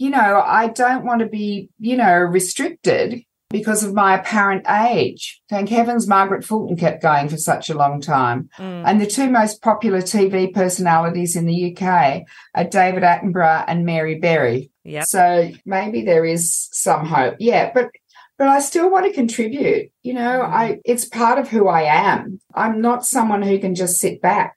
you 0.00 0.08
know, 0.08 0.42
I 0.42 0.68
don't 0.68 1.04
want 1.04 1.20
to 1.20 1.26
be, 1.26 1.68
you 1.78 1.94
know, 1.94 2.16
restricted 2.16 3.22
because 3.50 3.82
of 3.82 3.92
my 3.92 4.14
apparent 4.14 4.64
age. 4.68 5.42
Thank 5.50 5.68
heavens 5.68 6.06
Margaret 6.06 6.44
Fulton 6.44 6.76
kept 6.76 7.02
going 7.02 7.28
for 7.28 7.36
such 7.36 7.68
a 7.68 7.74
long 7.74 8.00
time. 8.00 8.48
Mm. 8.58 8.84
And 8.86 9.00
the 9.00 9.06
two 9.06 9.28
most 9.28 9.60
popular 9.60 10.00
TV 10.00 10.54
personalities 10.54 11.36
in 11.36 11.46
the 11.46 11.76
UK 11.76 12.22
are 12.54 12.64
David 12.64 13.02
Attenborough 13.02 13.64
and 13.66 13.84
Mary 13.84 14.18
Berry. 14.18 14.70
Yep. 14.84 15.04
So 15.06 15.50
maybe 15.66 16.02
there 16.02 16.24
is 16.24 16.68
some 16.72 17.04
hope. 17.04 17.36
Yeah, 17.38 17.72
but 17.74 17.90
but 18.38 18.48
I 18.48 18.60
still 18.60 18.90
want 18.90 19.06
to 19.06 19.12
contribute. 19.12 19.90
You 20.02 20.14
know, 20.14 20.40
mm. 20.40 20.48
I 20.48 20.78
it's 20.84 21.04
part 21.04 21.38
of 21.38 21.48
who 21.48 21.68
I 21.68 21.82
am. 21.82 22.40
I'm 22.54 22.80
not 22.80 23.04
someone 23.04 23.42
who 23.42 23.58
can 23.58 23.74
just 23.74 23.98
sit 23.98 24.22
back. 24.22 24.54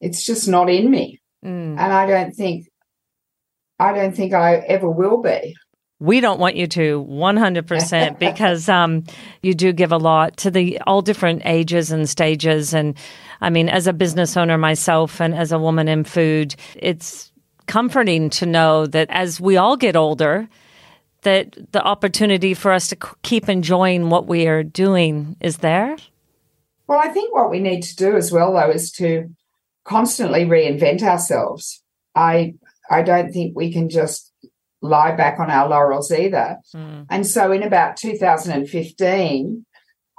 It's 0.00 0.24
just 0.24 0.46
not 0.46 0.68
in 0.68 0.90
me. 0.90 1.20
Mm. 1.44 1.78
And 1.78 1.80
I 1.80 2.06
don't 2.06 2.32
think 2.32 2.68
I 3.78 3.92
don't 3.92 4.14
think 4.14 4.34
I 4.34 4.56
ever 4.56 4.88
will 4.88 5.22
be 5.22 5.56
we 6.00 6.20
don't 6.20 6.40
want 6.40 6.56
you 6.56 6.66
to 6.66 7.04
100% 7.08 8.18
because 8.18 8.68
um, 8.68 9.04
you 9.42 9.54
do 9.54 9.72
give 9.72 9.92
a 9.92 9.96
lot 9.96 10.36
to 10.38 10.50
the 10.50 10.80
all 10.86 11.02
different 11.02 11.42
ages 11.44 11.90
and 11.90 12.08
stages. 12.08 12.74
And 12.74 12.96
i 13.40 13.50
mean 13.50 13.68
as 13.68 13.86
a 13.86 13.92
business 13.92 14.36
owner 14.36 14.58
myself 14.58 15.20
and 15.20 15.34
as 15.34 15.52
a 15.52 15.58
woman 15.58 15.88
in 15.88 16.04
food 16.04 16.54
it's 16.76 17.32
comforting 17.66 18.30
to 18.30 18.46
know 18.46 18.86
that 18.86 19.08
as 19.10 19.40
we 19.40 19.56
all 19.56 19.76
get 19.76 19.96
older 19.96 20.48
that 21.22 21.56
the 21.72 21.82
opportunity 21.82 22.52
for 22.54 22.70
us 22.70 22.88
to 22.88 22.96
keep 23.22 23.48
enjoying 23.48 24.10
what 24.10 24.26
we 24.26 24.46
are 24.46 24.62
doing 24.62 25.36
is 25.40 25.58
there. 25.58 25.96
Well 26.86 26.98
i 26.98 27.08
think 27.08 27.34
what 27.34 27.50
we 27.50 27.60
need 27.60 27.82
to 27.82 27.96
do 27.96 28.16
as 28.16 28.32
well 28.32 28.52
though 28.52 28.70
is 28.70 28.90
to 28.92 29.30
constantly 29.84 30.44
reinvent 30.44 31.02
ourselves. 31.02 31.82
I 32.14 32.54
i 32.90 33.02
don't 33.02 33.32
think 33.32 33.56
we 33.56 33.72
can 33.72 33.88
just 33.88 34.32
lie 34.84 35.16
back 35.16 35.40
on 35.40 35.50
our 35.50 35.68
laurels 35.68 36.12
either. 36.12 36.58
Mm. 36.74 37.06
And 37.08 37.26
so 37.26 37.50
in 37.52 37.62
about 37.62 37.96
2015, 37.96 39.66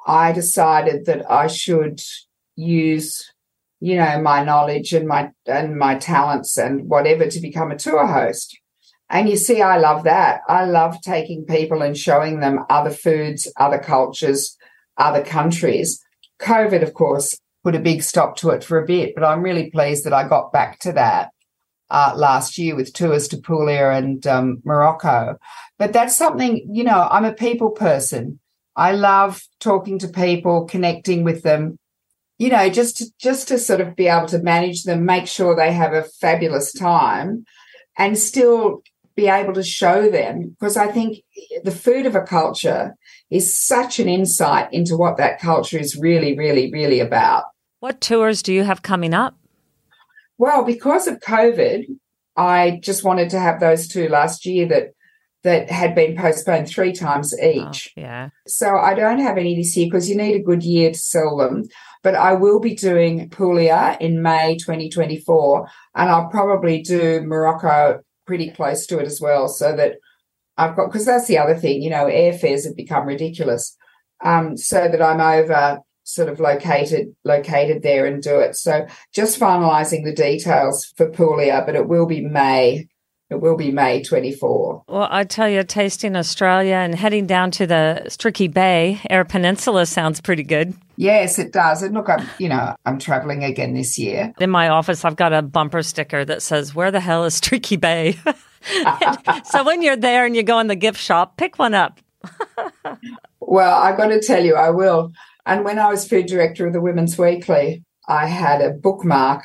I 0.08 0.32
decided 0.32 1.06
that 1.06 1.30
I 1.32 1.48
should 1.48 2.02
use 2.56 3.32
you 3.82 3.98
know 3.98 4.22
my 4.22 4.44
knowledge 4.44 4.94
and 4.94 5.08
my 5.08 5.30
and 5.46 5.78
my 5.78 5.96
talents 5.96 6.58
and 6.58 6.90
whatever 6.90 7.28
to 7.28 7.42
become 7.42 7.72
a 7.72 7.78
tour 7.78 8.08
host 8.08 8.58
and 9.10 9.28
you 9.28 9.36
see 9.36 9.62
i 9.62 9.78
love 9.78 10.06
that 10.06 10.40
i 10.48 10.64
love 10.64 11.02
taking 11.02 11.46
people 11.46 11.82
and 11.82 11.98
showing 11.98 12.40
them 12.40 12.60
other 12.70 12.90
foods 12.90 13.52
other 13.60 13.78
cultures 13.78 14.56
other 14.98 15.22
countries 15.22 16.02
covid 16.40 16.82
of 16.82 16.94
course 16.94 17.38
put 17.66 17.76
a 17.76 17.80
big 17.80 18.02
stop 18.02 18.38
to 18.38 18.50
it 18.50 18.64
for 18.64 18.80
a 18.80 18.86
bit 18.86 19.14
but 19.14 19.26
i'm 19.26 19.44
really 19.44 19.70
pleased 19.70 20.06
that 20.06 20.14
i 20.14 20.26
got 20.26 20.54
back 20.54 20.80
to 20.80 20.94
that 20.94 21.32
uh, 21.90 22.14
last 22.16 22.58
year 22.58 22.76
with 22.76 22.94
tours 22.94 23.28
to 23.30 23.38
Puglia 23.38 23.92
and 23.92 24.26
um, 24.28 24.62
Morocco. 24.64 25.38
But 25.78 25.94
that's 25.94 26.16
something, 26.16 26.68
you 26.72 26.84
know, 26.84 27.08
I'm 27.10 27.26
a 27.26 27.34
people 27.34 27.72
person. 27.72 28.40
I 28.76 28.92
love 28.92 29.44
talking 29.60 30.00
to 30.00 30.08
people, 30.08 30.66
connecting 30.66 31.24
with 31.24 31.44
them, 31.44 31.78
you 32.38 32.50
know, 32.50 32.70
just 32.70 32.98
to, 32.98 33.06
just 33.20 33.48
to 33.48 33.58
sort 33.58 33.82
of 33.82 33.96
be 33.96 34.08
able 34.08 34.28
to 34.28 34.40
manage 34.40 34.84
them, 34.84 35.06
make 35.06 35.28
sure 35.28 35.56
they 35.56 35.72
have 35.72 35.94
a 35.94 36.04
fabulous 36.04 36.74
time 36.74 37.46
and 37.98 38.18
still 38.18 38.82
be 39.16 39.28
able 39.28 39.54
to 39.54 39.64
show 39.64 40.10
them 40.10 40.50
because 40.50 40.76
I 40.76 40.88
think 40.88 41.20
the 41.64 41.72
food 41.72 42.06
of 42.06 42.16
a 42.16 42.22
culture 42.22 42.96
is 43.30 43.58
such 43.58 44.00
an 44.00 44.10
insight 44.10 44.72
into 44.74 44.98
what 44.98 45.18
that 45.18 45.40
culture 45.40 45.78
is 45.78 45.96
really, 45.96 46.38
really, 46.38 46.72
really 46.72 47.00
about. 47.00 47.46
What 47.80 48.02
tours 48.02 48.42
do 48.42 48.54
you 48.54 48.64
have 48.64 48.82
coming 48.82 49.14
up? 49.14 49.38
Well, 50.38 50.64
because 50.64 51.08
of 51.08 51.20
COVID, 51.20 51.86
I 52.36 52.80
just 52.84 53.04
wanted 53.04 53.30
to 53.32 53.40
have 53.40 53.60
those 53.60 53.88
two 53.88 54.10
last 54.10 54.46
year 54.46 54.68
that 54.68 54.92
that 55.44 55.70
had 55.70 55.94
been 55.94 56.18
postponed 56.18 56.68
three 56.68 56.92
times 56.92 57.32
each. 57.40 57.94
Oh, 57.96 58.02
yeah. 58.02 58.30
So 58.48 58.78
I 58.78 58.96
don't 58.96 59.20
have 59.20 59.38
any 59.38 59.56
this 59.56 59.78
year 59.78 59.86
because 59.86 60.10
you 60.10 60.18
need 60.18 60.36
a 60.36 60.44
good 60.44 60.64
year 60.64 60.92
to 60.92 60.98
sell 60.98 61.38
them. 61.38 61.66
But 62.02 62.16
I 62.16 62.34
will 62.34 62.60
be 62.60 62.74
doing 62.74 63.30
Puglia 63.30 63.96
in 64.02 64.24
May 64.24 64.58
2024, 64.58 65.70
and 65.94 66.10
I'll 66.10 66.30
probably 66.30 66.82
do 66.82 67.22
Morocco 67.22 68.02
pretty 68.26 68.50
close 68.50 68.88
to 68.88 68.98
it 68.98 69.06
as 69.06 69.22
well, 69.22 69.48
so 69.48 69.76
that 69.76 69.98
I've 70.58 70.76
got 70.76 70.88
because 70.88 71.06
that's 71.06 71.28
the 71.28 71.38
other 71.38 71.56
thing, 71.56 71.84
you 71.84 71.92
know, 71.92 72.06
airfares 72.06 72.66
have 72.66 72.76
become 72.76 73.06
ridiculous. 73.06 73.78
Um, 74.24 74.58
so 74.58 74.88
that 74.88 75.02
I'm 75.02 75.22
over 75.22 75.80
sort 76.06 76.30
of 76.30 76.40
located 76.40 77.14
located 77.26 77.84
there 77.84 78.06
and 78.06 78.24
do 78.24 78.40
it. 78.40 78.56
So 78.56 78.88
just 79.14 79.40
finalising 79.40 80.06
the 80.06 80.14
details 80.14 80.86
for 80.96 81.10
Puglia, 81.10 81.64
but 81.66 81.76
it 81.76 81.90
will 81.90 82.06
be 82.06 82.22
May. 82.22 82.88
It 83.32 83.42
will 83.42 83.58
be 83.58 83.72
May 83.72 84.04
24. 84.04 84.84
Well, 84.88 85.08
I 85.10 85.24
tell 85.24 85.50
you, 85.50 85.64
tasting 85.64 86.16
Australia 86.16 86.76
and 86.76 86.94
heading 86.94 87.26
down 87.26 87.50
to 87.52 87.66
the 87.66 88.04
Streaky 88.08 88.48
Bay, 88.48 89.02
Eyre 89.10 89.26
Peninsula 89.26 89.88
sounds 89.88 90.22
pretty 90.22 90.44
good. 90.44 90.76
Yes, 90.96 91.40
it 91.40 91.52
does. 91.52 91.82
And 91.82 91.96
look, 91.96 92.08
I'm, 92.08 92.28
you 92.38 92.48
know, 92.48 92.76
I'm 92.86 93.00
traveling 93.00 93.44
again 93.44 93.74
this 93.74 93.98
year. 93.98 94.32
In 94.40 94.52
my 94.52 94.70
office, 94.70 95.04
I've 95.04 95.16
got 95.16 95.34
a 95.34 95.42
bumper 95.42 95.82
sticker 95.82 96.24
that 96.24 96.44
says, 96.44 96.76
Where 96.76 96.92
the 96.92 97.00
hell 97.00 97.26
is 97.26 97.34
Streaky 97.34 97.78
Bay? 97.78 98.20
so 99.46 99.64
when 99.64 99.82
you're 99.82 99.98
there 99.98 100.28
and 100.28 100.36
you 100.36 100.44
go 100.44 100.60
in 100.60 100.68
the 100.68 100.76
gift 100.76 101.00
shop, 101.00 101.36
pick 101.36 101.58
one 101.58 101.74
up. 101.74 102.00
well, 103.40 103.76
I've 103.82 103.98
got 103.98 104.08
to 104.08 104.22
tell 104.22 104.46
you, 104.46 104.56
I 104.56 104.70
will. 104.70 105.12
And 105.46 105.64
when 105.64 105.80
I 105.80 105.90
was 105.90 106.08
food 106.08 106.26
director 106.26 106.66
of 106.66 106.74
the 106.74 106.82
Women's 106.82 107.18
Weekly, 107.18 107.84
I 108.08 108.28
had 108.28 108.62
a 108.62 108.72
bookmark 108.72 109.44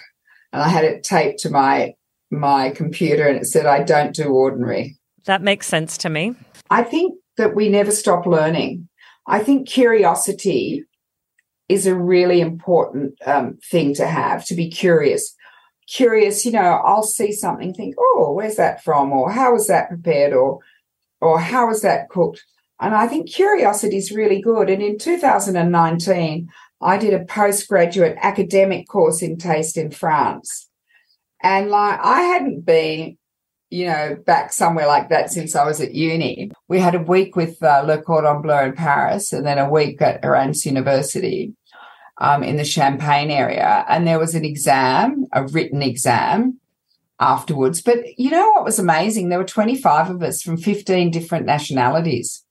and 0.53 0.63
I 0.63 0.69
had 0.69 0.85
it 0.85 1.05
taped 1.05 1.41
to 1.41 1.51
my 1.51 1.95
my 2.31 2.71
computer 2.71 3.27
and 3.27 3.37
it 3.37 3.47
said 3.47 3.67
I 3.67 3.83
don't 3.83 4.15
do 4.15 4.29
ordinary. 4.29 4.97
That 5.25 5.43
makes 5.43 5.67
sense 5.67 5.99
to 5.99 6.09
me. 6.09 6.35
I 6.71 6.83
think 6.83 7.19
that 7.37 7.57
we 7.57 7.69
never 7.69 7.91
stop 7.91 8.25
learning. 8.25 8.89
I 9.27 9.41
think 9.41 9.69
curiosity 9.69 10.85
is 11.69 11.87
a 11.87 11.95
really 11.95 12.41
important 12.41 13.15
um, 13.27 13.59
thing 13.71 13.95
to 13.95 14.07
have 14.07 14.45
to 14.47 14.55
be 14.55 14.71
curious. 14.71 15.35
Curious, 15.89 16.45
you 16.45 16.53
know, 16.53 16.81
I'll 16.85 17.03
see 17.03 17.33
something, 17.33 17.75
think, 17.75 17.97
oh, 17.99 18.33
where's 18.33 18.57
that 18.57 18.83
from? 18.83 19.13
Or 19.13 19.31
how 19.31 19.53
was 19.53 19.67
that 19.67 19.89
prepared? 19.89 20.33
Or 20.33 20.61
or 21.21 21.39
how 21.39 21.67
was 21.67 21.83
that 21.83 22.09
cooked? 22.09 22.43
And 22.81 22.95
I 22.95 23.07
think 23.07 23.31
curiosity 23.31 23.99
is 23.99 24.11
really 24.11 24.41
good. 24.41 24.71
And 24.71 24.83
in 24.83 24.99
2019, 24.99 26.49
I 26.81 26.97
did 26.97 27.13
a 27.15 27.25
postgraduate 27.25 28.17
academic 28.23 28.89
course 28.89 29.23
in 29.23 29.37
taste 29.37 29.77
in 29.77 29.91
France. 29.91 30.69
And 31.43 31.71
like 31.71 32.01
I 32.03 32.23
hadn't 32.23 32.65
been, 32.65 33.19
you 33.69 33.87
know, 33.87 34.17
back 34.27 34.53
somewhere 34.53 34.87
like 34.87 35.11
that 35.11 35.31
since 35.31 35.55
I 35.55 35.65
was 35.65 35.81
at 35.81 35.95
uni. 35.95 36.51
We 36.69 36.81
had 36.81 36.95
a 36.95 37.01
week 37.01 37.37
with 37.37 37.63
uh, 37.63 37.83
Le 37.87 38.03
Cordon 38.03 38.43
Bleu 38.43 38.65
in 38.65 38.73
Paris 38.73 39.33
and 39.33 39.47
then 39.47 39.59
a 39.59 39.71
week 39.71 40.01
at 40.03 40.25
Erasmus 40.25 40.67
University. 40.67 41.55
um, 42.21 42.43
in 42.43 42.57
the 42.57 42.65
Champagne 42.65 43.31
area, 43.31 43.85
and 43.89 44.07
there 44.07 44.19
was 44.19 44.35
an 44.35 44.45
exam, 44.45 45.27
a 45.33 45.47
written 45.47 45.83
exam 45.83 46.61
afterwards. 47.19 47.81
But 47.83 48.19
you 48.19 48.31
know 48.31 48.51
what 48.51 48.65
was 48.65 48.79
amazing? 48.79 49.29
There 49.29 49.39
were 49.39 49.45
25 49.45 50.11
of 50.11 50.23
us 50.23 50.43
from 50.43 50.59
15 50.59 51.11
different 51.11 51.47
nationalities. 51.47 52.45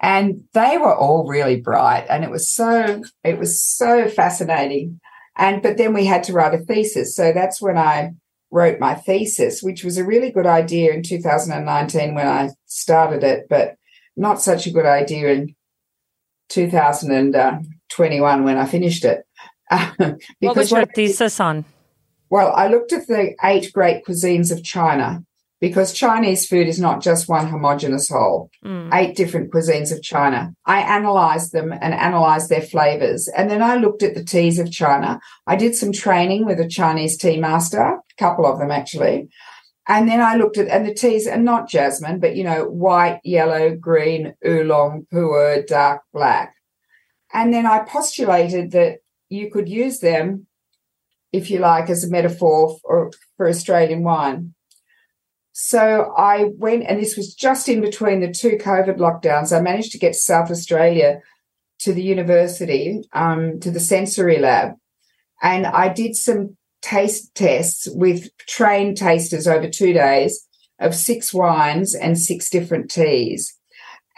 And 0.00 0.44
they 0.54 0.78
were 0.78 0.96
all 0.96 1.26
really 1.26 1.60
bright 1.60 2.06
and 2.08 2.24
it 2.24 2.30
was 2.30 2.50
so 2.50 3.02
it 3.22 3.38
was 3.38 3.62
so 3.62 4.08
fascinating. 4.08 4.98
And 5.36 5.62
but 5.62 5.76
then 5.76 5.92
we 5.92 6.06
had 6.06 6.24
to 6.24 6.32
write 6.32 6.54
a 6.54 6.58
thesis. 6.58 7.14
So 7.14 7.32
that's 7.32 7.60
when 7.60 7.76
I 7.76 8.12
wrote 8.50 8.80
my 8.80 8.94
thesis, 8.94 9.62
which 9.62 9.84
was 9.84 9.98
a 9.98 10.04
really 10.04 10.30
good 10.30 10.46
idea 10.46 10.92
in 10.92 11.02
2019 11.02 12.14
when 12.14 12.26
I 12.26 12.50
started 12.66 13.22
it, 13.22 13.46
but 13.48 13.76
not 14.16 14.42
such 14.42 14.66
a 14.66 14.70
good 14.70 14.86
idea 14.86 15.28
in 15.28 15.54
2021 16.48 18.44
when 18.44 18.56
I 18.56 18.66
finished 18.66 19.04
it. 19.04 19.24
what 20.40 20.56
was 20.56 20.70
your 20.70 20.86
thesis 20.86 21.38
on? 21.38 21.64
Well, 22.28 22.52
I 22.54 22.68
looked 22.68 22.92
at 22.92 23.06
the 23.06 23.34
eight 23.42 23.72
great 23.72 24.04
cuisines 24.04 24.52
of 24.52 24.64
China 24.64 25.24
because 25.60 25.92
Chinese 25.92 26.46
food 26.46 26.66
is 26.66 26.80
not 26.80 27.02
just 27.02 27.28
one 27.28 27.46
homogenous 27.46 28.08
whole, 28.08 28.50
mm. 28.64 28.92
eight 28.94 29.14
different 29.14 29.52
cuisines 29.52 29.92
of 29.92 30.02
China. 30.02 30.54
I 30.64 30.80
analyzed 30.80 31.52
them 31.52 31.72
and 31.72 31.92
analyzed 31.94 32.48
their 32.48 32.62
flavors. 32.62 33.28
And 33.28 33.50
then 33.50 33.62
I 33.62 33.76
looked 33.76 34.02
at 34.02 34.14
the 34.14 34.24
teas 34.24 34.58
of 34.58 34.72
China. 34.72 35.20
I 35.46 35.56
did 35.56 35.74
some 35.74 35.92
training 35.92 36.46
with 36.46 36.60
a 36.60 36.68
Chinese 36.68 37.18
tea 37.18 37.38
master, 37.38 37.82
a 37.82 38.00
couple 38.18 38.46
of 38.46 38.58
them 38.58 38.70
actually. 38.70 39.28
And 39.86 40.08
then 40.08 40.20
I 40.20 40.36
looked 40.36 40.56
at, 40.56 40.68
and 40.68 40.86
the 40.86 40.94
teas 40.94 41.26
are 41.26 41.36
not 41.36 41.68
jasmine, 41.68 42.20
but 42.20 42.36
you 42.36 42.44
know, 42.44 42.64
white, 42.64 43.20
yellow, 43.24 43.74
green, 43.74 44.34
oolong, 44.46 45.06
pu'er, 45.12 45.66
dark, 45.66 46.02
black. 46.12 46.54
And 47.32 47.52
then 47.52 47.66
I 47.66 47.80
postulated 47.80 48.70
that 48.70 48.98
you 49.28 49.50
could 49.50 49.68
use 49.68 50.00
them, 50.00 50.46
if 51.32 51.50
you 51.50 51.58
like, 51.58 51.90
as 51.90 52.04
a 52.04 52.10
metaphor 52.10 52.78
for, 52.82 53.10
for 53.36 53.48
Australian 53.48 54.04
wine. 54.04 54.54
So 55.62 56.14
I 56.16 56.44
went, 56.56 56.84
and 56.84 56.98
this 56.98 57.18
was 57.18 57.34
just 57.34 57.68
in 57.68 57.82
between 57.82 58.20
the 58.20 58.32
two 58.32 58.56
COVID 58.56 58.96
lockdowns. 58.96 59.54
I 59.54 59.60
managed 59.60 59.92
to 59.92 59.98
get 59.98 60.14
South 60.14 60.50
Australia 60.50 61.20
to 61.80 61.92
the 61.92 62.02
university, 62.02 63.02
um, 63.12 63.60
to 63.60 63.70
the 63.70 63.78
sensory 63.78 64.38
lab, 64.38 64.72
and 65.42 65.66
I 65.66 65.92
did 65.92 66.16
some 66.16 66.56
taste 66.80 67.34
tests 67.34 67.86
with 67.90 68.34
trained 68.38 68.96
tasters 68.96 69.46
over 69.46 69.68
two 69.68 69.92
days 69.92 70.48
of 70.78 70.94
six 70.94 71.34
wines 71.34 71.94
and 71.94 72.18
six 72.18 72.48
different 72.48 72.90
teas. 72.90 73.54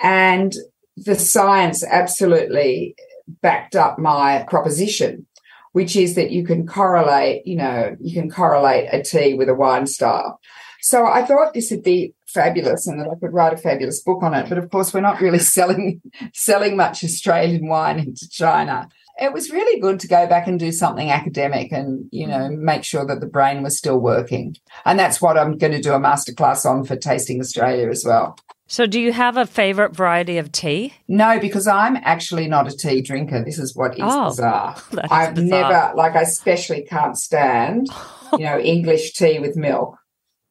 And 0.00 0.54
the 0.96 1.16
science 1.16 1.82
absolutely 1.82 2.94
backed 3.26 3.74
up 3.74 3.98
my 3.98 4.46
proposition, 4.48 5.26
which 5.72 5.96
is 5.96 6.14
that 6.14 6.30
you 6.30 6.44
can 6.44 6.68
correlate, 6.68 7.44
you 7.48 7.56
know, 7.56 7.96
you 8.00 8.14
can 8.14 8.30
correlate 8.30 8.88
a 8.92 9.02
tea 9.02 9.34
with 9.34 9.48
a 9.48 9.54
wine 9.54 9.88
style. 9.88 10.38
So 10.82 11.06
I 11.06 11.24
thought 11.24 11.54
this 11.54 11.70
would 11.70 11.84
be 11.84 12.12
fabulous 12.26 12.88
and 12.88 13.00
that 13.00 13.08
I 13.08 13.14
could 13.14 13.32
write 13.32 13.52
a 13.52 13.56
fabulous 13.56 14.00
book 14.00 14.22
on 14.22 14.34
it. 14.34 14.48
But 14.48 14.58
of 14.58 14.68
course, 14.70 14.92
we're 14.92 15.00
not 15.00 15.20
really 15.20 15.38
selling 15.56 16.02
selling 16.34 16.76
much 16.76 17.04
Australian 17.04 17.68
wine 17.68 18.00
into 18.00 18.28
China. 18.28 18.88
It 19.20 19.32
was 19.32 19.50
really 19.50 19.80
good 19.80 20.00
to 20.00 20.08
go 20.08 20.26
back 20.26 20.48
and 20.48 20.58
do 20.58 20.72
something 20.72 21.10
academic 21.10 21.70
and, 21.70 22.08
you 22.10 22.26
know, 22.26 22.48
make 22.50 22.82
sure 22.82 23.06
that 23.06 23.20
the 23.20 23.26
brain 23.26 23.62
was 23.62 23.78
still 23.78 23.98
working. 23.98 24.56
And 24.84 24.98
that's 24.98 25.20
what 25.20 25.38
I'm 25.38 25.58
going 25.58 25.74
to 25.74 25.82
do 25.82 25.92
a 25.92 26.00
masterclass 26.00 26.68
on 26.68 26.84
for 26.84 26.96
Tasting 26.96 27.38
Australia 27.38 27.88
as 27.88 28.04
well. 28.04 28.36
So, 28.66 28.86
do 28.86 28.98
you 28.98 29.12
have 29.12 29.36
a 29.36 29.46
favorite 29.46 29.94
variety 29.94 30.38
of 30.38 30.50
tea? 30.50 30.94
No, 31.06 31.38
because 31.38 31.66
I'm 31.66 31.96
actually 31.96 32.48
not 32.48 32.72
a 32.72 32.76
tea 32.76 33.02
drinker. 33.02 33.44
This 33.44 33.58
is 33.58 33.76
what 33.76 33.92
is 33.92 34.00
oh, 34.02 34.30
bizarre. 34.30 34.76
I've 35.10 35.34
bizarre. 35.34 35.70
never, 35.70 35.94
like, 35.94 36.16
I 36.16 36.22
especially 36.22 36.82
can't 36.82 37.18
stand, 37.18 37.88
you 38.32 38.46
know, 38.46 38.58
English 38.58 39.12
tea 39.12 39.38
with 39.38 39.56
milk 39.56 39.98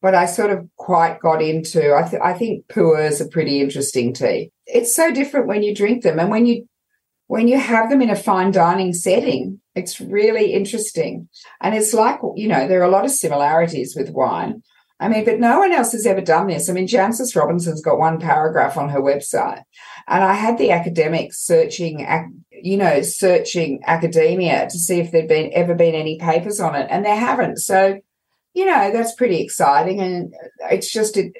but 0.01 0.15
I 0.15 0.25
sort 0.25 0.49
of 0.49 0.67
quite 0.77 1.19
got 1.19 1.41
into. 1.41 1.95
I, 1.95 2.07
th- 2.07 2.21
I 2.23 2.33
think 2.33 2.67
pu'ers 2.67 3.21
are 3.21 3.29
pretty 3.29 3.61
interesting 3.61 4.13
tea. 4.13 4.51
It's 4.65 4.95
so 4.95 5.11
different 5.11 5.47
when 5.47 5.63
you 5.63 5.75
drink 5.75 6.03
them, 6.03 6.19
and 6.19 6.29
when 6.29 6.45
you 6.45 6.67
when 7.27 7.47
you 7.47 7.57
have 7.57 7.89
them 7.89 8.01
in 8.01 8.09
a 8.09 8.15
fine 8.15 8.51
dining 8.51 8.93
setting, 8.93 9.61
it's 9.75 10.01
really 10.01 10.53
interesting. 10.53 11.29
And 11.61 11.75
it's 11.75 11.93
like 11.93 12.19
you 12.35 12.47
know 12.47 12.67
there 12.67 12.81
are 12.81 12.85
a 12.85 12.91
lot 12.91 13.05
of 13.05 13.11
similarities 13.11 13.95
with 13.95 14.09
wine. 14.09 14.63
I 14.99 15.07
mean, 15.07 15.25
but 15.25 15.39
no 15.39 15.57
one 15.57 15.71
else 15.71 15.93
has 15.93 16.05
ever 16.05 16.21
done 16.21 16.45
this. 16.45 16.69
I 16.69 16.73
mean, 16.73 16.87
Jancis 16.87 17.35
Robinson's 17.35 17.81
got 17.81 17.97
one 17.97 18.19
paragraph 18.19 18.77
on 18.77 18.89
her 18.89 19.01
website, 19.01 19.63
and 20.07 20.23
I 20.23 20.33
had 20.33 20.57
the 20.57 20.71
academics 20.71 21.43
searching, 21.43 22.07
you 22.51 22.77
know, 22.77 23.01
searching 23.01 23.81
academia 23.87 24.67
to 24.69 24.77
see 24.77 24.99
if 24.99 25.11
there'd 25.11 25.27
been 25.27 25.51
ever 25.53 25.73
been 25.73 25.95
any 25.95 26.19
papers 26.19 26.59
on 26.59 26.75
it, 26.75 26.87
and 26.89 27.03
there 27.03 27.15
haven't. 27.15 27.57
So 27.57 27.99
you 28.53 28.65
know, 28.65 28.91
that's 28.91 29.15
pretty 29.15 29.41
exciting. 29.41 29.99
And 29.99 30.33
it's 30.69 30.91
just, 30.91 31.17
it, 31.17 31.33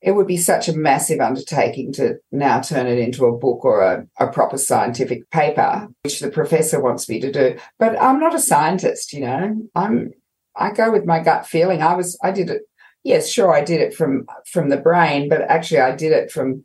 it 0.00 0.12
would 0.12 0.26
be 0.26 0.36
such 0.36 0.68
a 0.68 0.76
massive 0.76 1.20
undertaking 1.20 1.92
to 1.94 2.16
now 2.32 2.60
turn 2.60 2.86
it 2.86 2.98
into 2.98 3.26
a 3.26 3.36
book 3.36 3.64
or 3.64 3.82
a, 3.82 4.06
a 4.18 4.28
proper 4.28 4.56
scientific 4.56 5.30
paper, 5.30 5.88
which 6.02 6.20
the 6.20 6.30
professor 6.30 6.80
wants 6.80 7.08
me 7.08 7.20
to 7.20 7.30
do. 7.30 7.56
But 7.78 8.00
I'm 8.00 8.18
not 8.18 8.34
a 8.34 8.40
scientist, 8.40 9.12
you 9.12 9.20
know, 9.20 9.56
I'm, 9.74 10.12
I 10.56 10.72
go 10.72 10.90
with 10.90 11.04
my 11.04 11.20
gut 11.20 11.46
feeling. 11.46 11.82
I 11.82 11.94
was, 11.94 12.18
I 12.22 12.30
did 12.32 12.50
it. 12.50 12.62
Yes, 13.02 13.30
sure, 13.30 13.54
I 13.54 13.64
did 13.64 13.80
it 13.80 13.94
from 13.94 14.26
from 14.52 14.68
the 14.68 14.76
brain, 14.76 15.30
but 15.30 15.40
actually, 15.42 15.80
I 15.80 15.96
did 15.96 16.12
it 16.12 16.30
from 16.30 16.64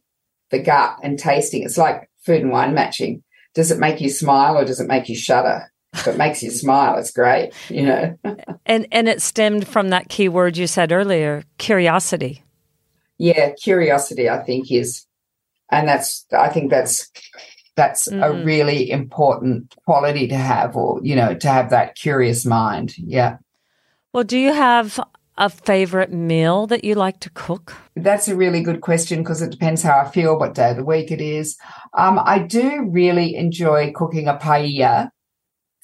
the 0.52 0.60
gut 0.60 0.98
and 1.02 1.18
tasting. 1.18 1.64
It's 1.64 1.78
like 1.78 2.10
food 2.26 2.42
and 2.42 2.52
wine 2.52 2.74
matching. 2.74 3.24
Does 3.54 3.72
it 3.72 3.80
make 3.80 4.02
you 4.02 4.10
smile 4.10 4.58
or 4.58 4.66
does 4.66 4.82
it 4.82 4.88
make 4.88 5.08
you 5.08 5.16
shudder? 5.16 5.72
If 5.96 6.08
it 6.08 6.18
makes 6.18 6.44
you 6.44 6.52
smile, 6.52 6.98
it's 6.98 7.12
great, 7.12 7.54
you 7.70 7.86
know. 7.86 8.18
and 8.66 8.88
and 8.92 9.08
it 9.08 9.22
stemmed 9.22 9.68
from 9.68 9.90
that 9.90 10.10
key 10.10 10.30
word 10.30 10.58
you 10.58 10.68
said 10.68 10.92
earlier, 10.92 11.44
curiosity. 11.58 12.44
Yeah, 13.18 13.52
curiosity, 13.54 14.30
I 14.30 14.40
think 14.44 14.72
is, 14.72 15.06
and 15.72 15.88
that's 15.88 16.26
I 16.32 16.50
think 16.50 16.70
that's 16.70 17.12
that's 17.76 18.08
mm. 18.08 18.24
a 18.24 18.44
really 18.44 18.90
important 18.90 19.76
quality 19.86 20.28
to 20.28 20.36
have, 20.36 20.76
or 20.76 21.00
you 21.04 21.16
know, 21.16 21.36
to 21.36 21.48
have 21.48 21.70
that 21.70 21.96
curious 21.96 22.46
mind. 22.46 22.96
Yeah. 22.98 23.38
Well, 24.14 24.24
do 24.24 24.38
you 24.38 24.54
have 24.54 25.00
a 25.38 25.50
favorite 25.50 26.14
meal 26.14 26.68
that 26.68 26.84
you 26.84 26.96
like 26.96 27.20
to 27.20 27.30
cook? 27.32 27.76
That's 27.96 28.28
a 28.28 28.36
really 28.36 28.62
good 28.62 28.82
question 28.82 29.20
because 29.20 29.42
it 29.42 29.52
depends 29.52 29.82
how 29.82 30.00
I 30.00 30.10
feel, 30.10 30.40
what 30.40 30.54
day 30.54 30.72
of 30.72 30.78
the 30.78 30.86
week 30.86 31.12
it 31.12 31.22
is. 31.22 31.58
Um, 31.94 32.20
I 32.24 32.40
do 32.40 32.86
really 32.90 33.36
enjoy 33.36 33.92
cooking 33.94 34.28
a 34.28 34.38
paella 34.38 35.10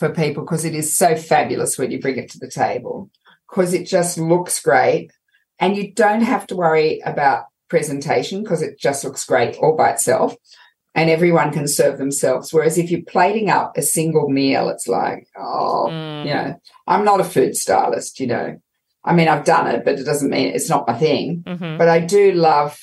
for 0.02 0.10
people 0.10 0.44
because 0.44 0.66
it 0.66 0.74
is 0.74 0.92
so 0.92 1.16
fabulous 1.16 1.78
when 1.78 1.92
you 1.92 2.02
bring 2.02 2.18
it 2.18 2.28
to 2.28 2.40
the 2.40 2.50
table 2.50 3.08
because 3.48 3.72
it 3.72 3.86
just 3.86 4.18
looks 4.18 4.60
great 4.60 5.12
and 5.60 5.78
you 5.78 5.94
don't 5.94 6.24
have 6.24 6.48
to 6.48 6.56
worry 6.56 7.00
about 7.06 7.44
presentation 7.70 8.42
because 8.42 8.64
it 8.64 8.80
just 8.80 9.04
looks 9.04 9.24
great 9.24 9.56
all 9.58 9.78
by 9.78 9.92
itself 9.92 10.36
and 10.96 11.12
everyone 11.12 11.54
can 11.54 11.68
serve 11.68 12.00
themselves 12.00 12.52
whereas 12.52 12.80
if 12.80 12.90
you're 12.90 13.04
plating 13.04 13.52
up 13.52 13.78
a 13.78 13.84
single 13.84 14.28
meal 14.28 14.70
it's 14.70 14.88
like 14.88 15.28
oh 15.38 15.88
mm. 15.92 16.26
you 16.26 16.34
know 16.34 16.60
i'm 16.88 17.06
not 17.06 17.22
a 17.22 17.24
food 17.24 17.56
stylist 17.56 18.20
you 18.20 18.26
know 18.26 18.60
i 19.06 19.14
mean 19.14 19.28
i've 19.28 19.46
done 19.46 19.68
it 19.68 19.86
but 19.86 20.00
it 20.00 20.04
doesn't 20.04 20.32
mean 20.32 20.48
it's 20.48 20.68
not 20.68 20.88
my 20.88 20.98
thing 20.98 21.44
mm-hmm. 21.46 21.78
but 21.78 21.88
i 21.88 22.00
do 22.00 22.32
love 22.32 22.76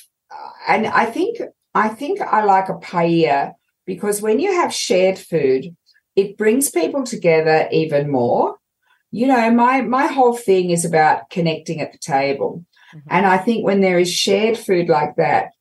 and 0.69 0.87
i 0.87 1.03
think 1.03 1.37
i 1.75 1.89
think 1.89 2.21
i 2.21 2.45
like 2.45 2.69
a 2.69 2.75
paella 2.75 3.51
because 3.85 4.21
when 4.21 4.39
you 4.39 4.53
have 4.53 4.73
shared 4.73 5.19
food 5.19 5.75
it 6.19 6.37
brings 6.37 6.69
people 6.69 7.03
together 7.03 7.67
even 7.71 8.11
more. 8.11 8.57
You 9.11 9.27
know, 9.27 9.51
my 9.51 9.81
my 9.81 10.07
whole 10.07 10.35
thing 10.35 10.69
is 10.69 10.85
about 10.85 11.29
connecting 11.29 11.81
at 11.81 11.91
the 11.91 11.97
table. 11.97 12.65
Mm-hmm. 12.93 13.07
And 13.09 13.25
I 13.25 13.37
think 13.37 13.65
when 13.65 13.81
there 13.81 13.99
is 13.99 14.11
shared 14.11 14.57
food 14.57 14.89
like 14.89 15.15
that, 15.15 15.51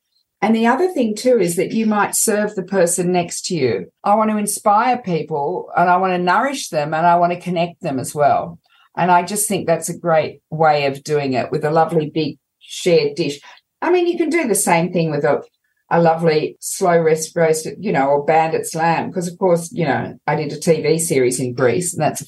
and 0.43 0.55
the 0.55 0.67
other 0.67 0.89
thing 0.93 1.15
too 1.15 1.39
is 1.39 1.57
that 1.57 1.73
you 1.73 1.87
might 1.87 2.15
serve 2.15 2.55
the 2.55 2.63
person 2.63 3.13
next 3.13 3.47
to 3.47 3.55
you. 3.55 3.93
I 4.05 4.15
want 4.15 4.31
to 4.31 4.37
inspire 4.37 4.99
people 4.99 5.71
and 5.77 5.89
I 5.89 5.97
want 5.97 6.13
to 6.13 6.19
nourish 6.19 6.69
them 6.69 6.95
and 6.95 7.07
I 7.07 7.17
want 7.17 7.33
to 7.33 7.41
connect 7.41 7.81
them 7.81 7.99
as 7.99 8.15
well. 8.15 8.59
And 8.97 9.11
I 9.11 9.23
just 9.23 9.49
think 9.49 9.67
that's 9.67 9.89
a 9.89 9.99
great 9.99 10.41
way 10.51 10.87
of 10.87 11.03
doing 11.03 11.33
it 11.33 11.51
with 11.51 11.65
a 11.65 11.71
lovely 11.71 12.11
big 12.11 12.39
shared 12.61 13.17
dish. 13.17 13.41
I 13.83 13.91
mean, 13.91 14.07
you 14.07 14.17
can 14.17 14.31
do 14.31 14.47
the 14.47 14.55
same 14.55 14.93
thing 14.93 15.11
with 15.11 15.25
a 15.25 15.43
a 15.91 16.01
lovely 16.01 16.57
slow 16.61 17.01
rest 17.01 17.35
roasted, 17.35 17.77
you 17.81 17.93
know, 17.93 18.09
or 18.09 18.25
bandit's 18.25 18.75
lamb. 18.75 19.09
Because 19.09 19.29
of 19.29 19.39
course, 19.39 19.73
you 19.73 19.85
know, 19.85 20.19
I 20.27 20.37
did 20.37 20.53
a 20.53 20.57
TV 20.57 20.99
series 20.99 21.41
in 21.41 21.55
Greece, 21.55 21.95
and 21.95 22.03
that's 22.03 22.23
a 22.23 22.27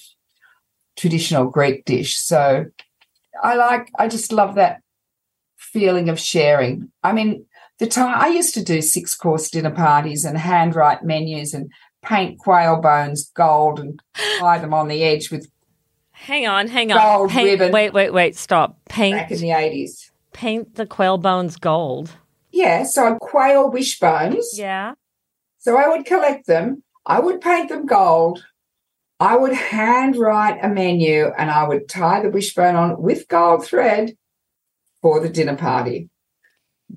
traditional 0.97 1.47
Greek 1.47 1.85
dish. 1.85 2.19
So 2.19 2.67
I 3.43 3.55
like, 3.55 3.91
I 3.99 4.09
just 4.09 4.33
love 4.33 4.55
that 4.55 4.83
feeling 5.57 6.09
of 6.09 6.19
sharing. 6.19 6.91
I 7.03 7.13
mean, 7.13 7.47
the 7.79 7.87
time 7.87 8.15
I 8.19 8.29
used 8.29 8.55
to 8.55 8.65
do 8.65 8.83
six 8.83 9.15
course 9.15 9.51
dinner 9.51 9.71
parties 9.71 10.25
and 10.25 10.37
handwrite 10.37 11.03
menus 11.03 11.55
and 11.55 11.71
paint 12.03 12.39
quail 12.39 12.81
bones 12.81 13.31
gold 13.35 13.81
and 13.81 14.01
tie 14.39 14.59
them 14.59 14.75
on 14.75 14.89
the 14.89 15.03
edge 15.03 15.31
with. 15.31 15.51
Hang 16.13 16.47
on, 16.47 16.69
hang 16.69 16.93
on. 16.93 16.99
Gold 16.99 17.31
paint, 17.31 17.49
ribbon. 17.49 17.73
Wait, 17.73 17.93
wait, 17.93 18.13
wait. 18.13 18.37
Stop. 18.37 18.79
Paint 18.89 19.17
back 19.17 19.31
in 19.31 19.41
the 19.41 19.53
eighties. 19.53 20.11
Paint 20.33 20.75
the 20.75 20.87
quail 20.87 21.19
bones 21.19 21.57
gold. 21.57 22.11
Yeah, 22.61 22.83
so 22.83 23.07
I 23.07 23.17
quail 23.19 23.71
wishbones. 23.71 24.59
Yeah. 24.59 24.93
So 25.57 25.79
I 25.79 25.89
would 25.89 26.05
collect 26.05 26.47
them. 26.47 26.83
I 27.07 27.19
would 27.19 27.41
paint 27.41 27.71
them 27.71 27.87
gold. 27.87 28.45
I 29.19 29.35
would 29.37 29.55
handwrite 29.55 30.63
a 30.63 30.69
menu 30.69 31.31
and 31.39 31.51
I 31.51 31.67
would 31.67 31.89
tie 31.89 32.21
the 32.21 32.29
wishbone 32.29 32.77
on 32.77 33.01
with 33.01 33.29
gold 33.29 33.65
thread 33.65 34.13
for 35.01 35.21
the 35.21 35.31
dinner 35.31 35.57
party. 35.57 36.11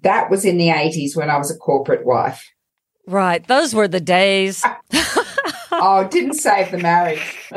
That 0.02 0.30
was 0.30 0.44
in 0.44 0.58
the 0.58 0.68
80s 0.68 1.16
when 1.16 1.30
I 1.30 1.38
was 1.38 1.50
a 1.50 1.58
corporate 1.58 2.06
wife. 2.06 2.46
Right. 3.08 3.48
Those 3.48 3.74
were 3.74 3.88
the 3.88 4.02
days. 4.02 4.66
oh, 5.72 6.06
didn't 6.12 6.34
save 6.34 6.72
the 6.72 6.78
marriage. 6.78 7.38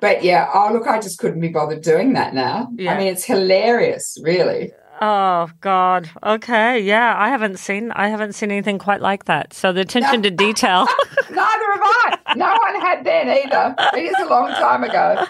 but 0.00 0.22
yeah, 0.22 0.48
oh, 0.54 0.70
look, 0.72 0.86
I 0.86 1.00
just 1.00 1.18
couldn't 1.18 1.40
be 1.40 1.48
bothered 1.48 1.82
doing 1.82 2.12
that 2.12 2.34
now. 2.34 2.68
Yeah. 2.76 2.94
I 2.94 2.98
mean, 2.98 3.08
it's 3.08 3.24
hilarious, 3.24 4.16
really. 4.22 4.72
Oh 5.04 5.50
God. 5.60 6.08
Okay. 6.22 6.78
Yeah, 6.78 7.16
I 7.18 7.28
haven't 7.28 7.58
seen 7.58 7.90
I 7.90 8.06
haven't 8.06 8.34
seen 8.34 8.52
anything 8.52 8.78
quite 8.78 9.00
like 9.00 9.24
that. 9.24 9.52
So 9.52 9.72
the 9.72 9.80
attention 9.80 10.20
no. 10.20 10.28
to 10.28 10.30
detail. 10.30 10.86
Neither 11.28 11.72
have 11.72 11.80
I. 11.82 12.18
No 12.36 12.46
one 12.46 12.80
had 12.80 13.04
then 13.04 13.28
either. 13.28 13.74
It 13.98 14.04
is 14.04 14.14
a 14.20 14.26
long 14.26 14.50
time 14.50 14.84
ago. 14.84 15.26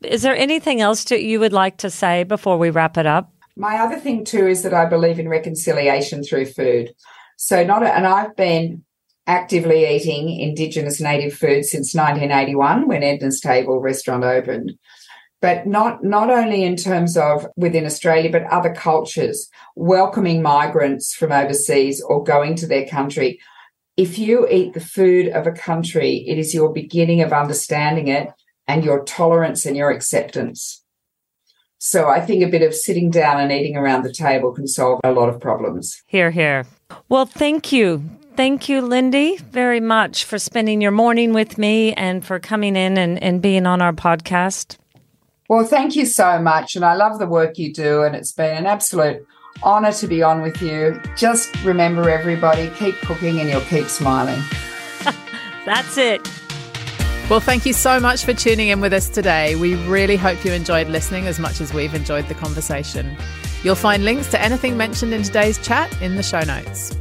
Is 0.00 0.22
there 0.22 0.34
anything 0.34 0.80
else 0.80 1.04
to, 1.06 1.20
you 1.20 1.38
would 1.40 1.52
like 1.52 1.76
to 1.78 1.90
say 1.90 2.24
before 2.24 2.56
we 2.56 2.70
wrap 2.70 2.96
it 2.96 3.04
up? 3.04 3.30
My 3.54 3.76
other 3.76 4.00
thing 4.00 4.24
too 4.24 4.46
is 4.46 4.62
that 4.62 4.72
I 4.72 4.86
believe 4.86 5.18
in 5.18 5.28
reconciliation 5.28 6.24
through 6.24 6.46
food. 6.46 6.94
So 7.36 7.64
not 7.64 7.82
and 7.82 8.06
I've 8.06 8.34
been 8.34 8.82
actively 9.26 9.94
eating 9.94 10.30
indigenous 10.40 11.02
native 11.02 11.34
food 11.34 11.66
since 11.66 11.94
1981 11.94 12.88
when 12.88 13.02
Edna's 13.02 13.40
Table 13.40 13.78
restaurant 13.78 14.24
opened 14.24 14.72
but 15.40 15.66
not 15.66 16.02
not 16.02 16.30
only 16.30 16.64
in 16.64 16.76
terms 16.76 17.16
of 17.16 17.46
within 17.56 17.86
Australia, 17.86 18.30
but 18.30 18.44
other 18.44 18.74
cultures 18.74 19.48
welcoming 19.74 20.42
migrants 20.42 21.14
from 21.14 21.32
overseas 21.32 22.00
or 22.00 22.24
going 22.24 22.54
to 22.56 22.66
their 22.66 22.86
country. 22.86 23.40
If 23.96 24.18
you 24.18 24.46
eat 24.48 24.74
the 24.74 24.80
food 24.80 25.28
of 25.28 25.46
a 25.46 25.52
country, 25.52 26.24
it 26.26 26.38
is 26.38 26.54
your 26.54 26.72
beginning 26.72 27.22
of 27.22 27.32
understanding 27.32 28.08
it 28.08 28.28
and 28.66 28.84
your 28.84 29.04
tolerance 29.04 29.64
and 29.64 29.76
your 29.76 29.90
acceptance. 29.90 30.82
So 31.78 32.08
I 32.08 32.20
think 32.20 32.42
a 32.42 32.48
bit 32.48 32.62
of 32.62 32.74
sitting 32.74 33.10
down 33.10 33.40
and 33.40 33.52
eating 33.52 33.76
around 33.76 34.02
the 34.02 34.12
table 34.12 34.52
can 34.52 34.66
solve 34.66 35.00
a 35.04 35.12
lot 35.12 35.28
of 35.28 35.40
problems. 35.40 36.02
Here, 36.06 36.30
here. 36.30 36.64
Well, 37.08 37.26
thank 37.26 37.72
you. 37.72 38.02
Thank 38.36 38.68
you, 38.68 38.82
Lyndey, 38.82 39.40
very 39.40 39.80
much 39.80 40.24
for 40.24 40.38
spending 40.38 40.82
your 40.82 40.90
morning 40.90 41.32
with 41.32 41.56
me 41.56 41.94
and 41.94 42.24
for 42.24 42.38
coming 42.38 42.76
in 42.76 42.98
and, 42.98 43.22
and 43.22 43.40
being 43.40 43.66
on 43.66 43.80
our 43.80 43.94
podcast. 43.94 44.76
Well, 45.48 45.64
thank 45.64 45.96
you 45.96 46.06
so 46.06 46.40
much. 46.40 46.76
And 46.76 46.84
I 46.84 46.94
love 46.94 47.18
the 47.18 47.26
work 47.26 47.58
you 47.58 47.72
do. 47.72 48.02
And 48.02 48.16
it's 48.16 48.32
been 48.32 48.56
an 48.56 48.66
absolute 48.66 49.26
honor 49.62 49.92
to 49.92 50.06
be 50.06 50.22
on 50.22 50.42
with 50.42 50.60
you. 50.60 51.00
Just 51.16 51.62
remember, 51.64 52.10
everybody, 52.10 52.70
keep 52.70 52.96
cooking 52.96 53.40
and 53.40 53.48
you'll 53.48 53.60
keep 53.62 53.86
smiling. 53.86 54.42
That's 55.64 55.96
it. 55.96 56.28
Well, 57.28 57.40
thank 57.40 57.66
you 57.66 57.72
so 57.72 57.98
much 57.98 58.24
for 58.24 58.32
tuning 58.32 58.68
in 58.68 58.80
with 58.80 58.92
us 58.92 59.08
today. 59.08 59.56
We 59.56 59.74
really 59.86 60.16
hope 60.16 60.44
you 60.44 60.52
enjoyed 60.52 60.88
listening 60.88 61.26
as 61.26 61.40
much 61.40 61.60
as 61.60 61.74
we've 61.74 61.94
enjoyed 61.94 62.28
the 62.28 62.34
conversation. 62.34 63.16
You'll 63.64 63.74
find 63.74 64.04
links 64.04 64.30
to 64.30 64.40
anything 64.40 64.76
mentioned 64.76 65.12
in 65.12 65.24
today's 65.24 65.58
chat 65.58 65.90
in 66.00 66.14
the 66.14 66.22
show 66.22 66.42
notes. 66.42 66.96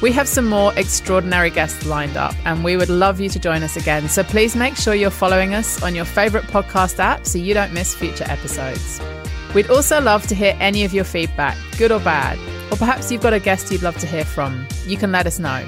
We 0.00 0.12
have 0.12 0.28
some 0.28 0.46
more 0.46 0.72
extraordinary 0.76 1.50
guests 1.50 1.84
lined 1.84 2.16
up, 2.16 2.32
and 2.46 2.62
we 2.62 2.76
would 2.76 2.88
love 2.88 3.18
you 3.18 3.28
to 3.30 3.38
join 3.38 3.64
us 3.64 3.76
again. 3.76 4.08
So 4.08 4.22
please 4.22 4.54
make 4.54 4.76
sure 4.76 4.94
you're 4.94 5.10
following 5.10 5.54
us 5.54 5.82
on 5.82 5.96
your 5.96 6.04
favourite 6.04 6.46
podcast 6.46 7.00
app 7.00 7.26
so 7.26 7.38
you 7.38 7.52
don't 7.52 7.72
miss 7.72 7.96
future 7.96 8.26
episodes. 8.28 9.00
We'd 9.54 9.70
also 9.70 10.00
love 10.00 10.24
to 10.28 10.36
hear 10.36 10.56
any 10.60 10.84
of 10.84 10.94
your 10.94 11.02
feedback, 11.04 11.58
good 11.78 11.90
or 11.90 11.98
bad, 11.98 12.38
or 12.70 12.76
perhaps 12.76 13.10
you've 13.10 13.22
got 13.22 13.32
a 13.32 13.40
guest 13.40 13.72
you'd 13.72 13.82
love 13.82 13.98
to 13.98 14.06
hear 14.06 14.24
from. 14.24 14.68
You 14.86 14.96
can 14.96 15.10
let 15.10 15.26
us 15.26 15.40
know. 15.40 15.66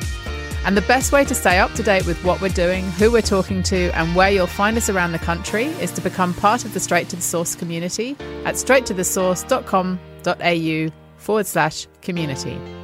And 0.64 0.76
the 0.76 0.82
best 0.82 1.10
way 1.10 1.24
to 1.24 1.34
stay 1.34 1.58
up 1.58 1.72
to 1.72 1.82
date 1.82 2.06
with 2.06 2.22
what 2.22 2.40
we're 2.40 2.50
doing, 2.50 2.84
who 2.92 3.10
we're 3.10 3.22
talking 3.22 3.64
to, 3.64 3.90
and 3.96 4.14
where 4.14 4.30
you'll 4.30 4.46
find 4.46 4.76
us 4.76 4.88
around 4.88 5.10
the 5.12 5.18
country 5.18 5.64
is 5.64 5.90
to 5.92 6.00
become 6.02 6.34
part 6.34 6.64
of 6.64 6.72
the 6.74 6.80
Straight 6.80 7.08
to 7.08 7.16
the 7.16 7.22
Source 7.22 7.56
community 7.56 8.12
at 8.44 8.54
straighttothesource.com.au 8.54 10.92
forward 11.16 11.46
slash 11.46 11.88
community. 12.02 12.79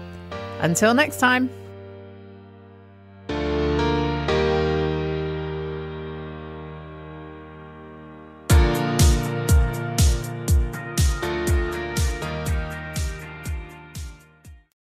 Until 0.66 0.94
next 0.94 1.18
time. 1.20 1.48